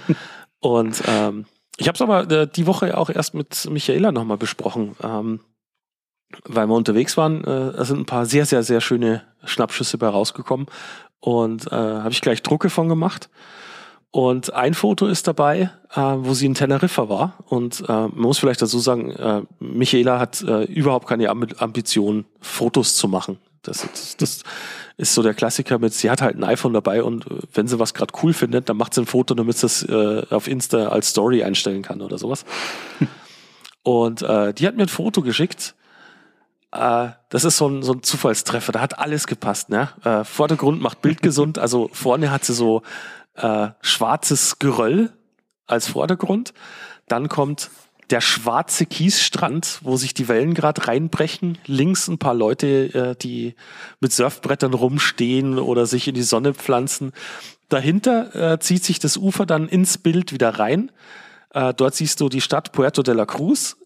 und 0.60 1.02
ähm, 1.06 1.44
ich 1.76 1.86
habe 1.86 1.96
es 1.96 2.02
aber 2.02 2.30
äh, 2.30 2.46
die 2.46 2.66
Woche 2.66 2.96
auch 2.96 3.10
erst 3.10 3.34
mit 3.34 3.68
Michaela 3.70 4.10
nochmal 4.10 4.38
besprochen. 4.38 4.96
Ähm, 5.02 5.40
weil 6.44 6.66
wir 6.66 6.74
unterwegs 6.74 7.16
waren, 7.16 7.42
äh, 7.44 7.72
da 7.72 7.84
sind 7.84 8.00
ein 8.00 8.06
paar 8.06 8.26
sehr, 8.26 8.46
sehr, 8.46 8.62
sehr 8.62 8.80
schöne 8.80 9.22
Schnappschüsse 9.44 9.98
bei 9.98 10.08
rausgekommen. 10.08 10.66
Und 11.20 11.66
äh, 11.66 11.74
habe 11.74 12.10
ich 12.10 12.20
gleich 12.20 12.42
Drucke 12.42 12.70
von 12.70 12.88
gemacht. 12.88 13.28
Und 14.12 14.52
ein 14.54 14.74
Foto 14.74 15.06
ist 15.06 15.28
dabei, 15.28 15.70
äh, 15.94 16.00
wo 16.00 16.34
sie 16.34 16.46
in 16.46 16.54
Teneriffa 16.54 17.08
war. 17.08 17.34
Und 17.46 17.80
äh, 17.80 17.92
man 17.92 18.12
muss 18.12 18.38
vielleicht 18.38 18.62
dazu 18.62 18.78
sagen, 18.78 19.10
äh, 19.10 19.42
Michaela 19.60 20.18
hat 20.18 20.42
äh, 20.42 20.64
überhaupt 20.64 21.06
keine 21.06 21.28
Ambition, 21.28 22.24
Fotos 22.40 22.96
zu 22.96 23.06
machen. 23.06 23.38
Das, 23.62 23.82
das, 23.82 24.16
das 24.16 24.42
ist 24.96 25.14
so 25.14 25.22
der 25.22 25.34
Klassiker 25.34 25.78
mit, 25.78 25.92
sie 25.92 26.10
hat 26.10 26.22
halt 26.22 26.36
ein 26.36 26.44
iPhone 26.44 26.72
dabei 26.72 27.02
und 27.02 27.26
äh, 27.26 27.40
wenn 27.52 27.68
sie 27.68 27.78
was 27.78 27.94
gerade 27.94 28.12
cool 28.22 28.32
findet, 28.32 28.68
dann 28.68 28.78
macht 28.78 28.94
sie 28.94 29.02
ein 29.02 29.06
Foto, 29.06 29.34
damit 29.34 29.58
sie 29.58 29.66
es 29.66 29.82
äh, 29.82 30.26
auf 30.30 30.48
Insta 30.48 30.88
als 30.88 31.10
Story 31.10 31.44
einstellen 31.44 31.82
kann 31.82 32.00
oder 32.00 32.18
sowas. 32.18 32.44
und 33.82 34.22
äh, 34.22 34.54
die 34.54 34.66
hat 34.66 34.76
mir 34.76 34.84
ein 34.84 34.88
Foto 34.88 35.20
geschickt, 35.22 35.74
äh, 36.72 37.08
das 37.28 37.44
ist 37.44 37.56
so 37.56 37.68
ein, 37.68 37.82
so 37.82 37.92
ein 37.92 38.02
Zufallstreffer, 38.02 38.72
da 38.72 38.80
hat 38.80 38.98
alles 38.98 39.26
gepasst. 39.26 39.70
Ne? 39.70 39.88
Äh, 40.04 40.24
Vordergrund 40.24 40.80
macht 40.80 41.02
Bild 41.02 41.22
gesund, 41.22 41.58
also 41.58 41.90
vorne 41.92 42.30
hat 42.30 42.44
sie 42.44 42.54
so 42.54 42.82
äh, 43.34 43.68
schwarzes 43.80 44.58
Geröll 44.58 45.12
als 45.66 45.88
Vordergrund. 45.88 46.52
Dann 47.08 47.28
kommt 47.28 47.70
der 48.10 48.20
schwarze 48.20 48.86
Kiesstrand, 48.86 49.78
wo 49.82 49.96
sich 49.96 50.14
die 50.14 50.28
Wellen 50.28 50.54
gerade 50.54 50.88
reinbrechen. 50.88 51.58
Links 51.66 52.08
ein 52.08 52.18
paar 52.18 52.34
Leute, 52.34 52.66
äh, 52.92 53.14
die 53.16 53.54
mit 54.00 54.12
Surfbrettern 54.12 54.74
rumstehen 54.74 55.58
oder 55.58 55.86
sich 55.86 56.08
in 56.08 56.14
die 56.14 56.22
Sonne 56.22 56.54
pflanzen. 56.54 57.12
Dahinter 57.68 58.34
äh, 58.34 58.58
zieht 58.58 58.84
sich 58.84 58.98
das 58.98 59.16
Ufer 59.16 59.46
dann 59.46 59.68
ins 59.68 59.98
Bild 59.98 60.32
wieder 60.32 60.58
rein. 60.58 60.90
Äh, 61.50 61.72
dort 61.74 61.94
siehst 61.94 62.20
du 62.20 62.28
die 62.28 62.40
Stadt 62.40 62.72
Puerto 62.72 63.02
de 63.02 63.14
la 63.14 63.26
Cruz 63.26 63.76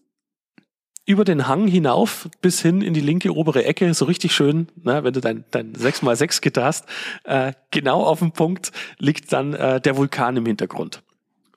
über 1.05 1.23
den 1.23 1.47
Hang 1.47 1.67
hinauf 1.67 2.27
bis 2.41 2.61
hin 2.61 2.81
in 2.81 2.93
die 2.93 3.01
linke 3.01 3.35
obere 3.35 3.63
Ecke, 3.63 3.93
so 3.93 4.05
richtig 4.05 4.33
schön, 4.33 4.67
ne, 4.83 5.03
wenn 5.03 5.13
du 5.13 5.21
dein, 5.21 5.45
dein 5.51 5.73
6x6 5.73 6.41
Gitter 6.41 6.65
hast, 6.65 6.85
äh, 7.23 7.53
genau 7.71 8.03
auf 8.03 8.19
dem 8.19 8.31
Punkt 8.31 8.71
liegt 8.97 9.31
dann 9.31 9.53
äh, 9.53 9.79
der 9.79 9.97
Vulkan 9.97 10.37
im 10.37 10.45
Hintergrund. 10.45 11.01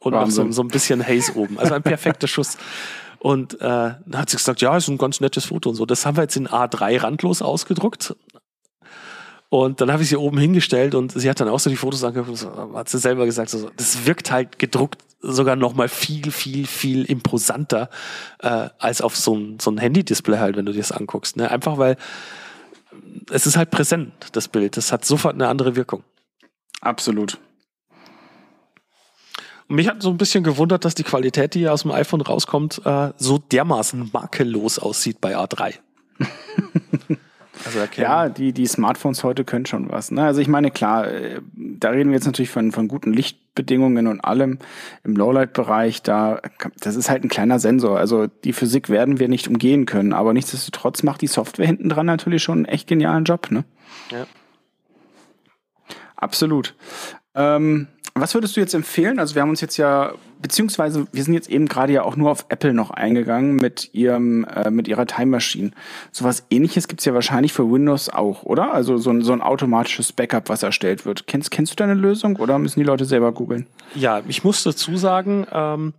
Und 0.01 0.13
noch 0.13 0.31
so, 0.31 0.51
so 0.53 0.63
ein 0.63 0.69
bisschen 0.69 1.07
Haze 1.07 1.35
oben. 1.37 1.59
Also 1.59 1.75
ein 1.75 1.83
perfekter 1.83 2.29
Schuss. 2.29 2.57
Und 3.19 3.55
äh, 3.55 3.59
dann 3.59 4.17
hat 4.17 4.31
sie 4.31 4.37
gesagt, 4.37 4.61
ja, 4.61 4.77
ist 4.77 4.89
ein 4.89 4.97
ganz 4.99 5.21
nettes 5.21 5.47
Foto 5.47 5.71
und 5.71 5.75
so. 5.75 5.87
Das 5.87 6.07
haben 6.07 6.17
wir 6.17 6.23
jetzt 6.23 6.37
in 6.37 6.47
A3 6.47 7.03
randlos 7.03 7.43
ausgedruckt. 7.43 8.15
Und 9.51 9.81
dann 9.81 9.91
habe 9.91 10.03
ich 10.03 10.11
sie 10.11 10.17
oben 10.17 10.39
hingestellt 10.39 10.95
und 10.95 11.13
sie 11.13 11.29
hat 11.31 11.41
dann 11.41 11.49
auch 11.49 11.59
so 11.59 11.71
die 11.71 11.77
Fotos 11.77 12.05
angeguckt, 12.05 12.47
hat 12.75 12.89
sie 12.89 12.99
selber 12.99 13.25
gesagt, 13.25 13.49
so, 13.49 13.71
das 13.77 14.05
wirkt 14.05 14.31
halt 14.31 14.59
gedruckt 14.59 15.03
sogar 15.21 15.57
noch 15.57 15.75
mal 15.75 15.89
viel, 15.89 16.31
viel, 16.31 16.67
viel 16.67 17.05
imposanter 17.05 17.89
äh, 18.41 18.69
als 18.79 19.01
auf 19.01 19.17
so 19.17 19.37
ein, 19.37 19.59
so 19.59 19.71
ein 19.71 19.79
Handy-Display 19.79 20.39
halt, 20.39 20.57
wenn 20.57 20.67
du 20.67 20.73
dir 20.73 20.79
das 20.79 20.93
anguckst. 20.93 21.37
Ne? 21.37 21.51
Einfach 21.51 21.79
weil 21.79 21.97
es 23.31 23.47
ist 23.47 23.57
halt 23.57 23.71
präsent, 23.71 24.13
das 24.33 24.49
Bild. 24.49 24.77
Das 24.77 24.93
hat 24.93 25.05
sofort 25.05 25.35
eine 25.35 25.49
andere 25.49 25.77
Wirkung. 25.77 26.05
Absolut. 26.81 27.39
Und 29.69 29.77
mich 29.77 29.89
hat 29.89 30.03
so 30.03 30.11
ein 30.11 30.19
bisschen 30.19 30.45
gewundert, 30.45 30.85
dass 30.85 30.95
die 30.95 31.03
Qualität, 31.03 31.55
die 31.55 31.69
aus 31.69 31.83
dem 31.83 31.91
iPhone 31.91 32.21
rauskommt, 32.21 32.81
äh, 32.85 33.13
so 33.17 33.39
dermaßen 33.39 34.11
makellos 34.13 34.79
aussieht 34.79 35.21
bei 35.21 35.37
A3. 35.37 35.75
Also 37.65 37.81
ja, 37.97 38.29
die, 38.29 38.53
die 38.53 38.67
Smartphones 38.67 39.25
heute 39.25 39.45
können 39.45 39.67
schon 39.67 39.91
was. 39.91 40.11
Ne? 40.11 40.25
Also 40.25 40.41
ich 40.41 40.49
meine, 40.49 40.71
klar, 40.71 41.09
äh, 41.09 41.41
da 41.55 41.91
reden 41.91 42.11
wir 42.11 42.17
jetzt 42.17 42.27
natürlich 42.27 42.51
von, 42.51 42.73
von 42.73 42.89
guten 42.89 43.13
Lichtbedingungen 43.13 44.07
und 44.07 44.21
allem 44.21 44.59
im 45.05 45.17
Lowlight-Bereich. 45.17 46.03
Da, 46.03 46.41
das 46.81 46.97
ist 46.97 47.11
halt 47.11 47.25
ein 47.25 47.29
kleiner 47.29 47.59
Sensor. 47.59 47.99
Also 47.99 48.27
die 48.27 48.53
Physik 48.53 48.89
werden 48.89 49.19
wir 49.19 49.29
nicht 49.29 49.49
umgehen 49.49 49.87
können, 49.87 50.13
aber 50.13 50.33
nichtsdestotrotz 50.33 51.03
macht 51.03 51.21
die 51.21 51.27
Software 51.27 51.67
hinten 51.67 51.89
dran 51.89 52.07
natürlich 52.07 52.43
schon 52.43 52.59
einen 52.59 52.67
echt 52.67 52.87
genialen 52.87 53.25
Job. 53.25 53.51
Ne? 53.51 53.65
Ja. 54.11 54.27
Absolut. 56.17 56.75
Ähm, 57.35 57.87
was 58.21 58.35
würdest 58.35 58.57
du 58.57 58.61
jetzt 58.61 58.75
empfehlen? 58.75 59.19
Also 59.19 59.35
wir 59.35 59.43
haben 59.43 59.51
uns 59.51 59.61
jetzt 59.61 59.77
ja, 59.77 60.13
beziehungsweise 60.41 61.07
wir 61.13 61.23
sind 61.25 61.35
jetzt 61.35 61.51
eben 61.51 61.67
gerade 61.67 61.93
ja 61.93 62.03
auch 62.03 62.17
nur 62.17 62.31
auf 62.31 62.47
Apple 62.49 62.73
noch 62.73 62.91
eingegangen 62.91 63.57
mit 63.57 63.91
ihrem, 63.93 64.45
äh, 64.45 64.71
mit 64.71 64.89
ihrer 64.89 65.07
Time 65.07 65.27
Machine. 65.27 65.73
Sowas 66.13 66.45
ähnliches 66.51 66.89
gibt's 66.89 67.05
ja 67.05 67.15
wahrscheinlich 67.15 67.53
für 67.53 67.71
Windows 67.71 68.09
auch, 68.09 68.43
oder? 68.43 68.73
Also 68.73 68.99
so 68.99 69.11
ein, 69.11 69.23
so 69.23 69.33
ein 69.33 69.41
automatisches 69.41 70.13
Backup, 70.13 70.49
was 70.49 70.63
erstellt 70.63 71.07
wird. 71.07 71.27
Kennst, 71.27 71.51
kennst 71.51 71.73
du 71.73 71.77
deine 71.77 71.95
Lösung 71.95 72.37
oder 72.37 72.59
müssen 72.59 72.81
die 72.81 72.87
Leute 72.87 73.05
selber 73.05 73.33
googeln? 73.33 73.67
Ja, 73.95 74.23
ich 74.27 74.45
muss 74.45 74.63
dazu 74.63 74.97
sagen, 74.97 75.47
ähm, 75.53 75.95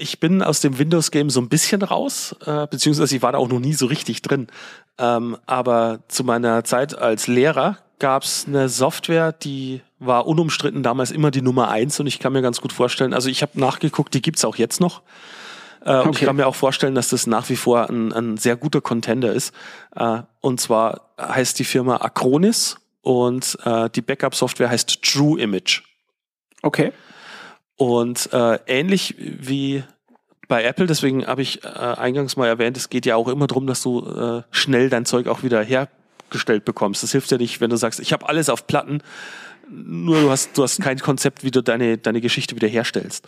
ich 0.00 0.18
bin 0.18 0.42
aus 0.42 0.60
dem 0.60 0.78
Windows-Game 0.78 1.28
so 1.28 1.40
ein 1.40 1.48
bisschen 1.48 1.82
raus, 1.82 2.34
äh, 2.46 2.66
beziehungsweise 2.66 3.14
ich 3.14 3.22
war 3.22 3.32
da 3.32 3.38
auch 3.38 3.48
noch 3.48 3.60
nie 3.60 3.74
so 3.74 3.86
richtig 3.86 4.22
drin. 4.22 4.46
Ähm, 4.98 5.36
aber 5.46 6.00
zu 6.08 6.24
meiner 6.24 6.64
Zeit 6.64 6.96
als 6.96 7.26
Lehrer 7.26 7.78
gab 8.00 8.24
es 8.24 8.46
eine 8.46 8.68
Software, 8.68 9.32
die 9.32 9.82
war 9.98 10.26
unumstritten 10.26 10.82
damals 10.82 11.10
immer 11.10 11.30
die 11.30 11.42
Nummer 11.42 11.68
eins 11.68 12.00
und 12.00 12.06
ich 12.06 12.18
kann 12.18 12.32
mir 12.32 12.42
ganz 12.42 12.60
gut 12.60 12.72
vorstellen, 12.72 13.14
also 13.14 13.28
ich 13.28 13.42
habe 13.42 13.60
nachgeguckt, 13.60 14.12
die 14.14 14.22
gibt's 14.22 14.44
auch 14.44 14.56
jetzt 14.56 14.80
noch. 14.80 15.02
Äh, 15.84 15.90
okay. 15.90 16.08
Und 16.08 16.18
ich 16.18 16.26
kann 16.26 16.36
mir 16.36 16.46
auch 16.46 16.54
vorstellen, 16.54 16.94
dass 16.94 17.08
das 17.08 17.26
nach 17.26 17.48
wie 17.48 17.56
vor 17.56 17.88
ein, 17.88 18.12
ein 18.12 18.36
sehr 18.36 18.56
guter 18.56 18.80
Contender 18.80 19.32
ist. 19.32 19.54
Äh, 19.94 20.22
und 20.40 20.60
zwar 20.60 21.12
heißt 21.18 21.58
die 21.58 21.64
Firma 21.64 21.96
Acronis 21.96 22.78
und 23.02 23.56
äh, 23.64 23.88
die 23.90 24.02
Backup-Software 24.02 24.70
heißt 24.70 25.02
True 25.02 25.40
Image. 25.40 25.82
Okay. 26.62 26.92
Und 27.76 28.30
äh, 28.32 28.58
ähnlich 28.66 29.14
wie 29.18 29.82
bei 30.48 30.64
Apple, 30.64 30.86
deswegen 30.86 31.26
habe 31.26 31.40
ich 31.42 31.64
äh, 31.64 31.68
eingangs 31.68 32.36
mal 32.36 32.46
erwähnt, 32.46 32.76
es 32.76 32.90
geht 32.90 33.06
ja 33.06 33.16
auch 33.16 33.28
immer 33.28 33.46
darum, 33.46 33.66
dass 33.66 33.82
du 33.82 34.04
äh, 34.04 34.42
schnell 34.50 34.90
dein 34.90 35.06
Zeug 35.06 35.28
auch 35.28 35.42
wieder 35.42 35.62
hergestellt 36.30 36.64
bekommst. 36.64 37.02
Das 37.02 37.12
hilft 37.12 37.30
ja 37.30 37.38
nicht, 37.38 37.60
wenn 37.60 37.70
du 37.70 37.76
sagst, 37.76 38.00
ich 38.00 38.12
habe 38.12 38.28
alles 38.28 38.48
auf 38.48 38.66
Platten, 38.66 39.02
nur 39.68 40.20
du 40.20 40.30
hast, 40.30 40.56
du 40.56 40.62
hast 40.62 40.80
kein 40.80 40.98
Konzept, 40.98 41.44
wie 41.44 41.50
du 41.50 41.62
deine, 41.62 41.98
deine 41.98 42.20
Geschichte 42.20 42.56
wieder 42.56 42.68
herstellst. 42.68 43.26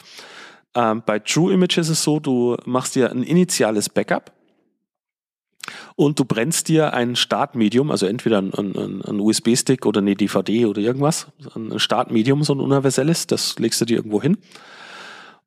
Ähm, 0.75 1.03
bei 1.05 1.19
True 1.19 1.53
Image 1.53 1.79
ist 1.79 1.89
es 1.89 2.03
so, 2.03 2.19
du 2.19 2.57
machst 2.65 2.95
dir 2.95 3.11
ein 3.11 3.23
initiales 3.23 3.89
Backup 3.89 4.33
und 5.95 6.19
du 6.19 6.25
brennst 6.25 6.69
dir 6.69 6.95
ein 6.95 7.15
Startmedium, 7.15 7.91
also 7.91 8.07
entweder 8.07 8.39
ein, 8.39 8.53
ein, 8.55 9.03
ein 9.03 9.21
USB-Stick 9.21 9.87
oder 9.87 10.01
eine 10.01 10.17
DVD 10.17 10.67
oder 10.67 10.81
irgendwas, 10.81 11.29
ein 11.55 11.79
Startmedium, 11.79 12.43
so 12.43 12.55
ein 12.55 12.61
universelles, 12.61 13.27
das 13.27 13.59
legst 13.59 13.81
du 13.81 13.85
dir 13.85 13.97
irgendwo 13.99 14.23
hin. 14.23 14.39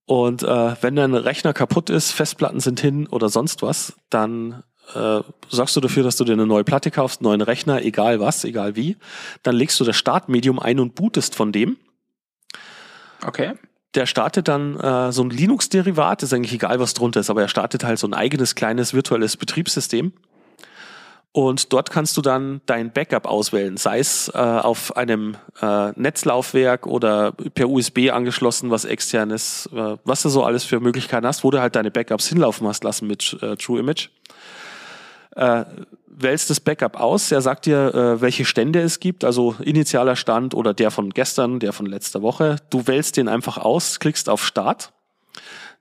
Und 0.05 0.43
äh, 0.43 0.75
wenn 0.81 0.95
dein 0.95 1.15
Rechner 1.15 1.51
kaputt 1.53 1.89
ist, 1.89 2.11
Festplatten 2.11 2.59
sind 2.59 2.79
hin 2.79 3.07
oder 3.07 3.27
sonst 3.27 3.63
was, 3.63 3.95
dann 4.11 4.63
äh, 4.93 5.21
sorgst 5.49 5.75
du 5.75 5.81
dafür, 5.81 6.03
dass 6.03 6.17
du 6.17 6.23
dir 6.23 6.33
eine 6.33 6.45
neue 6.45 6.63
Platte 6.63 6.91
kaufst, 6.91 7.21
einen 7.21 7.29
neuen 7.29 7.41
Rechner, 7.41 7.81
egal 7.81 8.19
was, 8.19 8.43
egal 8.43 8.75
wie. 8.75 8.97
Dann 9.43 9.55
legst 9.55 9.79
du 9.79 9.83
das 9.83 9.95
Startmedium 9.95 10.59
ein 10.59 10.79
und 10.79 10.95
bootest 10.95 11.35
von 11.35 11.51
dem. 11.51 11.77
Okay 13.25 13.53
der 13.95 14.05
startet 14.05 14.47
dann 14.47 14.79
äh, 14.79 15.11
so 15.11 15.23
ein 15.23 15.29
Linux-Derivat, 15.29 16.21
ist 16.23 16.33
eigentlich 16.33 16.53
egal, 16.53 16.79
was 16.79 16.93
drunter 16.93 17.21
ist, 17.21 17.29
aber 17.29 17.41
er 17.41 17.47
startet 17.47 17.83
halt 17.83 17.97
so 17.97 18.07
ein 18.07 18.13
eigenes 18.13 18.55
kleines 18.55 18.93
virtuelles 18.93 19.37
Betriebssystem. 19.37 20.13
Und 21.31 21.73
dort 21.73 21.91
kannst 21.91 22.15
du 22.15 22.21
dann 22.21 22.61
dein 22.65 22.93
Backup 22.93 23.25
auswählen, 23.25 23.75
sei 23.75 23.99
es 23.99 24.29
äh, 24.33 24.37
auf 24.37 24.95
einem 24.95 25.35
äh, 25.61 25.91
Netzlaufwerk 25.99 26.87
oder 26.87 27.33
per 27.33 27.69
USB 27.69 28.09
angeschlossen, 28.09 28.71
was 28.71 28.85
externes, 28.85 29.69
äh, 29.73 29.97
was 30.05 30.21
du 30.21 30.29
so 30.29 30.45
alles 30.45 30.63
für 30.63 30.79
Möglichkeiten 30.79 31.27
hast, 31.27 31.43
wo 31.43 31.51
du 31.51 31.59
halt 31.59 31.75
deine 31.75 31.91
Backups 31.91 32.29
hinlaufen 32.29 32.65
hast 32.67 32.85
lassen 32.85 33.07
mit 33.07 33.37
äh, 33.41 33.57
True 33.57 33.81
Image. 33.81 34.11
Äh, 35.35 35.65
wählst 36.17 36.49
das 36.49 36.59
Backup 36.59 36.99
aus. 36.99 37.31
Er 37.31 37.41
sagt 37.41 37.65
dir, 37.65 37.93
äh, 37.93 38.21
welche 38.21 38.45
Stände 38.45 38.79
es 38.79 38.99
gibt, 38.99 39.23
also 39.23 39.55
initialer 39.59 40.15
Stand 40.15 40.53
oder 40.53 40.73
der 40.73 40.91
von 40.91 41.09
gestern, 41.09 41.59
der 41.59 41.73
von 41.73 41.85
letzter 41.85 42.21
Woche. 42.21 42.57
Du 42.69 42.87
wählst 42.87 43.17
den 43.17 43.27
einfach 43.27 43.57
aus, 43.57 43.99
klickst 43.99 44.29
auf 44.29 44.45
Start. 44.45 44.93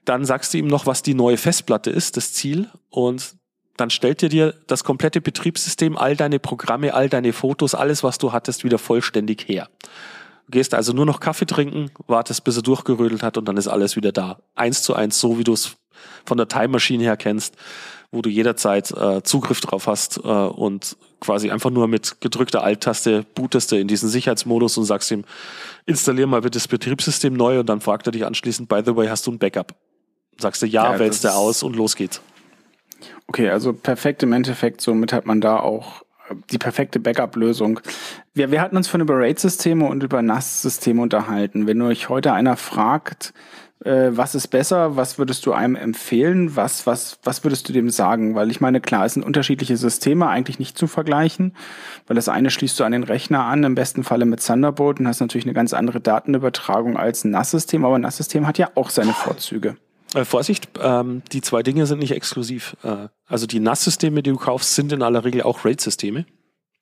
Dann 0.04 0.24
sagst 0.24 0.52
du 0.52 0.58
ihm 0.58 0.66
noch, 0.66 0.86
was 0.86 1.02
die 1.02 1.14
neue 1.14 1.36
Festplatte 1.36 1.90
ist, 1.90 2.16
das 2.16 2.32
Ziel. 2.32 2.68
Und 2.90 3.36
dann 3.76 3.90
stellt 3.90 4.22
er 4.22 4.28
dir 4.28 4.54
das 4.66 4.84
komplette 4.84 5.20
Betriebssystem, 5.20 5.96
all 5.96 6.16
deine 6.16 6.38
Programme, 6.38 6.94
all 6.94 7.08
deine 7.08 7.32
Fotos, 7.32 7.74
alles, 7.74 8.02
was 8.02 8.18
du 8.18 8.32
hattest, 8.32 8.64
wieder 8.64 8.78
vollständig 8.78 9.48
her. 9.48 9.68
Du 10.46 10.50
gehst 10.50 10.74
also 10.74 10.92
nur 10.92 11.06
noch 11.06 11.20
Kaffee 11.20 11.46
trinken, 11.46 11.90
wartest, 12.06 12.44
bis 12.44 12.56
er 12.56 12.62
durchgerödelt 12.62 13.22
hat 13.22 13.38
und 13.38 13.46
dann 13.46 13.56
ist 13.56 13.68
alles 13.68 13.96
wieder 13.96 14.12
da. 14.12 14.40
Eins 14.54 14.82
zu 14.82 14.94
eins, 14.94 15.18
so 15.18 15.38
wie 15.38 15.44
du 15.44 15.54
es 15.54 15.76
von 16.26 16.36
der 16.36 16.48
Time 16.48 16.68
Machine 16.68 17.02
her 17.02 17.16
kennst 17.16 17.56
wo 18.14 18.22
du 18.22 18.30
jederzeit 18.30 18.90
äh, 18.92 19.22
Zugriff 19.22 19.60
drauf 19.60 19.86
hast 19.86 20.18
äh, 20.18 20.28
und 20.28 20.96
quasi 21.20 21.50
einfach 21.50 21.70
nur 21.70 21.88
mit 21.88 22.20
gedrückter 22.20 22.62
Alt-Taste 22.62 23.24
bootest 23.34 23.72
du 23.72 23.76
in 23.76 23.88
diesen 23.88 24.08
Sicherheitsmodus 24.08 24.78
und 24.78 24.84
sagst 24.84 25.10
ihm, 25.10 25.24
installier 25.86 26.26
mal 26.26 26.40
bitte 26.40 26.58
das 26.58 26.68
Betriebssystem 26.68 27.34
neu 27.34 27.60
und 27.60 27.68
dann 27.68 27.80
fragt 27.80 28.06
er 28.06 28.12
dich 28.12 28.24
anschließend, 28.24 28.68
by 28.68 28.82
the 28.84 28.94
way, 28.94 29.08
hast 29.08 29.26
du 29.26 29.32
ein 29.32 29.38
Backup? 29.38 29.74
Sagst 30.38 30.62
du 30.62 30.66
ja, 30.66 30.92
ja 30.92 30.98
wählst 30.98 31.24
du 31.24 31.32
aus 31.32 31.62
und 31.62 31.76
los 31.76 31.96
geht's. 31.96 32.20
Okay, 33.26 33.50
also 33.50 33.72
perfekt 33.72 34.22
im 34.22 34.32
Endeffekt, 34.32 34.80
somit 34.80 35.12
hat 35.12 35.26
man 35.26 35.40
da 35.40 35.58
auch 35.58 36.02
äh, 36.28 36.34
die 36.50 36.58
perfekte 36.58 37.00
Backup-Lösung. 37.00 37.80
Wir, 38.34 38.50
wir 38.50 38.60
hatten 38.60 38.76
uns 38.76 38.88
von 38.88 39.00
über 39.00 39.18
RAID-Systeme 39.18 39.86
und 39.86 40.02
über 40.02 40.22
NAS-Systeme 40.22 41.00
unterhalten. 41.00 41.66
Wenn 41.66 41.80
euch 41.82 42.08
heute 42.08 42.32
einer 42.32 42.56
fragt, 42.56 43.32
äh, 43.84 44.16
was 44.16 44.34
ist 44.34 44.48
besser, 44.48 44.96
was 44.96 45.18
würdest 45.18 45.44
du 45.46 45.52
einem 45.52 45.76
empfehlen, 45.76 46.56
was, 46.56 46.86
was, 46.86 47.18
was 47.22 47.44
würdest 47.44 47.68
du 47.68 47.72
dem 47.72 47.90
sagen? 47.90 48.34
Weil 48.34 48.50
ich 48.50 48.60
meine, 48.60 48.80
klar, 48.80 49.04
es 49.04 49.14
sind 49.14 49.22
unterschiedliche 49.22 49.76
Systeme, 49.76 50.26
eigentlich 50.28 50.58
nicht 50.58 50.76
zu 50.78 50.86
vergleichen, 50.86 51.54
weil 52.06 52.16
das 52.16 52.28
eine 52.28 52.50
schließt 52.50 52.78
du 52.80 52.84
an 52.84 52.92
den 52.92 53.04
Rechner 53.04 53.44
an, 53.44 53.62
im 53.64 53.74
besten 53.74 54.04
Falle 54.04 54.24
mit 54.24 54.44
Thunderbolt 54.44 55.00
und 55.00 55.08
hast 55.08 55.20
natürlich 55.20 55.46
eine 55.46 55.54
ganz 55.54 55.74
andere 55.74 56.00
Datenübertragung 56.00 56.96
als 56.96 57.24
ein 57.24 57.30
NAS-System, 57.30 57.84
aber 57.84 57.96
ein 57.96 58.02
NAS-System 58.02 58.46
hat 58.46 58.58
ja 58.58 58.70
auch 58.74 58.90
seine 58.90 59.12
Vorzüge. 59.12 59.76
Äh, 60.14 60.24
Vorsicht, 60.24 60.68
ähm, 60.80 61.22
die 61.32 61.42
zwei 61.42 61.62
Dinge 61.62 61.86
sind 61.86 61.98
nicht 61.98 62.12
exklusiv. 62.12 62.76
Äh, 62.82 63.08
also 63.26 63.46
die 63.46 63.60
NAS-Systeme, 63.60 64.22
die 64.22 64.30
du 64.30 64.36
kaufst, 64.36 64.74
sind 64.74 64.92
in 64.92 65.02
aller 65.02 65.24
Regel 65.24 65.42
auch 65.42 65.64
RAID-Systeme. 65.64 66.24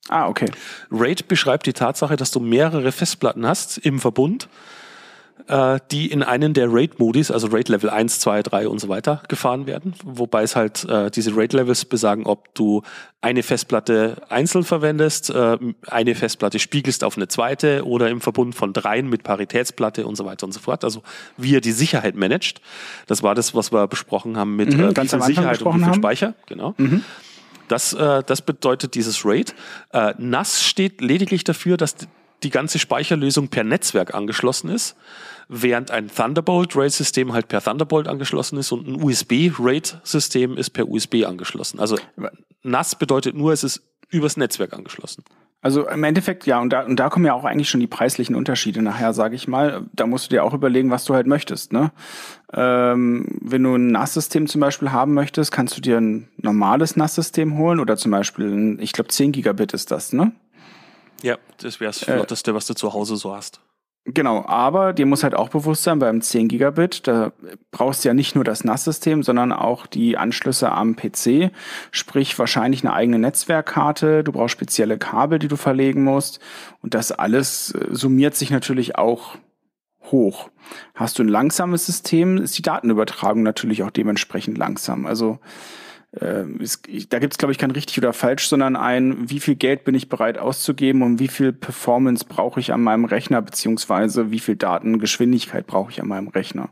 Ah, 0.09 0.27
okay. 0.27 0.49
RAID 0.91 1.27
beschreibt 1.27 1.65
die 1.65 1.73
Tatsache, 1.73 2.15
dass 2.15 2.31
du 2.31 2.39
mehrere 2.39 2.91
Festplatten 2.91 3.45
hast 3.45 3.77
im 3.77 3.99
Verbund 3.99 4.49
äh, 5.47 5.79
die 5.91 6.11
in 6.11 6.23
einen 6.23 6.53
der 6.53 6.71
Raid-Modis, 6.71 7.31
also 7.31 7.47
Raid-Level 7.47 7.89
1, 7.89 8.19
2, 8.19 8.43
3 8.43 8.67
und 8.67 8.79
so 8.79 8.89
weiter, 8.89 9.21
gefahren 9.27 9.67
werden. 9.67 9.93
Wobei 10.03 10.43
es 10.43 10.55
halt 10.55 10.83
äh, 10.85 11.09
diese 11.11 11.35
Raid-Levels 11.35 11.85
besagen, 11.85 12.25
ob 12.25 12.53
du 12.55 12.81
eine 13.21 13.43
Festplatte 13.43 14.21
einzeln 14.29 14.63
verwendest, 14.63 15.29
äh, 15.29 15.57
eine 15.87 16.15
Festplatte 16.15 16.59
spiegelst 16.59 17.03
auf 17.03 17.17
eine 17.17 17.27
zweite 17.27 17.85
oder 17.85 18.09
im 18.09 18.21
Verbund 18.21 18.55
von 18.55 18.73
dreien 18.73 19.09
mit 19.09 19.23
Paritätsplatte 19.23 20.05
und 20.05 20.15
so 20.15 20.25
weiter 20.25 20.45
und 20.45 20.51
so 20.51 20.59
fort. 20.59 20.83
Also 20.83 21.03
wie 21.37 21.55
er 21.55 21.61
die 21.61 21.71
Sicherheit 21.71 22.15
managt. 22.15 22.61
Das 23.07 23.23
war 23.23 23.35
das, 23.35 23.55
was 23.55 23.71
wir 23.71 23.87
besprochen 23.87 24.37
haben 24.37 24.55
mit 24.55 24.73
mhm, 24.73 24.83
äh, 24.83 24.95
wie 24.95 25.07
viel 25.07 25.21
Sicherheit 25.21 25.61
und 25.61 25.79
wie 25.79 25.83
viel 25.83 25.93
Speicher. 25.93 26.33
Genau. 26.47 26.75
Mhm. 26.77 27.03
Das, 27.67 27.93
äh, 27.93 28.23
das 28.25 28.41
bedeutet 28.41 28.95
dieses 28.95 29.25
RAID. 29.25 29.55
Äh, 29.91 30.13
NAS 30.17 30.63
steht 30.63 31.01
lediglich 31.01 31.43
dafür, 31.43 31.77
dass 31.77 31.95
die 32.43 32.49
ganze 32.49 32.77
Speicherlösung 32.77 33.47
per 33.47 33.63
Netzwerk 33.63 34.13
angeschlossen 34.13 34.69
ist, 34.69 34.95
während 35.61 35.91
ein 35.91 36.09
Thunderbolt-RAID-System 36.09 37.33
halt 37.33 37.47
per 37.47 37.61
Thunderbolt 37.61 38.07
angeschlossen 38.07 38.57
ist 38.57 38.71
und 38.71 38.87
ein 38.87 39.03
USB-RAID-System 39.03 40.57
ist 40.57 40.71
per 40.71 40.89
USB 40.89 41.25
angeschlossen. 41.25 41.79
Also 41.79 41.97
NAS 42.63 42.95
bedeutet 42.95 43.35
nur, 43.35 43.53
es 43.53 43.63
ist 43.63 43.81
übers 44.09 44.37
Netzwerk 44.37 44.73
angeschlossen. 44.73 45.23
Also 45.61 45.87
im 45.87 46.03
Endeffekt, 46.03 46.45
ja, 46.45 46.59
und 46.59 46.71
da, 46.71 46.81
und 46.83 46.97
da 46.97 47.09
kommen 47.09 47.25
ja 47.25 47.33
auch 47.33 47.45
eigentlich 47.45 47.69
schon 47.69 47.79
die 47.79 47.87
preislichen 47.87 48.35
Unterschiede 48.35 48.81
nachher, 48.81 49.13
sage 49.13 49.35
ich 49.35 49.47
mal. 49.47 49.85
Da 49.93 50.05
musst 50.05 50.25
du 50.25 50.29
dir 50.35 50.43
auch 50.43 50.53
überlegen, 50.53 50.91
was 50.91 51.05
du 51.05 51.13
halt 51.13 51.25
möchtest. 51.25 51.71
Ne? 51.71 51.91
Ähm, 52.51 53.39
wenn 53.41 53.63
du 53.63 53.75
ein 53.75 53.91
NAS-System 53.91 54.47
zum 54.47 54.59
Beispiel 54.59 54.91
haben 54.91 55.13
möchtest, 55.13 55.53
kannst 55.53 55.77
du 55.77 55.81
dir 55.81 55.99
ein 55.99 56.27
normales 56.35 56.97
NAS-System 56.97 57.57
holen 57.57 57.79
oder 57.79 57.95
zum 57.95 58.11
Beispiel, 58.11 58.47
ein, 58.47 58.79
ich 58.79 58.91
glaube 58.91 59.07
10 59.07 59.31
Gigabit 59.31 59.71
ist 59.71 59.89
das, 59.91 60.11
ne? 60.11 60.33
Ja, 61.21 61.37
das 61.59 61.79
wäre 61.79 61.91
das 61.91 62.03
äh, 62.03 62.13
Flotteste, 62.13 62.53
was 62.53 62.67
du 62.67 62.73
zu 62.73 62.93
Hause 62.93 63.15
so 63.15 63.33
hast. 63.33 63.61
Genau, 64.05 64.43
aber 64.45 64.91
dir 64.91 65.05
muss 65.05 65.23
halt 65.23 65.33
auch 65.33 65.47
bewusst 65.47 65.83
sein, 65.83 65.99
beim 65.99 66.19
10 66.19 66.49
Gigabit, 66.49 67.07
da 67.07 67.31
brauchst 67.71 68.03
du 68.03 68.09
ja 68.09 68.13
nicht 68.13 68.35
nur 68.35 68.43
das 68.43 68.65
NAS-System, 68.65 69.23
sondern 69.23 69.53
auch 69.53 69.87
die 69.87 70.17
Anschlüsse 70.17 70.69
am 70.73 70.97
PC, 70.97 71.51
sprich 71.91 72.37
wahrscheinlich 72.37 72.83
eine 72.83 72.93
eigene 72.93 73.17
Netzwerkkarte, 73.17 74.25
du 74.25 74.33
brauchst 74.33 74.51
spezielle 74.51 74.97
Kabel, 74.97 75.39
die 75.39 75.47
du 75.47 75.55
verlegen 75.55 76.03
musst 76.03 76.41
und 76.81 76.95
das 76.95 77.13
alles 77.13 77.71
äh, 77.75 77.87
summiert 77.91 78.35
sich 78.35 78.49
natürlich 78.49 78.97
auch 78.97 79.37
hoch. 80.11 80.49
Hast 80.95 81.17
du 81.17 81.23
ein 81.23 81.29
langsames 81.29 81.85
System, 81.85 82.37
ist 82.37 82.57
die 82.57 82.61
Datenübertragung 82.61 83.41
natürlich 83.41 83.83
auch 83.83 83.91
dementsprechend 83.91 84.57
langsam. 84.57 85.05
Also 85.05 85.39
äh, 86.19 86.45
ist, 86.59 86.87
da 87.09 87.19
gibt 87.19 87.33
es, 87.33 87.37
glaube 87.37 87.51
ich, 87.51 87.57
kein 87.57 87.71
richtig 87.71 87.97
oder 87.97 88.13
falsch, 88.13 88.47
sondern 88.47 88.75
ein, 88.75 89.29
wie 89.29 89.39
viel 89.39 89.55
Geld 89.55 89.83
bin 89.83 89.95
ich 89.95 90.09
bereit 90.09 90.37
auszugeben 90.37 91.01
und 91.01 91.19
wie 91.19 91.27
viel 91.27 91.53
Performance 91.53 92.25
brauche 92.27 92.59
ich 92.59 92.71
an 92.71 92.81
meinem 92.81 93.05
Rechner, 93.05 93.41
beziehungsweise 93.41 94.31
wie 94.31 94.39
viel 94.39 94.55
Datengeschwindigkeit 94.55 95.65
brauche 95.65 95.91
ich 95.91 96.01
an 96.01 96.07
meinem 96.07 96.27
Rechner. 96.27 96.69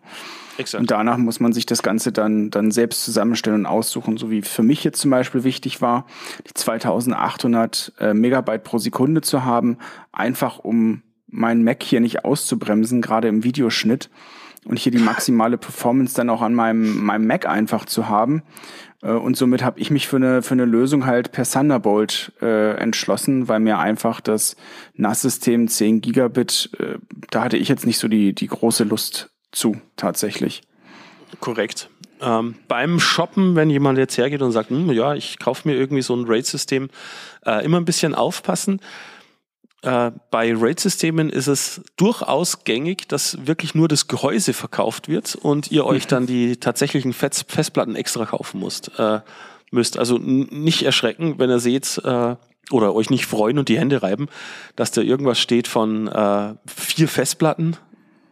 Exakt. 0.57 0.79
Und 0.79 0.91
danach 0.91 1.17
muss 1.17 1.39
man 1.39 1.53
sich 1.53 1.65
das 1.65 1.81
Ganze 1.81 2.11
dann, 2.11 2.51
dann 2.51 2.71
selbst 2.71 3.03
zusammenstellen 3.03 3.61
und 3.61 3.65
aussuchen, 3.65 4.17
so 4.17 4.29
wie 4.29 4.41
für 4.41 4.63
mich 4.63 4.83
jetzt 4.83 4.99
zum 4.99 5.09
Beispiel 5.09 5.43
wichtig 5.43 5.81
war, 5.81 6.05
die 6.47 6.53
2800 6.53 7.93
äh, 7.99 8.13
Megabyte 8.13 8.63
pro 8.63 8.77
Sekunde 8.77 9.21
zu 9.21 9.43
haben, 9.43 9.77
einfach 10.11 10.59
um 10.59 11.01
meinen 11.27 11.63
Mac 11.63 11.81
hier 11.81 12.01
nicht 12.01 12.25
auszubremsen, 12.25 13.01
gerade 13.01 13.27
im 13.27 13.43
Videoschnitt 13.43 14.09
und 14.65 14.77
hier 14.77 14.91
die 14.91 14.97
maximale 14.99 15.57
Performance 15.57 16.13
dann 16.15 16.29
auch 16.29 16.41
an 16.41 16.53
meinem, 16.53 17.03
meinem 17.03 17.25
Mac 17.25 17.47
einfach 17.47 17.85
zu 17.85 18.07
haben. 18.09 18.43
Äh, 19.01 19.11
und 19.11 19.37
somit 19.37 19.63
habe 19.63 19.79
ich 19.79 19.91
mich 19.91 20.07
für 20.07 20.17
eine, 20.17 20.41
für 20.41 20.53
eine 20.53 20.65
Lösung 20.65 21.05
halt 21.05 21.31
per 21.31 21.45
Thunderbolt 21.45 22.31
äh, 22.41 22.75
entschlossen, 22.75 23.47
weil 23.47 23.59
mir 23.59 23.79
einfach 23.79 24.21
das 24.21 24.55
NAS-System 24.95 25.67
10 25.67 26.01
Gigabit, 26.01 26.69
äh, 26.79 26.97
da 27.29 27.43
hatte 27.43 27.57
ich 27.57 27.67
jetzt 27.67 27.85
nicht 27.85 27.97
so 27.97 28.07
die, 28.07 28.33
die 28.33 28.47
große 28.47 28.83
Lust 28.83 29.29
zu, 29.51 29.77
tatsächlich. 29.97 30.61
Korrekt. 31.39 31.89
Ähm, 32.21 32.55
beim 32.67 32.99
Shoppen, 32.99 33.55
wenn 33.55 33.69
jemand 33.69 33.97
jetzt 33.97 34.17
hergeht 34.17 34.41
und 34.41 34.51
sagt, 34.51 34.69
hm, 34.69 34.91
ja, 34.91 35.15
ich 35.15 35.39
kaufe 35.39 35.67
mir 35.67 35.75
irgendwie 35.75 36.03
so 36.03 36.15
ein 36.15 36.25
RAID-System, 36.25 36.89
äh, 37.45 37.65
immer 37.65 37.77
ein 37.77 37.85
bisschen 37.85 38.13
aufpassen. 38.13 38.79
Äh, 39.83 40.11
bei 40.29 40.53
RAID-Systemen 40.53 41.29
ist 41.29 41.47
es 41.47 41.81
durchaus 41.95 42.63
gängig, 42.63 43.07
dass 43.07 43.47
wirklich 43.47 43.73
nur 43.73 43.87
das 43.87 44.07
Gehäuse 44.07 44.53
verkauft 44.53 45.07
wird 45.07 45.35
und 45.35 45.71
ihr 45.71 45.85
euch 45.85 46.05
dann 46.05 46.27
die 46.27 46.57
tatsächlichen 46.57 47.13
Festplatten 47.13 47.95
extra 47.95 48.25
kaufen 48.25 48.59
müsst. 48.59 48.91
Äh, 48.99 49.21
müsst. 49.71 49.97
Also 49.97 50.17
nicht 50.19 50.83
erschrecken, 50.83 51.39
wenn 51.39 51.49
ihr 51.49 51.59
seht, 51.59 51.99
äh, 52.03 52.35
oder 52.69 52.93
euch 52.93 53.09
nicht 53.09 53.25
freuen 53.25 53.57
und 53.57 53.69
die 53.69 53.79
Hände 53.79 54.03
reiben, 54.03 54.27
dass 54.75 54.91
da 54.91 55.01
irgendwas 55.01 55.39
steht 55.39 55.67
von 55.67 56.07
äh, 56.07 56.53
vier 56.67 57.07
Festplatten 57.07 57.77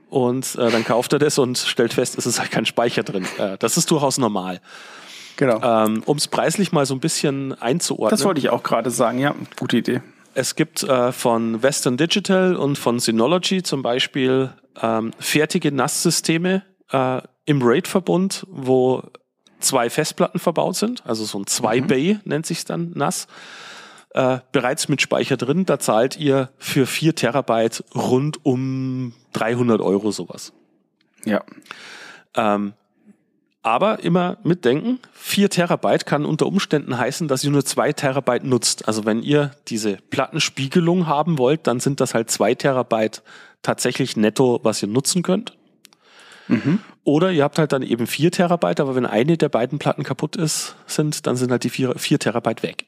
und 0.10 0.56
äh, 0.56 0.70
dann 0.70 0.86
kauft 0.86 1.14
er 1.14 1.20
das 1.20 1.38
und 1.40 1.58
stellt 1.58 1.94
fest, 1.94 2.18
es 2.18 2.26
ist 2.26 2.40
halt 2.40 2.52
kein 2.52 2.66
Speicher 2.66 3.04
drin. 3.04 3.26
Das 3.60 3.78
ist 3.78 3.90
durchaus 3.92 4.18
normal. 4.18 4.62
Genau. 5.38 5.62
Ähm, 5.64 6.04
um 6.06 6.18
es 6.18 6.28
preislich 6.28 6.72
mal 6.72 6.86
so 6.86 6.94
ein 6.94 7.00
bisschen 7.00 7.54
einzuordnen. 7.54 8.10
Das 8.12 8.26
wollte 8.26 8.40
ich 8.40 8.50
auch 8.50 8.64
gerade 8.64 8.92
sagen, 8.92 9.20
ja, 9.20 9.34
gute 9.58 9.78
Idee. 9.78 10.02
Es 10.34 10.56
gibt 10.56 10.84
äh, 10.84 11.12
von 11.12 11.62
Western 11.64 11.98
Digital 11.98 12.56
und 12.56 12.78
von 12.78 13.00
Synology 13.00 13.64
zum 13.64 13.82
Beispiel 13.82 14.52
ähm, 14.82 15.12
fertige 15.20 15.72
NAS-Systeme 15.72 16.64
äh, 16.92 17.22
im 17.46 17.62
RAID-Verbund, 17.62 18.46
wo 18.50 19.04
zwei 19.60 19.90
Festplatten 19.90 20.40
verbaut 20.40 20.76
sind, 20.76 21.06
also 21.06 21.26
so 21.26 21.40
ein 21.40 21.46
2-Bay 21.46 22.16
mhm. 22.16 22.20
nennt 22.26 22.46
sich 22.46 22.64
dann 22.66 22.92
NAS. 22.96 23.28
Äh, 24.12 24.40
bereits 24.52 24.88
mit 24.88 25.02
Speicher 25.02 25.38
drin, 25.38 25.66
da 25.66 25.78
zahlt 25.78 26.18
ihr 26.18 26.50
für 26.58 26.88
4 26.88 27.16
Terabyte 27.16 27.84
rund 27.94 28.44
um 28.44 29.14
300 29.34 29.82
Euro 29.82 30.12
sowas. 30.12 30.52
Ja. 31.26 31.44
Ähm, 32.36 32.74
aber 33.62 34.04
immer 34.04 34.38
mitdenken, 34.44 35.00
4 35.14 35.50
Terabyte 35.50 36.06
kann 36.06 36.26
unter 36.26 36.46
Umständen 36.46 36.98
heißen, 36.98 37.28
dass 37.28 37.44
ihr 37.44 37.52
nur 37.52 37.66
2 37.66 37.94
Terabyte 37.94 38.44
nutzt. 38.44 38.88
Also 38.88 39.06
wenn 39.06 39.22
ihr 39.22 39.52
diese 39.68 39.98
Plattenspiegelung 40.10 41.08
haben 41.08 41.38
wollt, 41.38 41.68
dann 41.68 41.80
sind 41.80 42.00
das 42.00 42.14
halt 42.14 42.32
2 42.32 42.56
Terabyte 42.56 43.22
tatsächlich 43.62 44.16
netto, 44.16 44.60
was 44.64 44.82
ihr 44.82 44.88
nutzen 44.88 45.24
könnt. 45.24 45.58
Mhm. 46.48 46.80
Oder 47.04 47.32
ihr 47.32 47.44
habt 47.44 47.60
halt 47.60 47.74
dann 47.74 47.84
eben 47.84 48.08
4 48.08 48.32
Terabyte, 48.32 48.80
aber 48.80 48.96
wenn 48.96 49.06
eine 49.06 49.38
der 49.38 49.50
beiden 49.50 49.78
Platten 49.78 50.04
kaputt 50.04 50.36
ist, 50.36 50.76
sind, 50.88 51.28
dann 51.28 51.36
sind 51.36 51.52
halt 51.52 51.64
die 51.64 51.70
4, 51.70 51.96
4 51.98 52.20
Terabyte 52.20 52.64
weg. 52.64 52.86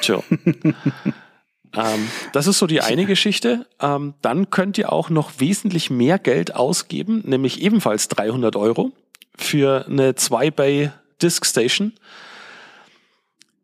Tja. 0.00 0.22
Ähm, 1.76 2.08
das 2.32 2.46
ist 2.46 2.58
so 2.58 2.66
die 2.66 2.80
eine 2.80 3.06
Geschichte. 3.06 3.66
Ähm, 3.80 4.14
dann 4.22 4.50
könnt 4.50 4.78
ihr 4.78 4.92
auch 4.92 5.10
noch 5.10 5.32
wesentlich 5.38 5.90
mehr 5.90 6.18
Geld 6.18 6.54
ausgeben, 6.54 7.22
nämlich 7.24 7.62
ebenfalls 7.62 8.08
300 8.08 8.56
Euro 8.56 8.92
für 9.36 9.86
eine 9.86 10.12
2-Bay 10.12 10.90
Disk 11.22 11.46
Station, 11.46 11.92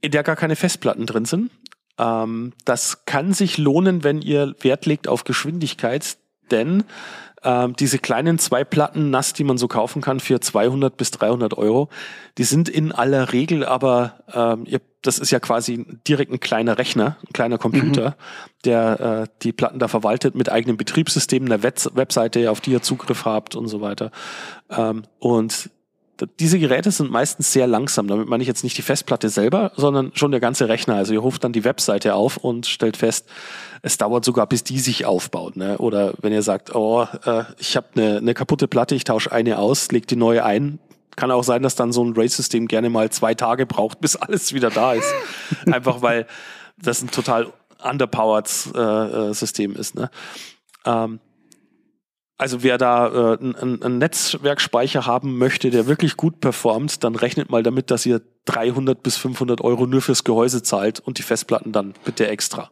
in 0.00 0.10
der 0.10 0.22
gar 0.22 0.36
keine 0.36 0.56
Festplatten 0.56 1.06
drin 1.06 1.24
sind. 1.24 1.50
Ähm, 1.98 2.52
das 2.64 3.04
kann 3.06 3.32
sich 3.32 3.58
lohnen, 3.58 4.04
wenn 4.04 4.22
ihr 4.22 4.54
Wert 4.60 4.86
legt 4.86 5.08
auf 5.08 5.24
Geschwindigkeit, 5.24 6.16
denn 6.50 6.84
ähm, 7.42 7.76
diese 7.76 7.98
kleinen 7.98 8.38
zwei 8.38 8.64
Platten 8.64 9.10
nass, 9.10 9.32
die 9.32 9.44
man 9.44 9.58
so 9.58 9.68
kaufen 9.68 10.02
kann 10.02 10.20
für 10.20 10.40
200 10.40 10.96
bis 10.96 11.10
300 11.12 11.54
Euro, 11.56 11.88
die 12.38 12.44
sind 12.44 12.68
in 12.68 12.92
aller 12.92 13.32
Regel 13.32 13.64
aber, 13.64 14.24
ähm, 14.32 14.64
ihr, 14.66 14.80
das 15.06 15.18
ist 15.18 15.30
ja 15.30 15.40
quasi 15.40 15.86
direkt 16.06 16.32
ein 16.32 16.40
kleiner 16.40 16.78
Rechner, 16.78 17.16
ein 17.26 17.32
kleiner 17.32 17.58
Computer, 17.58 18.10
mhm. 18.10 18.14
der 18.64 19.00
äh, 19.00 19.26
die 19.42 19.52
Platten 19.52 19.78
da 19.78 19.88
verwaltet 19.88 20.34
mit 20.34 20.50
eigenem 20.50 20.76
Betriebssystem, 20.76 21.44
einer 21.44 21.62
Web 21.62 21.76
Webseite, 21.94 22.50
auf 22.50 22.60
die 22.60 22.72
ihr 22.72 22.82
Zugriff 22.82 23.24
habt 23.24 23.54
und 23.54 23.68
so 23.68 23.80
weiter. 23.80 24.10
Ähm, 24.70 25.04
und 25.18 25.70
diese 26.40 26.58
Geräte 26.58 26.90
sind 26.90 27.10
meistens 27.10 27.52
sehr 27.52 27.66
langsam. 27.66 28.08
Damit 28.08 28.28
meine 28.28 28.42
ich 28.42 28.48
jetzt 28.48 28.64
nicht 28.64 28.78
die 28.78 28.82
Festplatte 28.82 29.28
selber, 29.28 29.72
sondern 29.76 30.12
schon 30.14 30.30
der 30.30 30.40
ganze 30.40 30.68
Rechner. 30.68 30.94
Also 30.94 31.12
ihr 31.12 31.20
ruft 31.20 31.44
dann 31.44 31.52
die 31.52 31.64
Webseite 31.64 32.14
auf 32.14 32.38
und 32.38 32.66
stellt 32.66 32.96
fest, 32.96 33.28
es 33.82 33.98
dauert 33.98 34.24
sogar, 34.24 34.46
bis 34.46 34.64
die 34.64 34.78
sich 34.78 35.04
aufbaut. 35.04 35.56
Ne? 35.56 35.78
Oder 35.78 36.14
wenn 36.22 36.32
ihr 36.32 36.42
sagt, 36.42 36.74
oh, 36.74 37.06
äh, 37.24 37.44
ich 37.58 37.76
habe 37.76 37.88
eine, 37.94 38.16
eine 38.16 38.34
kaputte 38.34 38.68
Platte, 38.68 38.94
ich 38.94 39.04
tausche 39.04 39.30
eine 39.30 39.58
aus, 39.58 39.90
leg 39.92 40.06
die 40.06 40.16
neue 40.16 40.44
ein. 40.44 40.78
Kann 41.16 41.30
auch 41.30 41.44
sein, 41.44 41.62
dass 41.62 41.74
dann 41.74 41.92
so 41.92 42.04
ein 42.04 42.14
RAID-System 42.14 42.68
gerne 42.68 42.90
mal 42.90 43.10
zwei 43.10 43.34
Tage 43.34 43.66
braucht, 43.66 44.00
bis 44.00 44.16
alles 44.16 44.52
wieder 44.52 44.70
da 44.70 44.92
ist. 44.92 45.12
Einfach 45.66 46.02
weil 46.02 46.26
das 46.78 47.02
ein 47.02 47.10
total 47.10 47.52
underpowered 47.82 48.48
äh, 48.74 48.80
äh 49.30 49.32
System 49.34 49.74
ist. 49.74 49.94
Ne? 49.94 50.10
Ähm, 50.84 51.20
also 52.38 52.62
wer 52.62 52.76
da 52.76 53.34
äh, 53.34 53.38
einen, 53.38 53.82
einen 53.82 53.98
Netzwerkspeicher 53.98 55.06
haben 55.06 55.38
möchte, 55.38 55.70
der 55.70 55.86
wirklich 55.86 56.16
gut 56.16 56.40
performt, 56.40 57.02
dann 57.02 57.14
rechnet 57.14 57.50
mal 57.50 57.62
damit, 57.62 57.90
dass 57.90 58.04
ihr 58.04 58.20
300 58.44 59.02
bis 59.02 59.16
500 59.16 59.62
Euro 59.62 59.86
nur 59.86 60.02
fürs 60.02 60.22
Gehäuse 60.22 60.62
zahlt 60.62 61.00
und 61.00 61.18
die 61.18 61.22
Festplatten 61.22 61.72
dann 61.72 61.94
bitte 62.04 62.28
extra. 62.28 62.70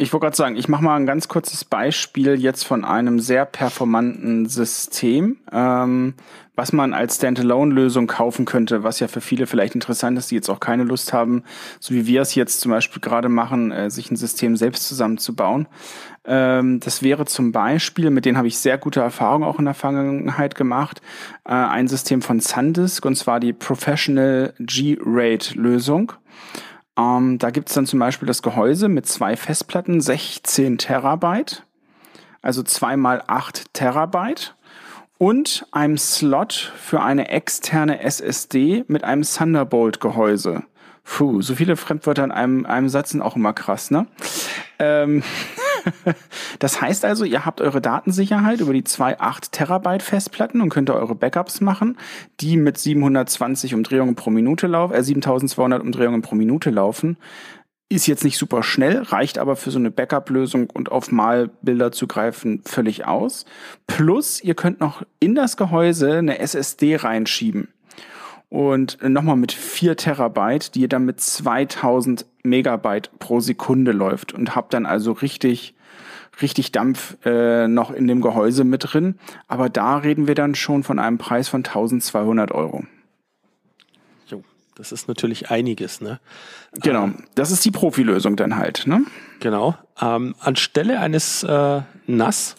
Ich 0.00 0.14
wollte 0.14 0.24
gerade 0.24 0.36
sagen, 0.36 0.56
ich 0.56 0.66
mache 0.66 0.82
mal 0.82 0.96
ein 0.96 1.04
ganz 1.04 1.28
kurzes 1.28 1.62
Beispiel 1.62 2.40
jetzt 2.40 2.64
von 2.64 2.86
einem 2.86 3.20
sehr 3.20 3.44
performanten 3.44 4.46
System, 4.46 5.36
ähm, 5.52 6.14
was 6.54 6.72
man 6.72 6.94
als 6.94 7.16
Standalone-Lösung 7.16 8.06
kaufen 8.06 8.46
könnte, 8.46 8.82
was 8.82 8.98
ja 8.98 9.08
für 9.08 9.20
viele 9.20 9.46
vielleicht 9.46 9.74
interessant 9.74 10.16
ist, 10.16 10.30
die 10.30 10.36
jetzt 10.36 10.48
auch 10.48 10.58
keine 10.58 10.84
Lust 10.84 11.12
haben, 11.12 11.44
so 11.80 11.92
wie 11.92 12.06
wir 12.06 12.22
es 12.22 12.34
jetzt 12.34 12.62
zum 12.62 12.70
Beispiel 12.70 13.02
gerade 13.02 13.28
machen, 13.28 13.72
äh, 13.72 13.90
sich 13.90 14.10
ein 14.10 14.16
System 14.16 14.56
selbst 14.56 14.88
zusammenzubauen. 14.88 15.68
Ähm, 16.24 16.80
das 16.80 17.02
wäre 17.02 17.26
zum 17.26 17.52
Beispiel, 17.52 18.08
mit 18.08 18.24
denen 18.24 18.38
habe 18.38 18.48
ich 18.48 18.56
sehr 18.56 18.78
gute 18.78 19.00
Erfahrungen 19.00 19.44
auch 19.44 19.58
in 19.58 19.66
der 19.66 19.74
Vergangenheit 19.74 20.54
gemacht, 20.54 21.02
äh, 21.44 21.52
ein 21.52 21.88
System 21.88 22.22
von 22.22 22.40
SanDisk 22.40 23.04
und 23.04 23.16
zwar 23.16 23.38
die 23.38 23.52
Professional 23.52 24.54
G-Rate-Lösung. 24.60 26.14
Ähm, 27.00 27.38
da 27.38 27.50
gibt 27.50 27.68
es 27.68 27.74
dann 27.74 27.86
zum 27.86 27.98
Beispiel 27.98 28.26
das 28.26 28.42
Gehäuse 28.42 28.88
mit 28.88 29.06
zwei 29.06 29.36
Festplatten, 29.36 30.00
16 30.00 30.78
Terabyte, 30.78 31.64
also 32.42 32.62
zweimal 32.62 33.22
8 33.26 33.72
Terabyte 33.72 34.54
und 35.18 35.66
einem 35.72 35.98
Slot 35.98 36.72
für 36.76 37.02
eine 37.02 37.28
externe 37.28 38.02
SSD 38.02 38.84
mit 38.88 39.04
einem 39.04 39.22
Thunderbolt-Gehäuse. 39.22 40.62
Puh, 41.04 41.42
so 41.42 41.54
viele 41.54 41.76
Fremdwörter 41.76 42.24
in 42.24 42.32
einem, 42.32 42.66
einem 42.66 42.88
Satz 42.88 43.10
sind 43.10 43.22
auch 43.22 43.36
immer 43.36 43.52
krass, 43.52 43.90
ne? 43.90 44.06
Ähm 44.78 45.22
das 46.58 46.80
heißt 46.80 47.04
also, 47.04 47.24
ihr 47.24 47.44
habt 47.44 47.60
eure 47.60 47.80
Datensicherheit 47.80 48.60
über 48.60 48.72
die 48.72 48.84
zwei 48.84 49.18
8 49.18 49.52
Terabyte 49.52 50.02
Festplatten 50.02 50.60
und 50.60 50.70
könnt 50.70 50.90
eure 50.90 51.14
Backups 51.14 51.60
machen, 51.60 51.96
die 52.40 52.56
mit 52.56 52.78
720 52.78 53.74
Umdrehungen 53.74 54.14
pro 54.14 54.30
Minute 54.30 54.66
laufen, 54.66 54.94
äh, 54.94 55.02
7200 55.02 55.82
Umdrehungen 55.82 56.22
pro 56.22 56.34
Minute 56.34 56.70
laufen. 56.70 57.16
Ist 57.92 58.06
jetzt 58.06 58.22
nicht 58.22 58.38
super 58.38 58.62
schnell, 58.62 59.02
reicht 59.02 59.38
aber 59.38 59.56
für 59.56 59.72
so 59.72 59.78
eine 59.78 59.90
Backup-Lösung 59.90 60.70
und 60.70 60.92
auf 60.92 61.10
Malbilder 61.10 61.90
zu 61.90 62.06
greifen 62.06 62.62
völlig 62.64 63.04
aus. 63.04 63.46
Plus, 63.88 64.40
ihr 64.40 64.54
könnt 64.54 64.78
noch 64.78 65.02
in 65.18 65.34
das 65.34 65.56
Gehäuse 65.56 66.18
eine 66.18 66.38
SSD 66.38 66.96
reinschieben. 66.96 67.68
Und 68.50 68.98
nochmal 69.02 69.36
mit 69.36 69.52
4 69.52 69.96
Terabyte, 69.96 70.74
die 70.74 70.88
dann 70.88 71.04
mit 71.04 71.20
2000 71.20 72.26
Megabyte 72.42 73.10
pro 73.18 73.40
Sekunde 73.40 73.92
läuft 73.92 74.34
und 74.34 74.54
habt 74.54 74.74
dann 74.74 74.86
also 74.86 75.12
richtig 75.12 75.74
richtig 76.42 76.72
Dampf 76.72 77.16
äh, 77.24 77.68
noch 77.68 77.90
in 77.90 78.06
dem 78.06 78.20
Gehäuse 78.20 78.64
mit 78.64 78.92
drin. 78.92 79.18
Aber 79.48 79.68
da 79.68 79.98
reden 79.98 80.26
wir 80.26 80.34
dann 80.34 80.54
schon 80.54 80.82
von 80.82 80.98
einem 80.98 81.18
Preis 81.18 81.48
von 81.48 81.60
1200 81.60 82.52
Euro. 82.52 82.84
Jo, 84.26 84.42
das 84.74 84.92
ist 84.92 85.08
natürlich 85.08 85.50
einiges, 85.50 86.00
ne? 86.00 86.20
Genau, 86.72 87.04
ähm, 87.04 87.24
das 87.34 87.50
ist 87.50 87.64
die 87.64 87.70
Profilösung 87.70 88.36
dann 88.36 88.56
halt, 88.56 88.86
ne? 88.86 89.04
Genau. 89.40 89.76
Ähm, 90.00 90.34
anstelle 90.40 91.00
eines 91.00 91.42
äh, 91.42 91.82
NAS 92.06 92.56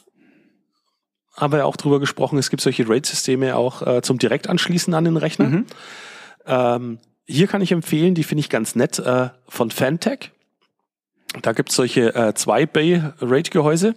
haben 1.36 1.53
wir 1.53 1.59
ja 1.59 1.65
auch 1.65 1.77
drüber 1.77 1.99
gesprochen, 1.99 2.38
es 2.38 2.49
gibt 2.49 2.61
solche 2.61 2.88
RAID-Systeme 2.88 3.55
auch 3.55 3.86
äh, 3.86 4.01
zum 4.01 4.17
Direktanschließen 4.19 4.93
an 4.93 5.05
den 5.05 5.17
Rechner. 5.17 5.45
Mhm. 5.45 5.65
Ähm, 6.45 6.99
hier 7.25 7.47
kann 7.47 7.61
ich 7.61 7.71
empfehlen, 7.71 8.15
die 8.15 8.23
finde 8.23 8.41
ich 8.41 8.49
ganz 8.49 8.75
nett, 8.75 8.99
äh, 8.99 9.29
von 9.47 9.71
Fantech. 9.71 10.32
Da 11.41 11.53
gibt 11.53 11.69
es 11.69 11.75
solche 11.75 12.13
äh, 12.13 12.34
2-Bay-RAID-Gehäuse. 12.36 13.95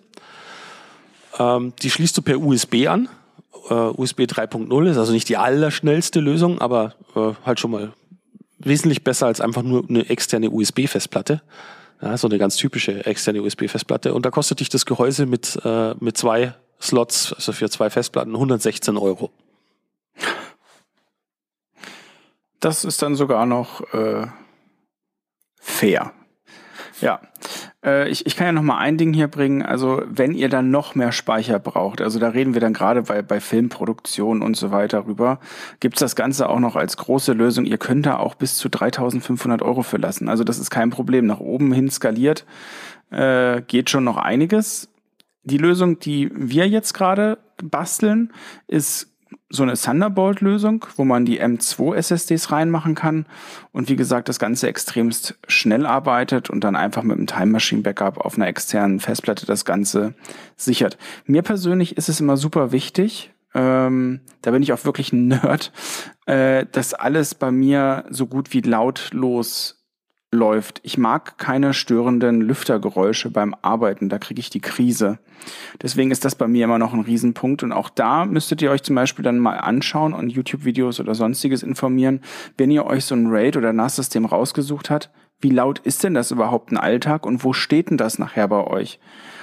Ähm, 1.38 1.72
die 1.82 1.90
schließt 1.90 2.16
du 2.16 2.22
per 2.22 2.38
USB 2.38 2.86
an. 2.86 3.08
Äh, 3.68 3.74
USB 3.74 4.20
3.0 4.20 4.90
ist 4.90 4.98
also 4.98 5.12
nicht 5.12 5.28
die 5.28 5.36
allerschnellste 5.36 6.20
Lösung, 6.20 6.60
aber 6.60 6.94
äh, 7.16 7.32
halt 7.44 7.58
schon 7.58 7.72
mal 7.72 7.92
wesentlich 8.58 9.02
besser 9.02 9.26
als 9.26 9.40
einfach 9.40 9.62
nur 9.62 9.84
eine 9.88 10.08
externe 10.08 10.50
USB-Festplatte. 10.50 11.42
Ja, 12.00 12.16
so 12.16 12.28
eine 12.28 12.38
ganz 12.38 12.56
typische 12.56 13.04
externe 13.04 13.42
USB-Festplatte. 13.42 14.14
Und 14.14 14.26
da 14.26 14.30
kostet 14.30 14.60
dich 14.60 14.68
das 14.68 14.86
Gehäuse 14.86 15.26
mit, 15.26 15.58
äh, 15.64 15.94
mit 15.98 16.16
zwei 16.16 16.54
Slots, 16.80 17.32
also 17.32 17.52
für 17.52 17.70
zwei 17.70 17.90
Festplatten, 17.90 18.34
116 18.34 18.96
Euro. 18.96 19.30
Das 22.60 22.84
ist 22.84 23.02
dann 23.02 23.14
sogar 23.14 23.46
noch 23.46 23.82
äh, 23.92 24.26
fair. 25.60 26.12
Ja. 27.00 27.20
Äh, 27.84 28.08
ich, 28.08 28.24
ich 28.26 28.36
kann 28.36 28.46
ja 28.46 28.52
noch 28.52 28.62
mal 28.62 28.78
ein 28.78 28.96
Ding 28.96 29.12
hier 29.12 29.28
bringen. 29.28 29.62
Also 29.62 30.02
wenn 30.06 30.32
ihr 30.32 30.48
dann 30.48 30.70
noch 30.70 30.94
mehr 30.94 31.12
Speicher 31.12 31.58
braucht, 31.58 32.00
also 32.00 32.18
da 32.18 32.28
reden 32.28 32.54
wir 32.54 32.60
dann 32.60 32.72
gerade 32.72 33.02
bei, 33.02 33.22
bei 33.22 33.40
Filmproduktion 33.40 34.42
und 34.42 34.56
so 34.56 34.70
weiter 34.70 35.06
rüber, 35.06 35.40
gibt's 35.80 36.00
das 36.00 36.16
Ganze 36.16 36.48
auch 36.48 36.60
noch 36.60 36.76
als 36.76 36.96
große 36.96 37.32
Lösung. 37.32 37.66
Ihr 37.66 37.78
könnt 37.78 38.06
da 38.06 38.16
auch 38.16 38.34
bis 38.34 38.56
zu 38.56 38.68
3500 38.68 39.60
Euro 39.62 39.82
für 39.82 39.98
lassen. 39.98 40.28
Also 40.28 40.44
das 40.44 40.58
ist 40.58 40.70
kein 40.70 40.90
Problem. 40.90 41.26
Nach 41.26 41.40
oben 41.40 41.72
hin 41.72 41.90
skaliert 41.90 42.46
äh, 43.10 43.60
geht 43.62 43.90
schon 43.90 44.04
noch 44.04 44.16
einiges. 44.16 44.88
Die 45.44 45.58
Lösung, 45.58 45.98
die 45.98 46.30
wir 46.34 46.68
jetzt 46.68 46.94
gerade 46.94 47.38
basteln, 47.62 48.32
ist 48.66 49.10
so 49.50 49.62
eine 49.62 49.74
Thunderbolt-Lösung, 49.74 50.86
wo 50.96 51.04
man 51.04 51.24
die 51.24 51.40
M2 51.40 51.94
SSDs 51.94 52.50
reinmachen 52.50 52.94
kann 52.94 53.26
und 53.72 53.88
wie 53.88 53.96
gesagt 53.96 54.28
das 54.28 54.38
Ganze 54.38 54.68
extremst 54.68 55.38
schnell 55.46 55.86
arbeitet 55.86 56.50
und 56.50 56.64
dann 56.64 56.76
einfach 56.76 57.02
mit 57.02 57.16
einem 57.16 57.26
Time 57.26 57.46
Machine 57.46 57.82
Backup 57.82 58.18
auf 58.18 58.36
einer 58.36 58.48
externen 58.48 59.00
Festplatte 59.00 59.46
das 59.46 59.64
Ganze 59.64 60.14
sichert. 60.56 60.98
Mir 61.26 61.42
persönlich 61.42 61.96
ist 61.96 62.08
es 62.08 62.20
immer 62.20 62.36
super 62.36 62.72
wichtig, 62.72 63.34
ähm, 63.54 64.20
da 64.42 64.50
bin 64.50 64.62
ich 64.62 64.72
auch 64.72 64.84
wirklich 64.84 65.12
ein 65.12 65.28
Nerd, 65.28 65.72
äh, 66.26 66.66
dass 66.70 66.92
alles 66.92 67.34
bei 67.34 67.52
mir 67.52 68.04
so 68.10 68.26
gut 68.26 68.52
wie 68.52 68.60
lautlos 68.60 69.83
läuft. 70.34 70.80
Ich 70.82 70.98
mag 70.98 71.38
keine 71.38 71.72
störenden 71.72 72.40
Lüftergeräusche 72.40 73.30
beim 73.30 73.54
Arbeiten, 73.62 74.08
da 74.08 74.18
kriege 74.18 74.40
ich 74.40 74.50
die 74.50 74.60
Krise. 74.60 75.18
Deswegen 75.82 76.10
ist 76.10 76.24
das 76.24 76.34
bei 76.34 76.48
mir 76.48 76.64
immer 76.64 76.78
noch 76.78 76.92
ein 76.92 77.00
Riesenpunkt 77.00 77.62
und 77.62 77.72
auch 77.72 77.88
da 77.88 78.24
müsstet 78.24 78.62
ihr 78.62 78.70
euch 78.70 78.82
zum 78.82 78.96
Beispiel 78.96 79.22
dann 79.22 79.38
mal 79.38 79.56
anschauen 79.56 80.12
und 80.12 80.30
YouTube-Videos 80.30 81.00
oder 81.00 81.14
sonstiges 81.14 81.62
informieren, 81.62 82.20
wenn 82.56 82.70
ihr 82.70 82.86
euch 82.86 83.04
so 83.04 83.14
ein 83.14 83.28
RAID 83.28 83.56
oder 83.56 83.72
NAS-System 83.72 84.24
rausgesucht 84.24 84.90
habt, 84.90 85.10
wie 85.40 85.50
laut 85.50 85.78
ist 85.80 86.04
denn 86.04 86.14
das 86.14 86.30
überhaupt 86.30 86.72
ein 86.72 86.78
Alltag 86.78 87.26
und 87.26 87.44
wo 87.44 87.52
steht 87.52 87.90
denn 87.90 87.98
das 87.98 88.18
nachher 88.18 88.48
bei 88.48 88.66
euch? 88.66 88.98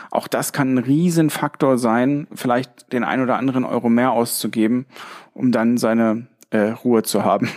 Auch 0.09 0.27
das 0.27 0.51
kann 0.51 0.75
ein 0.75 0.77
Riesenfaktor 0.79 1.77
sein, 1.77 2.27
vielleicht 2.33 2.91
den 2.91 3.03
ein 3.03 3.21
oder 3.21 3.37
anderen 3.37 3.63
Euro 3.63 3.87
mehr 3.87 4.11
auszugeben, 4.11 4.85
um 5.33 5.51
dann 5.51 5.77
seine 5.77 6.27
äh, 6.49 6.71
Ruhe 6.71 7.03
zu 7.03 7.23
haben. 7.23 7.49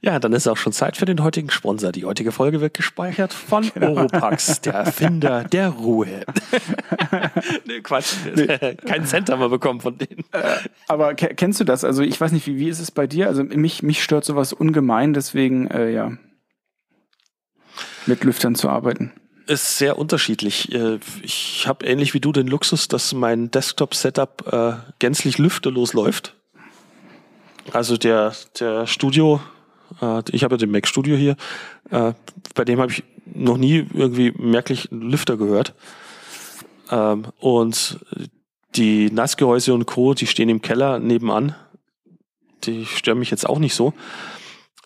Ja, 0.00 0.18
dann 0.18 0.32
ist 0.32 0.46
auch 0.46 0.56
schon 0.56 0.72
Zeit 0.72 0.96
für 0.96 1.04
den 1.04 1.22
heutigen 1.22 1.50
Sponsor. 1.50 1.92
Die 1.92 2.04
heutige 2.04 2.32
Folge 2.32 2.60
wird 2.60 2.74
gespeichert 2.74 3.32
von 3.32 3.70
genau. 3.72 3.92
Oropax, 3.92 4.60
der 4.60 4.74
Erfinder 4.74 5.44
der 5.44 5.70
Ruhe. 5.70 6.24
nee, 7.66 7.80
Quatsch. 7.80 8.14
Nee. 8.34 8.46
Keinen 8.86 9.06
Cent 9.06 9.30
haben 9.30 9.40
wir 9.40 9.48
bekommen 9.48 9.80
von 9.80 9.98
denen. 9.98 10.24
Äh, 10.32 10.56
aber 10.88 11.14
kennst 11.14 11.60
du 11.60 11.64
das? 11.64 11.84
Also 11.84 12.02
ich 12.02 12.20
weiß 12.20 12.32
nicht, 12.32 12.46
wie, 12.46 12.58
wie 12.58 12.68
ist 12.68 12.80
es 12.80 12.90
bei 12.90 13.06
dir? 13.06 13.28
Also 13.28 13.44
mich, 13.44 13.82
mich 13.82 14.02
stört 14.02 14.24
sowas 14.24 14.52
ungemein, 14.52 15.14
deswegen, 15.14 15.68
äh, 15.68 15.90
ja, 15.90 16.12
mit 18.06 18.24
Lüftern 18.24 18.54
zu 18.54 18.68
arbeiten. 18.68 19.12
Ist 19.46 19.78
sehr 19.78 19.98
unterschiedlich. 19.98 20.72
Äh, 20.72 20.98
ich 21.22 21.66
habe 21.66 21.84
ähnlich 21.86 22.14
wie 22.14 22.20
du 22.20 22.32
den 22.32 22.46
Luxus, 22.46 22.88
dass 22.88 23.12
mein 23.12 23.50
Desktop-Setup 23.50 24.52
äh, 24.52 24.92
gänzlich 24.98 25.38
lüfterlos 25.38 25.92
läuft. 25.92 26.34
Also 27.72 27.96
der, 27.96 28.34
der 28.58 28.86
Studio 28.86 29.40
ich 30.30 30.44
habe 30.44 30.54
ja 30.54 30.58
den 30.58 30.70
Mac 30.70 30.86
Studio 30.86 31.16
hier. 31.16 31.36
Äh, 31.90 32.12
bei 32.54 32.64
dem 32.64 32.80
habe 32.80 32.92
ich 32.92 33.04
noch 33.26 33.56
nie 33.56 33.86
irgendwie 33.92 34.32
merklich 34.32 34.90
einen 34.90 35.02
Lüfter 35.02 35.36
gehört. 35.36 35.74
Ähm, 36.90 37.26
und 37.38 38.00
die 38.76 39.10
Nassgehäuse 39.10 39.72
und 39.72 39.86
Co., 39.86 40.14
die 40.14 40.26
stehen 40.26 40.48
im 40.48 40.62
Keller 40.62 40.98
nebenan. 40.98 41.54
Die 42.64 42.86
stören 42.86 43.18
mich 43.18 43.30
jetzt 43.30 43.48
auch 43.48 43.58
nicht 43.58 43.74
so. 43.74 43.94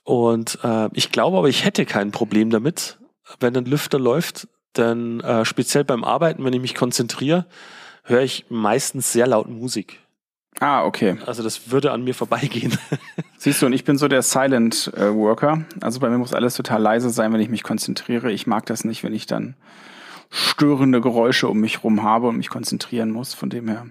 Und 0.05 0.59
äh, 0.63 0.89
ich 0.93 1.13
glaube 1.13 1.39
aber, 1.39 1.49
ich 1.49 1.65
hätte 1.65 1.85
kein 1.85 2.11
Problem 2.11 2.51
damit, 2.51 2.99
wenn 3.41 3.57
ein 3.57 3.67
Lüfter 3.67 3.99
läuft. 3.99 4.49
Denn 4.77 5.21
äh, 5.21 5.45
speziell 5.45 5.85
beim 5.85 6.05
Arbeiten, 6.05 6.45
wenn 6.45 6.53
ich 6.53 6.61
mich 6.61 6.75
konzentriere, 6.75 7.47
höre 8.05 8.23
ich 8.23 8.47
meistens 8.49 9.13
sehr 9.13 9.27
laut 9.27 9.49
Musik. 9.49 10.01
Ah, 10.61 10.85
okay. 10.85 11.17
Also 11.27 11.43
das 11.43 11.71
würde 11.71 11.93
an 11.93 12.03
mir 12.03 12.15
vorbeigehen. 12.15 12.77
Siehst 13.39 13.63
du, 13.63 13.67
und 13.67 13.73
ich 13.73 13.85
bin 13.85 13.97
so 13.97 14.09
der 14.09 14.23
Silent 14.23 14.93
äh, 14.97 15.15
Worker. 15.15 15.65
Also 15.81 16.01
bei 16.01 16.11
mir 16.11 16.19
muss 16.19 16.35
alles 16.35 16.55
total 16.55 16.83
leise 16.83 17.11
sein, 17.11 17.33
wenn 17.33 17.41
ich 17.41 17.49
mich 17.49 17.63
konzentriere. 17.63 18.33
Ich 18.33 18.47
mag 18.47 18.67
das 18.67 18.85
nicht, 18.85 19.05
wenn 19.05 19.15
ich 19.15 19.27
dann 19.27 19.55
störende 20.31 21.01
Geräusche 21.01 21.49
um 21.49 21.59
mich 21.61 21.85
rum 21.85 22.03
habe 22.03 22.29
und 22.29 22.37
mich 22.37 22.49
konzentrieren 22.49 23.11
muss. 23.11 23.35
Von 23.35 23.51
dem 23.51 23.69
her. 23.69 23.87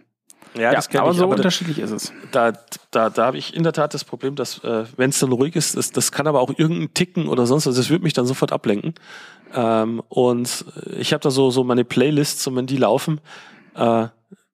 Ja, 0.56 0.74
das 0.74 0.90
ja, 0.92 1.02
aber 1.02 1.12
ich. 1.12 1.18
so 1.18 1.24
aber 1.24 1.36
unterschiedlich 1.36 1.80
ist 1.80 1.92
es. 1.92 2.14
Da, 2.32 2.54
da, 2.92 3.10
da 3.10 3.26
habe 3.26 3.38
ich 3.38 3.56
in 3.56 3.64
der 3.64 3.74
Tat 3.74 3.94
das 3.94 4.04
Problem, 4.04 4.36
dass 4.36 4.64
äh, 4.64 4.86
wenn 4.98 5.12
es 5.12 5.20
dann 5.20 5.32
ruhig 5.32 5.56
ist, 5.56 5.78
das, 5.78 5.92
das 5.92 6.12
kann 6.12 6.28
aber 6.28 6.42
auch 6.42 6.52
irgendein 6.58 6.94
Ticken 6.94 7.28
oder 7.28 7.46
sonst 7.46 7.68
was, 7.68 7.76
das 7.76 7.90
wird 7.90 8.04
mich 8.04 8.14
dann 8.14 8.26
sofort 8.26 8.52
ablenken. 8.52 8.96
Ähm, 9.54 10.02
und 10.10 10.66
ich 10.98 11.14
habe 11.14 11.22
da 11.22 11.32
so, 11.32 11.52
so 11.52 11.64
meine 11.64 11.86
Playlists 11.86 12.46
und 12.48 12.56
wenn 12.56 12.68
die 12.68 12.78
laufen, 12.78 13.22
äh, 13.76 14.08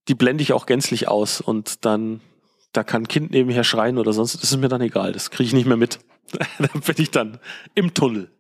die 0.08 0.16
blende 0.16 0.42
ich 0.42 0.54
auch 0.54 0.66
gänzlich 0.66 1.08
aus 1.08 1.42
und 1.42 1.86
dann, 1.86 2.22
da 2.72 2.84
kann 2.84 3.04
ein 3.04 3.08
Kind 3.08 3.32
nebenher 3.32 3.64
schreien 3.64 3.98
oder 3.98 4.14
sonst, 4.14 4.36
das 4.36 4.52
ist 4.52 4.58
mir 4.58 4.70
dann 4.70 4.82
egal, 4.82 5.12
das 5.12 5.32
kriege 5.32 5.48
ich 5.48 5.54
nicht 5.54 5.68
mehr 5.68 5.78
mit. 5.78 6.00
da 6.60 6.68
bin 6.68 6.96
ich 6.98 7.12
dann 7.12 7.40
im 7.76 7.94
Tunnel. 7.94 8.32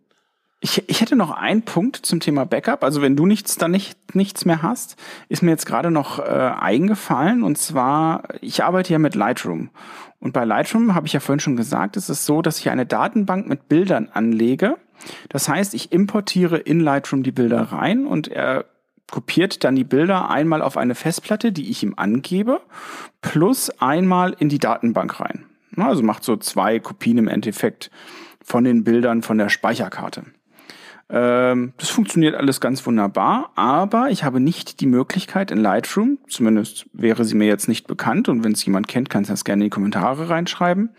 Ich, 0.59 0.81
ich 0.87 1.01
hätte 1.01 1.17
noch 1.17 1.31
einen 1.31 1.63
Punkt 1.63 1.97
zum 1.97 2.21
Thema 2.21 2.45
Backup. 2.45 2.85
Also 2.85 3.01
wenn 3.01 3.17
du 3.17 3.25
nichts 3.25 3.57
dann 3.57 3.71
nicht 3.71 4.15
nichts 4.15 4.45
mehr 4.45 4.61
hast, 4.61 4.95
ist 5.27 5.43
mir 5.43 5.51
jetzt 5.51 5.65
gerade 5.65 5.91
noch 5.91 6.19
äh, 6.19 6.23
eingefallen. 6.23 7.43
Und 7.43 7.57
zwar, 7.57 8.23
ich 8.39 8.63
arbeite 8.63 8.93
ja 8.93 8.99
mit 8.99 9.13
Lightroom. 9.13 9.71
Und 10.19 10.31
bei 10.31 10.45
Lightroom 10.45 10.95
habe 10.95 11.05
ich 11.05 11.11
ja 11.11 11.19
vorhin 11.19 11.41
schon 11.41 11.57
gesagt, 11.57 11.97
ist 11.97 12.07
es 12.07 12.25
so, 12.25 12.41
dass 12.41 12.59
ich 12.59 12.69
eine 12.69 12.85
Datenbank 12.85 13.45
mit 13.45 13.67
Bildern 13.67 14.07
anlege. 14.13 14.77
Das 15.27 15.49
heißt, 15.49 15.73
ich 15.73 15.91
importiere 15.91 16.57
in 16.57 16.79
Lightroom 16.79 17.23
die 17.23 17.33
Bilder 17.33 17.61
rein 17.73 18.07
und 18.07 18.29
er 18.29 18.63
kopiert 19.13 19.63
dann 19.63 19.75
die 19.75 19.83
Bilder 19.83 20.31
einmal 20.31 20.63
auf 20.63 20.75
eine 20.75 20.95
Festplatte, 20.95 21.51
die 21.51 21.69
ich 21.69 21.83
ihm 21.83 21.93
angebe, 21.97 22.61
plus 23.21 23.69
einmal 23.79 24.35
in 24.39 24.49
die 24.49 24.57
Datenbank 24.57 25.19
rein. 25.19 25.45
Also 25.77 26.01
macht 26.01 26.23
so 26.23 26.35
zwei 26.35 26.79
Kopien 26.79 27.19
im 27.19 27.27
Endeffekt 27.27 27.91
von 28.43 28.63
den 28.63 28.83
Bildern 28.83 29.21
von 29.21 29.37
der 29.37 29.49
Speicherkarte. 29.49 30.23
Ähm, 31.11 31.73
das 31.77 31.89
funktioniert 31.89 32.33
alles 32.33 32.59
ganz 32.59 32.83
wunderbar, 32.87 33.51
aber 33.53 34.09
ich 34.09 34.23
habe 34.23 34.39
nicht 34.39 34.79
die 34.79 34.87
Möglichkeit 34.87 35.51
in 35.51 35.59
Lightroom, 35.59 36.17
zumindest 36.27 36.87
wäre 36.91 37.23
sie 37.23 37.35
mir 37.35 37.45
jetzt 37.45 37.67
nicht 37.67 37.85
bekannt 37.85 38.29
und 38.29 38.43
wenn 38.43 38.53
es 38.53 38.65
jemand 38.65 38.87
kennt, 38.87 39.11
kann 39.11 39.21
es 39.21 39.27
das 39.27 39.45
gerne 39.45 39.65
in 39.65 39.67
die 39.67 39.75
Kommentare 39.75 40.27
reinschreiben, 40.27 40.89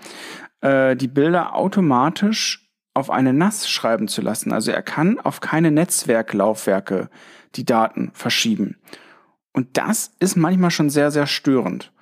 äh, 0.60 0.94
die 0.94 1.08
Bilder 1.08 1.56
automatisch 1.56 2.63
auf 2.94 3.10
eine 3.10 3.32
NAS 3.32 3.68
schreiben 3.68 4.08
zu 4.08 4.22
lassen. 4.22 4.52
Also 4.52 4.70
er 4.70 4.82
kann 4.82 5.18
auf 5.20 5.40
keine 5.40 5.70
Netzwerklaufwerke 5.70 7.10
die 7.56 7.64
Daten 7.64 8.10
verschieben. 8.14 8.76
Und 9.52 9.76
das 9.76 10.12
ist 10.20 10.36
manchmal 10.36 10.70
schon 10.70 10.90
sehr, 10.90 11.10
sehr 11.10 11.26
störend. 11.26 11.92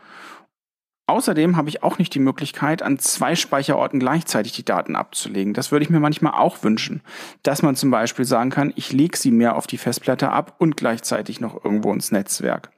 Außerdem 1.07 1.57
habe 1.57 1.68
ich 1.68 1.82
auch 1.82 1.99
nicht 1.99 2.14
die 2.14 2.20
Möglichkeit, 2.20 2.80
an 2.80 2.99
zwei 2.99 3.34
Speicherorten 3.34 3.99
gleichzeitig 3.99 4.53
die 4.53 4.64
Daten 4.64 4.95
abzulegen. 4.95 5.53
Das 5.53 5.72
würde 5.72 5.82
ich 5.82 5.90
mir 5.90 6.01
manchmal 6.01 6.34
auch 6.34 6.62
wünschen, 6.62 7.03
dass 7.43 7.62
man 7.62 7.74
zum 7.74 7.90
Beispiel 7.90 8.24
sagen 8.24 8.51
kann, 8.51 8.72
ich 8.76 8.93
lege 8.93 9.18
sie 9.18 9.32
mehr 9.32 9.57
auf 9.57 9.66
die 9.66 9.78
Festplatte 9.78 10.30
ab 10.30 10.55
und 10.59 10.76
gleichzeitig 10.76 11.40
noch 11.40 11.64
irgendwo 11.64 11.93
ins 11.93 12.12
Netzwerk 12.12 12.70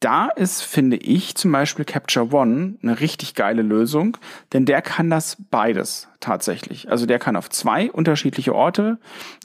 da 0.00 0.28
ist, 0.28 0.62
finde 0.62 0.96
ich, 0.96 1.36
zum 1.36 1.52
Beispiel 1.52 1.84
Capture 1.84 2.32
One 2.32 2.74
eine 2.82 3.00
richtig 3.00 3.34
geile 3.34 3.62
Lösung, 3.62 4.18
denn 4.52 4.66
der 4.66 4.82
kann 4.82 5.08
das 5.08 5.38
beides 5.50 6.08
tatsächlich. 6.20 6.90
Also 6.90 7.06
der 7.06 7.18
kann 7.18 7.36
auf 7.36 7.48
zwei 7.48 7.90
unterschiedliche 7.90 8.54
Orte 8.54 8.98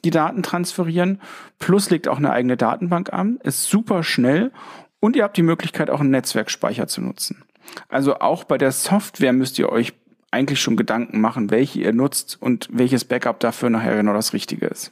die 0.04 0.10
Daten 0.10 0.44
transferieren, 0.44 1.22
plus 1.60 1.90
legt 1.90 2.08
auch 2.08 2.18
eine 2.18 2.32
eigene 2.32 2.58
Datenbank 2.58 3.14
an, 3.14 3.40
ist 3.44 3.64
super 3.64 4.04
schnell 4.04 4.52
und 5.00 5.16
ihr 5.16 5.24
habt 5.24 5.38
die 5.38 5.44
Möglichkeit, 5.44 5.90
auch 5.90 6.02
einen 6.02 6.12
Netzwerkspeicher 6.12 6.88
zu 6.88 7.02
nutzen. 7.02 7.44
Also 7.88 8.20
auch 8.20 8.44
bei 8.44 8.58
der 8.58 8.72
Software 8.72 9.34
müsst 9.34 9.58
ihr 9.58 9.70
euch 9.70 9.94
eigentlich 10.32 10.62
schon 10.62 10.78
Gedanken 10.78 11.22
machen, 11.22 11.50
welche 11.50 11.80
ihr 11.80 11.94
nutzt 11.94 12.38
und 12.42 12.68
welches 12.72 13.06
Backup 13.06 13.40
dafür 13.40 13.70
nachher 13.70 13.96
genau 13.96 14.14
das 14.14 14.34
Richtige 14.34 14.68
ist. 14.68 14.92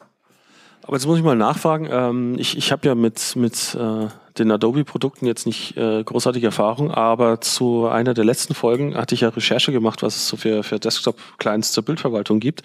Aber 0.84 0.96
jetzt 0.96 1.06
muss 1.06 1.18
ich 1.18 1.24
mal 1.24 1.36
nachfragen. 1.36 1.88
Ähm, 1.92 2.36
ich 2.38 2.58
ich 2.58 2.72
habe 2.72 2.88
ja 2.88 2.96
mit, 2.96 3.36
mit 3.36 3.76
äh, 3.76 4.08
den 4.40 4.52
Adobe-Produkten 4.52 5.26
jetzt 5.26 5.46
nicht 5.46 5.78
äh, 5.78 6.04
großartige 6.04 6.48
Erfahrung, 6.48 6.92
aber 6.92 7.42
zu 7.42 7.88
einer 7.88 8.14
der 8.14 8.26
letzten 8.26 8.54
Folgen 8.54 8.96
hatte 8.96 9.16
ich 9.16 9.22
ja 9.22 9.30
Recherche 9.30 9.72
gemacht, 9.72 10.02
was 10.02 10.16
es 10.16 10.28
so 10.28 10.38
für, 10.38 10.64
für 10.64 10.80
Desktop-Clients 10.80 11.72
zur 11.72 11.84
Bildverwaltung 11.84 12.40
gibt. 12.40 12.64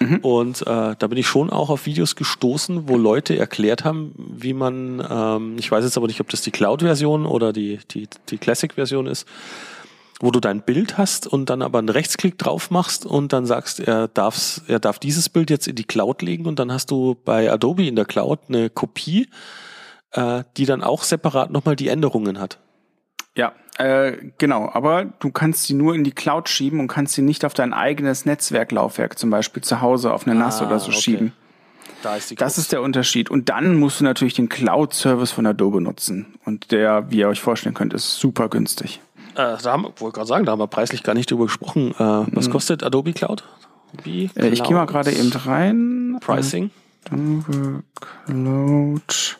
Mhm. 0.00 0.18
Und 0.18 0.62
äh, 0.62 0.94
da 0.98 1.06
bin 1.06 1.18
ich 1.18 1.26
schon 1.26 1.50
auch 1.50 1.70
auf 1.70 1.86
Videos 1.86 2.16
gestoßen, 2.16 2.88
wo 2.88 2.96
Leute 2.96 3.36
erklärt 3.36 3.84
haben, 3.84 4.12
wie 4.16 4.52
man, 4.52 5.04
ähm, 5.08 5.56
ich 5.58 5.70
weiß 5.70 5.84
jetzt 5.84 5.96
aber 5.96 6.06
nicht, 6.06 6.20
ob 6.20 6.30
das 6.30 6.42
die 6.42 6.50
Cloud-Version 6.50 7.26
oder 7.26 7.52
die, 7.52 7.80
die, 7.90 8.08
die 8.28 8.38
Classic-Version 8.38 9.06
ist, 9.06 9.26
wo 10.20 10.30
du 10.30 10.40
dein 10.40 10.62
Bild 10.62 10.96
hast 10.96 11.26
und 11.26 11.50
dann 11.50 11.62
aber 11.62 11.78
einen 11.78 11.88
Rechtsklick 11.88 12.38
drauf 12.38 12.70
machst 12.70 13.04
und 13.04 13.32
dann 13.32 13.44
sagst, 13.44 13.80
er, 13.80 14.08
darf's, 14.08 14.62
er 14.66 14.78
darf 14.78 14.98
dieses 14.98 15.28
Bild 15.28 15.50
jetzt 15.50 15.68
in 15.68 15.74
die 15.74 15.84
Cloud 15.84 16.22
legen 16.22 16.46
und 16.46 16.58
dann 16.58 16.72
hast 16.72 16.90
du 16.90 17.16
bei 17.24 17.50
Adobe 17.50 17.86
in 17.86 17.96
der 17.96 18.06
Cloud 18.06 18.40
eine 18.48 18.70
Kopie 18.70 19.28
äh, 20.16 20.42
die 20.56 20.66
dann 20.66 20.82
auch 20.82 21.02
separat 21.04 21.50
nochmal 21.50 21.76
die 21.76 21.88
Änderungen 21.88 22.40
hat. 22.40 22.58
Ja, 23.36 23.52
äh, 23.78 24.16
genau. 24.38 24.70
Aber 24.72 25.04
du 25.04 25.30
kannst 25.30 25.64
sie 25.64 25.74
nur 25.74 25.94
in 25.94 26.04
die 26.04 26.12
Cloud 26.12 26.48
schieben 26.48 26.80
und 26.80 26.88
kannst 26.88 27.14
sie 27.14 27.22
nicht 27.22 27.44
auf 27.44 27.54
dein 27.54 27.72
eigenes 27.72 28.24
Netzwerklaufwerk, 28.24 29.18
zum 29.18 29.30
Beispiel 29.30 29.62
zu 29.62 29.80
Hause 29.80 30.12
auf 30.12 30.26
eine 30.26 30.34
NAS 30.34 30.60
ah, 30.62 30.66
oder 30.66 30.78
so 30.80 30.88
okay. 30.88 31.00
schieben. 31.00 31.32
Da 32.02 32.16
ist 32.16 32.40
das 32.40 32.58
ist 32.58 32.72
der 32.72 32.82
Unterschied. 32.82 33.30
Und 33.30 33.48
dann 33.48 33.78
musst 33.78 34.00
du 34.00 34.04
natürlich 34.04 34.34
den 34.34 34.48
Cloud-Service 34.48 35.32
von 35.32 35.46
Adobe 35.46 35.80
nutzen. 35.80 36.34
Und 36.44 36.72
der, 36.72 37.10
wie 37.10 37.18
ihr 37.18 37.28
euch 37.28 37.40
vorstellen 37.40 37.74
könnt, 37.74 37.94
ist 37.94 38.16
super 38.16 38.48
günstig. 38.48 39.00
Äh, 39.34 39.56
da 39.62 39.72
haben, 39.72 39.84
wollte 39.96 40.16
gerade 40.16 40.26
sagen, 40.26 40.44
da 40.46 40.52
haben 40.52 40.58
wir 40.58 40.66
preislich 40.66 41.02
gar 41.02 41.14
nicht 41.14 41.30
drüber 41.30 41.44
gesprochen. 41.44 41.92
Äh, 41.92 41.98
was 41.98 42.48
mhm. 42.48 42.52
kostet 42.52 42.82
Adobe 42.82 43.12
Cloud? 43.12 43.44
Wie 44.02 44.28
Cloud? 44.28 44.44
Äh, 44.44 44.48
ich 44.48 44.62
gehe 44.62 44.74
mal 44.74 44.86
gerade 44.86 45.12
eben 45.12 45.30
rein. 45.32 46.18
Pricing. 46.20 46.70
Adobe 47.10 47.82
Cloud. 48.26 49.38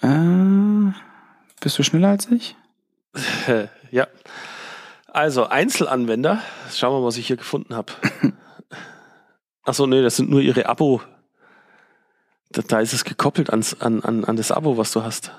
Äh, 0.00 0.92
bist 1.60 1.76
du 1.76 1.82
schneller 1.82 2.10
als 2.10 2.30
ich? 2.30 2.54
ja. 3.90 4.06
Also, 5.08 5.48
Einzelanwender. 5.48 6.42
Schauen 6.70 6.94
wir 6.94 7.00
mal, 7.00 7.06
was 7.06 7.16
ich 7.16 7.26
hier 7.26 7.38
gefunden 7.38 7.74
habe. 7.74 7.92
Achso, 9.64 9.88
nee, 9.88 10.00
das 10.00 10.14
sind 10.14 10.30
nur 10.30 10.42
ihre 10.42 10.66
Abo. 10.66 11.02
Da, 12.50 12.62
da 12.62 12.78
ist 12.78 12.92
es 12.92 13.02
gekoppelt 13.02 13.50
ans, 13.50 13.80
an, 13.80 14.04
an, 14.04 14.24
an 14.24 14.36
das 14.36 14.52
Abo, 14.52 14.76
was 14.76 14.92
du 14.92 15.02
hast. 15.02 15.32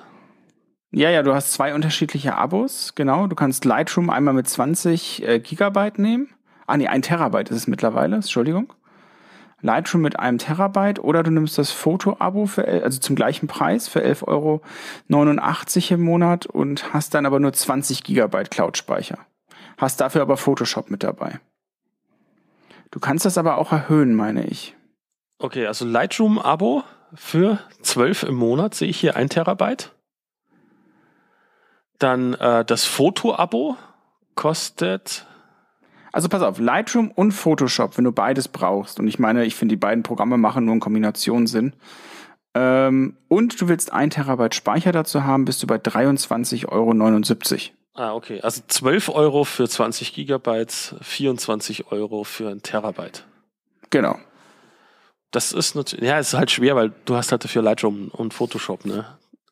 Ja, 0.92 1.10
ja, 1.10 1.24
du 1.24 1.34
hast 1.34 1.52
zwei 1.52 1.74
unterschiedliche 1.74 2.36
Abos, 2.36 2.94
genau. 2.96 3.28
Du 3.28 3.36
kannst 3.36 3.66
Lightroom 3.66 4.10
einmal 4.10 4.34
mit 4.34 4.48
20 4.48 5.28
äh, 5.28 5.40
Gigabyte 5.40 6.00
nehmen. 6.00 6.30
Ah, 6.68 6.78
nee, 6.78 6.88
ein 6.88 7.02
Terabyte 7.02 7.52
ist 7.52 7.58
es 7.58 7.68
mittlerweile, 7.68 8.16
Entschuldigung. 8.16 8.74
Lightroom 9.62 10.02
mit 10.02 10.20
einem 10.20 10.38
Terabyte 10.38 11.00
oder 11.00 11.24
du 11.24 11.32
nimmst 11.32 11.58
das 11.58 11.72
Foto-Abo 11.72 12.46
für, 12.46 12.68
also 12.84 13.00
zum 13.00 13.16
gleichen 13.16 13.48
Preis 13.48 13.88
für 13.88 14.00
11,89 14.00 14.28
Euro 14.28 14.62
im 15.96 16.02
Monat 16.02 16.46
und 16.46 16.94
hast 16.94 17.14
dann 17.14 17.26
aber 17.26 17.40
nur 17.40 17.52
20 17.52 18.04
Gigabyte 18.04 18.52
Cloud-Speicher. 18.52 19.18
Hast 19.78 20.00
dafür 20.02 20.22
aber 20.22 20.38
Photoshop 20.38 20.92
mit 20.92 21.04
dabei. 21.04 21.40
Du 22.92 23.00
kannst 23.00 23.26
das 23.26 23.38
aber 23.38 23.58
auch 23.58 23.72
erhöhen, 23.72 24.14
meine 24.16 24.46
ich. 24.46 24.76
Okay, 25.40 25.66
also 25.68 25.86
Lightroom-Abo 25.86 26.84
für 27.14 27.60
12 27.82 28.24
im 28.24 28.36
Monat 28.36 28.76
sehe 28.76 28.88
ich 28.88 29.00
hier 29.00 29.16
ein 29.16 29.30
Terabyte. 29.30 29.95
Dann 32.00 32.34
äh, 32.36 32.66
das 32.66 32.86
Foto-Abo 32.86 33.78
kostet 34.36 35.26
also 36.16 36.30
pass 36.30 36.42
auf, 36.44 36.60
Lightroom 36.60 37.12
und 37.12 37.34
Photoshop, 37.34 37.98
wenn 37.98 38.06
du 38.06 38.14
beides 38.14 38.48
brauchst. 38.48 39.02
Und 39.02 39.08
ich 39.10 39.20
meine, 39.20 39.44
ich 39.44 39.54
finde, 39.54 39.74
die 39.74 39.78
beiden 39.78 40.02
Programme 40.02 40.38
machen 40.38 40.64
nur 40.64 40.76
in 40.76 40.80
Kombination 40.80 41.46
Sinn. 41.46 41.74
Ähm, 42.54 43.18
und 43.28 43.60
du 43.60 43.68
willst 43.68 43.92
ein 43.92 44.12
Terabyte 44.12 44.56
Speicher 44.56 44.94
dazu 44.94 45.26
haben, 45.26 45.44
bist 45.44 45.62
du 45.62 45.68
bei 45.68 45.76
23,79 45.76 46.70
Euro. 46.70 46.94
Ah, 47.96 48.14
okay. 48.14 48.40
Also 48.40 48.62
12 48.66 49.10
Euro 49.10 49.44
für 49.44 49.68
20 49.68 50.14
Gigabyte, 50.14 50.96
24 51.02 51.92
Euro 51.92 52.24
für 52.24 52.50
ein 52.50 52.62
Terabyte. 52.62 53.26
Genau. 53.90 54.18
Das 55.32 55.52
ist 55.52 55.76
natürlich, 55.76 56.06
ja, 56.06 56.18
es 56.18 56.30
ist 56.30 56.34
halt 56.36 56.50
schwer, 56.50 56.78
weil 56.78 56.94
du 57.04 57.18
hast 57.18 57.34
halt 57.34 57.44
dafür 57.44 57.62
Lightroom 57.62 58.08
und 58.08 58.34
Photoshop, 58.34 58.86
ne? 58.86 59.06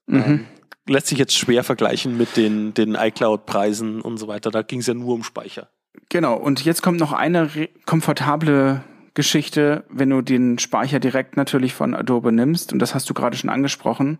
Mhm. 0.05 0.23
Ähm, 0.23 0.47
lässt 0.88 1.07
sich 1.07 1.17
jetzt 1.17 1.38
schwer 1.38 1.63
vergleichen 1.63 2.17
mit 2.17 2.36
den, 2.38 2.73
den 2.73 2.95
iCloud-Preisen 2.95 4.01
und 4.01 4.17
so 4.17 4.27
weiter. 4.27 4.51
Da 4.51 4.61
ging 4.61 4.79
es 4.79 4.88
ja 4.88 4.93
nur 4.93 5.13
um 5.13 5.23
Speicher. 5.23 5.69
Genau, 6.09 6.36
und 6.36 6.65
jetzt 6.65 6.81
kommt 6.81 6.99
noch 6.99 7.13
eine 7.13 7.49
komfortable 7.86 8.84
Geschichte, 9.13 9.84
wenn 9.89 10.09
du 10.09 10.21
den 10.21 10.57
Speicher 10.59 10.99
direkt 10.99 11.38
natürlich 11.38 11.73
von 11.73 11.93
Adobe 11.93 12.31
nimmst, 12.31 12.73
und 12.73 12.79
das 12.79 12.95
hast 12.95 13.09
du 13.09 13.13
gerade 13.13 13.38
schon 13.38 13.49
angesprochen. 13.49 14.17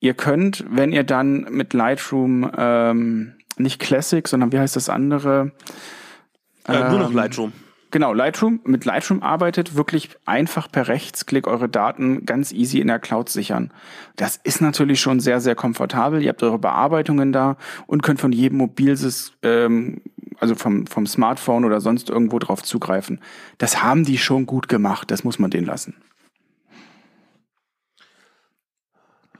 Ihr 0.00 0.14
könnt, 0.14 0.64
wenn 0.68 0.92
ihr 0.92 1.04
dann 1.04 1.46
mit 1.50 1.72
Lightroom 1.72 2.50
ähm, 2.56 3.34
nicht 3.56 3.80
Classic, 3.80 4.26
sondern 4.26 4.52
wie 4.52 4.58
heißt 4.58 4.76
das 4.76 4.88
andere? 4.88 5.52
Äh, 6.66 6.90
nur 6.90 6.98
noch 6.98 7.10
ähm, 7.10 7.16
Lightroom. 7.16 7.52
Genau, 7.94 8.12
Lightroom, 8.12 8.58
mit 8.64 8.84
Lightroom 8.84 9.22
arbeitet, 9.22 9.76
wirklich 9.76 10.10
einfach 10.24 10.68
per 10.68 10.88
Rechtsklick 10.88 11.46
eure 11.46 11.68
Daten 11.68 12.26
ganz 12.26 12.50
easy 12.50 12.80
in 12.80 12.88
der 12.88 12.98
Cloud 12.98 13.28
sichern. 13.28 13.72
Das 14.16 14.34
ist 14.42 14.60
natürlich 14.60 15.00
schon 15.00 15.20
sehr, 15.20 15.40
sehr 15.40 15.54
komfortabel. 15.54 16.20
Ihr 16.20 16.30
habt 16.30 16.42
eure 16.42 16.58
Bearbeitungen 16.58 17.30
da 17.32 17.56
und 17.86 18.02
könnt 18.02 18.20
von 18.20 18.32
jedem 18.32 18.58
Mobilsystem, 18.58 19.38
ähm, 19.48 20.00
also 20.40 20.56
vom, 20.56 20.88
vom 20.88 21.06
Smartphone 21.06 21.64
oder 21.64 21.80
sonst 21.80 22.10
irgendwo 22.10 22.40
drauf 22.40 22.64
zugreifen. 22.64 23.20
Das 23.58 23.80
haben 23.80 24.04
die 24.04 24.18
schon 24.18 24.44
gut 24.44 24.66
gemacht, 24.66 25.12
das 25.12 25.22
muss 25.22 25.38
man 25.38 25.52
denen 25.52 25.68
lassen. 25.68 25.94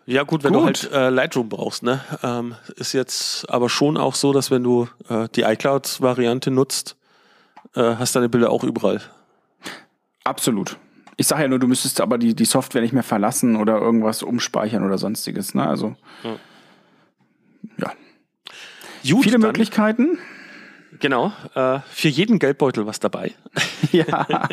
Ja 0.07 0.23
gut, 0.23 0.45
wenn 0.45 0.53
gut. 0.53 0.61
du 0.61 0.67
halt 0.67 0.93
äh, 0.93 1.11
Lightroom 1.11 1.49
brauchst, 1.49 1.83
ne? 1.83 2.05
Ähm, 2.23 2.55
ist 2.77 2.93
jetzt 2.93 3.51
aber 3.51 3.69
schon 3.69 3.97
auch 3.97 4.15
so, 4.15 4.33
dass 4.33 4.53
wenn 4.53 4.63
du 4.63 4.87
äh, 5.09 5.27
die 5.35 5.43
iCloud-Variante 5.43 6.53
nutzt, 6.53 6.97
äh, 7.75 7.97
hast 7.97 8.17
deine 8.17 8.29
Bilder 8.29 8.51
auch 8.51 8.65
überall. 8.65 9.01
Absolut. 10.25 10.79
Ich 11.17 11.27
sage 11.27 11.43
ja 11.43 11.49
nur, 11.49 11.59
du 11.59 11.69
müsstest 11.69 12.01
aber 12.01 12.19
die, 12.19 12.35
die 12.35 12.45
Software 12.45 12.83
nicht 12.83 12.93
mehr 12.93 13.03
verlassen 13.03 13.57
oder 13.57 13.79
irgendwas 13.79 14.23
umspeichern 14.23 14.85
oder 14.85 14.99
sonstiges. 14.99 15.55
Ne? 15.55 15.67
Also, 15.67 15.95
ja. 16.23 16.37
ja. 17.79 17.93
Gut, 19.13 19.25
Viele 19.25 19.39
dann, 19.39 19.43
Möglichkeiten. 19.43 20.19
Genau. 20.99 21.33
Äh, 21.55 21.81
für 21.91 22.09
jeden 22.09 22.39
Geldbeutel 22.39 22.87
was 22.87 23.01
dabei. 23.01 23.33
ja. 23.93 24.49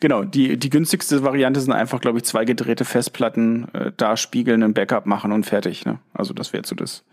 Genau, 0.00 0.24
die, 0.24 0.56
die 0.56 0.70
günstigste 0.70 1.22
Variante 1.22 1.60
sind 1.60 1.72
einfach, 1.72 2.00
glaube 2.00 2.18
ich, 2.18 2.24
zwei 2.24 2.44
gedrehte 2.44 2.84
Festplatten 2.84 3.68
äh, 3.74 3.92
da 3.96 4.16
spiegeln, 4.16 4.62
ein 4.62 4.74
Backup 4.74 5.06
machen 5.06 5.32
und 5.32 5.44
fertig. 5.44 5.84
Ne? 5.84 5.98
Also 6.14 6.34
das 6.34 6.52
wäre 6.52 6.66
so 6.66 6.74
das. 6.74 7.04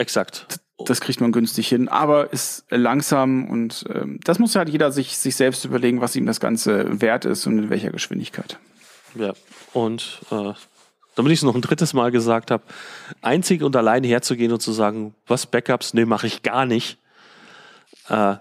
Exakt 0.00 0.60
das 0.86 1.00
kriegt 1.00 1.20
man 1.20 1.32
günstig 1.32 1.68
hin, 1.68 1.88
aber 1.88 2.32
ist 2.32 2.64
langsam 2.70 3.48
und 3.50 3.84
ähm, 3.92 4.20
das 4.24 4.38
muss 4.38 4.56
halt 4.56 4.68
jeder 4.68 4.92
sich, 4.92 5.16
sich 5.16 5.36
selbst 5.36 5.64
überlegen, 5.64 6.00
was 6.00 6.16
ihm 6.16 6.26
das 6.26 6.40
Ganze 6.40 7.00
wert 7.00 7.24
ist 7.24 7.46
und 7.46 7.58
in 7.58 7.70
welcher 7.70 7.90
Geschwindigkeit. 7.90 8.58
Ja, 9.14 9.32
und 9.72 10.20
äh, 10.30 10.52
damit 11.16 11.32
ich 11.32 11.40
es 11.40 11.42
noch 11.42 11.54
ein 11.54 11.62
drittes 11.62 11.92
Mal 11.92 12.10
gesagt 12.10 12.50
habe, 12.50 12.62
einzig 13.20 13.62
und 13.62 13.76
allein 13.76 14.04
herzugehen 14.04 14.52
und 14.52 14.60
zu 14.60 14.72
sagen, 14.72 15.14
was 15.26 15.46
Backups, 15.46 15.94
nee, 15.94 16.04
mache 16.04 16.26
ich 16.26 16.42
gar 16.42 16.66
nicht, 16.66 16.98
äh, 18.08 18.36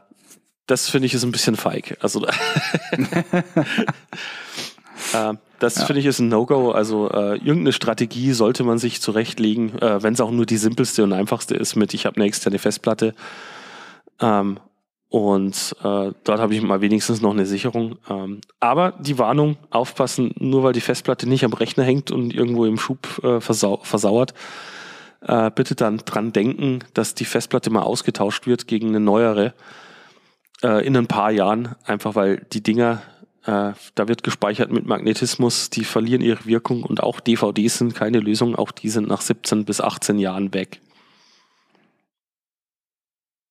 das 0.67 0.89
finde 0.89 1.07
ich 1.07 1.13
ist 1.15 1.23
ein 1.23 1.31
bisschen 1.31 1.55
feig. 1.55 1.97
Also 1.99 2.27
äh, 5.13 5.33
das 5.59 5.75
ja. 5.75 5.85
finde 5.85 5.99
ich 5.99 6.05
ist 6.05 6.19
ein 6.19 6.29
No-Go. 6.29 6.71
Also 6.71 7.09
äh, 7.09 7.35
irgendeine 7.35 7.73
Strategie 7.73 8.31
sollte 8.33 8.63
man 8.63 8.77
sich 8.77 9.01
zurechtlegen, 9.01 9.77
äh, 9.79 10.01
wenn 10.01 10.13
es 10.13 10.21
auch 10.21 10.31
nur 10.31 10.45
die 10.45 10.57
simpelste 10.57 11.03
und 11.03 11.13
einfachste 11.13 11.55
ist 11.55 11.75
mit, 11.75 11.93
ich 11.93 12.05
habe 12.05 12.17
eine 12.17 12.25
externe 12.25 12.59
Festplatte. 12.59 13.13
Ähm, 14.19 14.59
und 15.09 15.75
äh, 15.79 16.11
dort 16.23 16.39
habe 16.39 16.53
ich 16.53 16.61
mal 16.61 16.81
wenigstens 16.81 17.21
noch 17.21 17.31
eine 17.31 17.47
Sicherung. 17.47 17.97
Ähm, 18.09 18.41
aber 18.59 18.93
die 18.99 19.17
Warnung, 19.17 19.57
aufpassen, 19.71 20.33
nur 20.37 20.63
weil 20.63 20.73
die 20.73 20.81
Festplatte 20.81 21.27
nicht 21.27 21.43
am 21.43 21.53
Rechner 21.53 21.83
hängt 21.83 22.11
und 22.11 22.33
irgendwo 22.33 22.65
im 22.65 22.77
Schub 22.77 23.23
äh, 23.23 23.41
versau 23.41 23.79
versauert, 23.81 24.35
äh, 25.21 25.49
bitte 25.49 25.73
dann 25.73 25.97
dran 25.97 26.31
denken, 26.31 26.79
dass 26.93 27.15
die 27.15 27.25
Festplatte 27.25 27.71
mal 27.71 27.81
ausgetauscht 27.81 28.45
wird 28.45 28.67
gegen 28.67 28.89
eine 28.89 28.99
neuere 28.99 29.53
äh, 30.63 30.85
in 30.85 30.95
ein 30.95 31.07
paar 31.07 31.31
Jahren, 31.31 31.75
einfach 31.85 32.13
weil 32.13 32.45
die 32.53 32.61
Dinger 32.61 33.01
äh, 33.45 33.73
da 33.95 34.07
wird 34.07 34.23
gespeichert 34.23 34.71
mit 34.71 34.85
Magnetismus, 34.85 35.69
die 35.69 35.83
verlieren 35.83 36.21
ihre 36.21 36.45
Wirkung 36.45 36.83
und 36.83 37.01
auch 37.01 37.19
DVDs 37.19 37.77
sind 37.77 37.95
keine 37.95 38.19
Lösung, 38.19 38.55
auch 38.55 38.71
die 38.71 38.89
sind 38.89 39.07
nach 39.07 39.21
17 39.21 39.65
bis 39.65 39.81
18 39.81 40.19
Jahren 40.19 40.53
weg. 40.53 40.81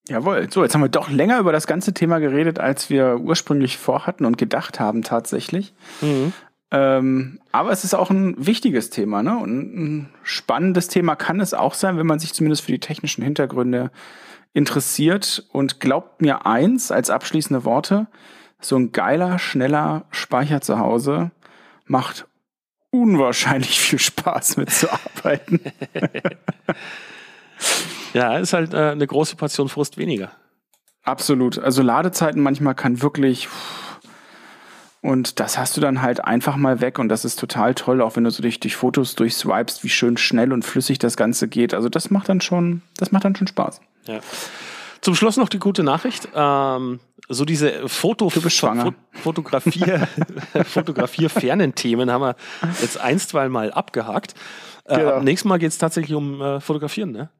Jawohl, 0.09 0.49
so, 0.51 0.62
jetzt 0.62 0.74
haben 0.74 0.80
wir 0.80 0.89
doch 0.89 1.11
länger 1.11 1.39
über 1.39 1.53
das 1.53 1.66
ganze 1.66 1.93
Thema 1.93 2.18
geredet, 2.18 2.59
als 2.59 2.89
wir 2.89 3.18
ursprünglich 3.20 3.76
vorhatten 3.76 4.24
und 4.24 4.39
gedacht 4.39 4.80
haben 4.80 5.03
tatsächlich. 5.03 5.74
Mhm. 6.01 6.32
Ähm, 6.70 7.41
aber 7.53 7.72
es 7.72 7.84
ist 7.84 7.95
auch 7.95 8.11
ein 8.11 8.34
wichtiges 8.39 8.91
Thema, 8.91 9.22
ne? 9.22 9.39
Und 9.39 9.74
ein 9.74 10.09
spannendes 10.22 10.89
Thema 10.89 11.16
kann 11.16 11.41
es 11.41 11.55
auch 11.55 11.74
sein, 11.74 11.97
wenn 11.99 12.07
man 12.07 12.18
sich 12.18 12.34
zumindest 12.34 12.62
für 12.62 12.72
die 12.72 12.78
technischen 12.78 13.22
Hintergründe 13.22 13.91
interessiert. 14.53 15.47
Und 15.53 15.80
glaubt 15.80 16.20
mir 16.20 16.47
eins 16.47 16.91
als 16.91 17.11
abschließende 17.11 17.64
Worte, 17.64 18.07
so 18.61 18.77
ein 18.77 18.93
geiler, 18.93 19.39
schneller 19.39 20.05
Speicher 20.11 20.61
zu 20.61 20.79
Hause 20.79 21.31
macht 21.87 22.27
unwahrscheinlich 22.91 23.79
viel 23.81 23.99
Spaß 23.99 24.57
mitzuarbeiten. 24.57 25.61
ja, 28.15 28.39
ist 28.39 28.53
halt 28.53 28.75
äh, 28.75 28.91
eine 28.91 29.07
große 29.07 29.37
Portion 29.37 29.69
Frust 29.69 29.99
weniger. 29.99 30.33
Absolut. 31.03 31.59
Also 31.59 31.83
Ladezeiten 31.83 32.43
manchmal 32.43 32.75
kann 32.75 33.01
wirklich 33.01 33.49
und 35.01 35.39
das 35.39 35.59
hast 35.59 35.77
du 35.77 35.81
dann 35.81 36.03
halt 36.03 36.25
einfach 36.25 36.57
mal 36.57 36.81
weg 36.81 36.99
und 36.99 37.09
das 37.09 37.25
ist 37.25 37.39
total 37.39 37.75
toll, 37.75 38.03
auch 38.03 38.17
wenn 38.17 38.25
du 38.25 38.31
so 38.31 38.43
durch, 38.43 38.59
durch 38.59 38.75
Fotos 38.75 39.15
durchswipest, 39.15 39.85
wie 39.85 39.89
schön 39.89 40.17
schnell 40.17 40.53
und 40.53 40.65
flüssig 40.65 40.99
das 40.99 41.17
Ganze 41.17 41.47
geht. 41.47 41.73
Also 41.73 41.89
das 41.89 42.11
macht 42.11 42.29
dann 42.29 42.41
schon, 42.41 42.83
das 42.97 43.13
macht 43.13 43.25
dann 43.25 43.37
schon 43.37 43.47
Spaß. 43.47 43.81
Ja. 44.07 44.19
Zum 45.01 45.14
Schluss 45.14 45.36
noch 45.36 45.49
die 45.49 45.59
gute 45.59 45.82
Nachricht. 45.82 46.28
Ähm, 46.34 47.01
so 47.28 47.44
diese 47.44 47.88
Foto 47.88 48.30
Fo 48.30 48.40
Fotografier, 49.12 50.09
Fotografier-fernen 50.64 51.74
Themen 51.74 52.11
haben 52.11 52.22
wir 52.22 52.36
jetzt 52.80 52.99
einstweilig 53.01 53.53
mal 53.53 53.72
abgehakt. 53.72 54.34
Äh, 54.84 54.99
genau. 54.99 55.20
nächstes 55.20 55.49
Mal 55.49 55.59
geht 55.59 55.70
es 55.70 55.78
tatsächlich 55.78 56.16
um 56.16 56.40
äh, 56.40 56.61
Fotografieren, 56.61 57.12
ne? 57.12 57.30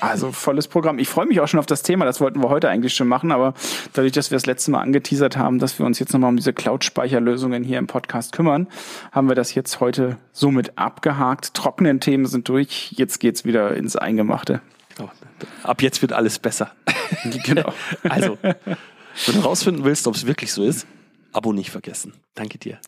Also 0.00 0.32
volles 0.32 0.66
Programm. 0.66 0.98
Ich 0.98 1.08
freue 1.08 1.26
mich 1.26 1.40
auch 1.40 1.48
schon 1.48 1.60
auf 1.60 1.66
das 1.66 1.82
Thema. 1.82 2.06
Das 2.06 2.20
wollten 2.20 2.42
wir 2.42 2.48
heute 2.48 2.70
eigentlich 2.70 2.94
schon 2.94 3.08
machen, 3.08 3.30
aber 3.30 3.52
dadurch, 3.92 4.12
dass 4.12 4.30
wir 4.30 4.36
das 4.36 4.46
letzte 4.46 4.70
Mal 4.70 4.80
angeteasert 4.80 5.36
haben, 5.36 5.58
dass 5.58 5.78
wir 5.78 5.84
uns 5.84 5.98
jetzt 5.98 6.12
nochmal 6.12 6.30
um 6.30 6.36
diese 6.36 6.54
Cloud-Speicherlösungen 6.54 7.64
hier 7.64 7.78
im 7.78 7.86
Podcast 7.86 8.32
kümmern, 8.32 8.66
haben 9.12 9.28
wir 9.28 9.34
das 9.34 9.54
jetzt 9.54 9.80
heute 9.80 10.16
somit 10.32 10.78
abgehakt. 10.78 11.52
Trockenen 11.52 12.00
Themen 12.00 12.24
sind 12.26 12.48
durch. 12.48 12.92
Jetzt 12.92 13.18
geht's 13.18 13.44
wieder 13.44 13.76
ins 13.76 13.96
Eingemachte. 13.96 14.62
Oh, 14.98 15.08
ab 15.62 15.82
jetzt 15.82 16.02
wird 16.02 16.12
alles 16.12 16.38
besser. 16.38 16.72
Genau. 17.44 17.72
Also, 18.02 18.36
wenn 18.42 19.34
du 19.34 19.40
rausfinden 19.40 19.82
willst, 19.82 20.06
ob 20.06 20.14
es 20.14 20.26
wirklich 20.26 20.52
so 20.52 20.62
ist, 20.62 20.86
Abo 21.32 21.54
nicht 21.54 21.70
vergessen. 21.70 22.12
Danke 22.34 22.58
dir. 22.58 22.78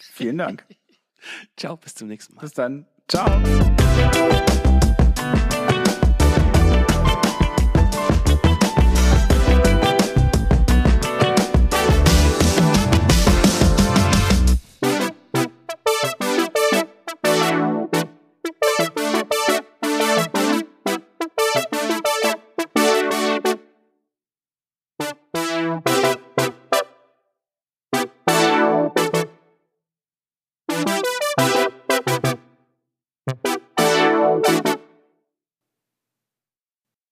Vielen 0.00 0.38
Dank. 0.38 0.64
Ciao, 1.56 1.76
bis 1.76 1.94
zum 1.94 2.08
nächsten 2.08 2.34
Mal. 2.34 2.40
Bis 2.42 2.52
dann. 2.52 2.86
Ciao. 3.08 3.40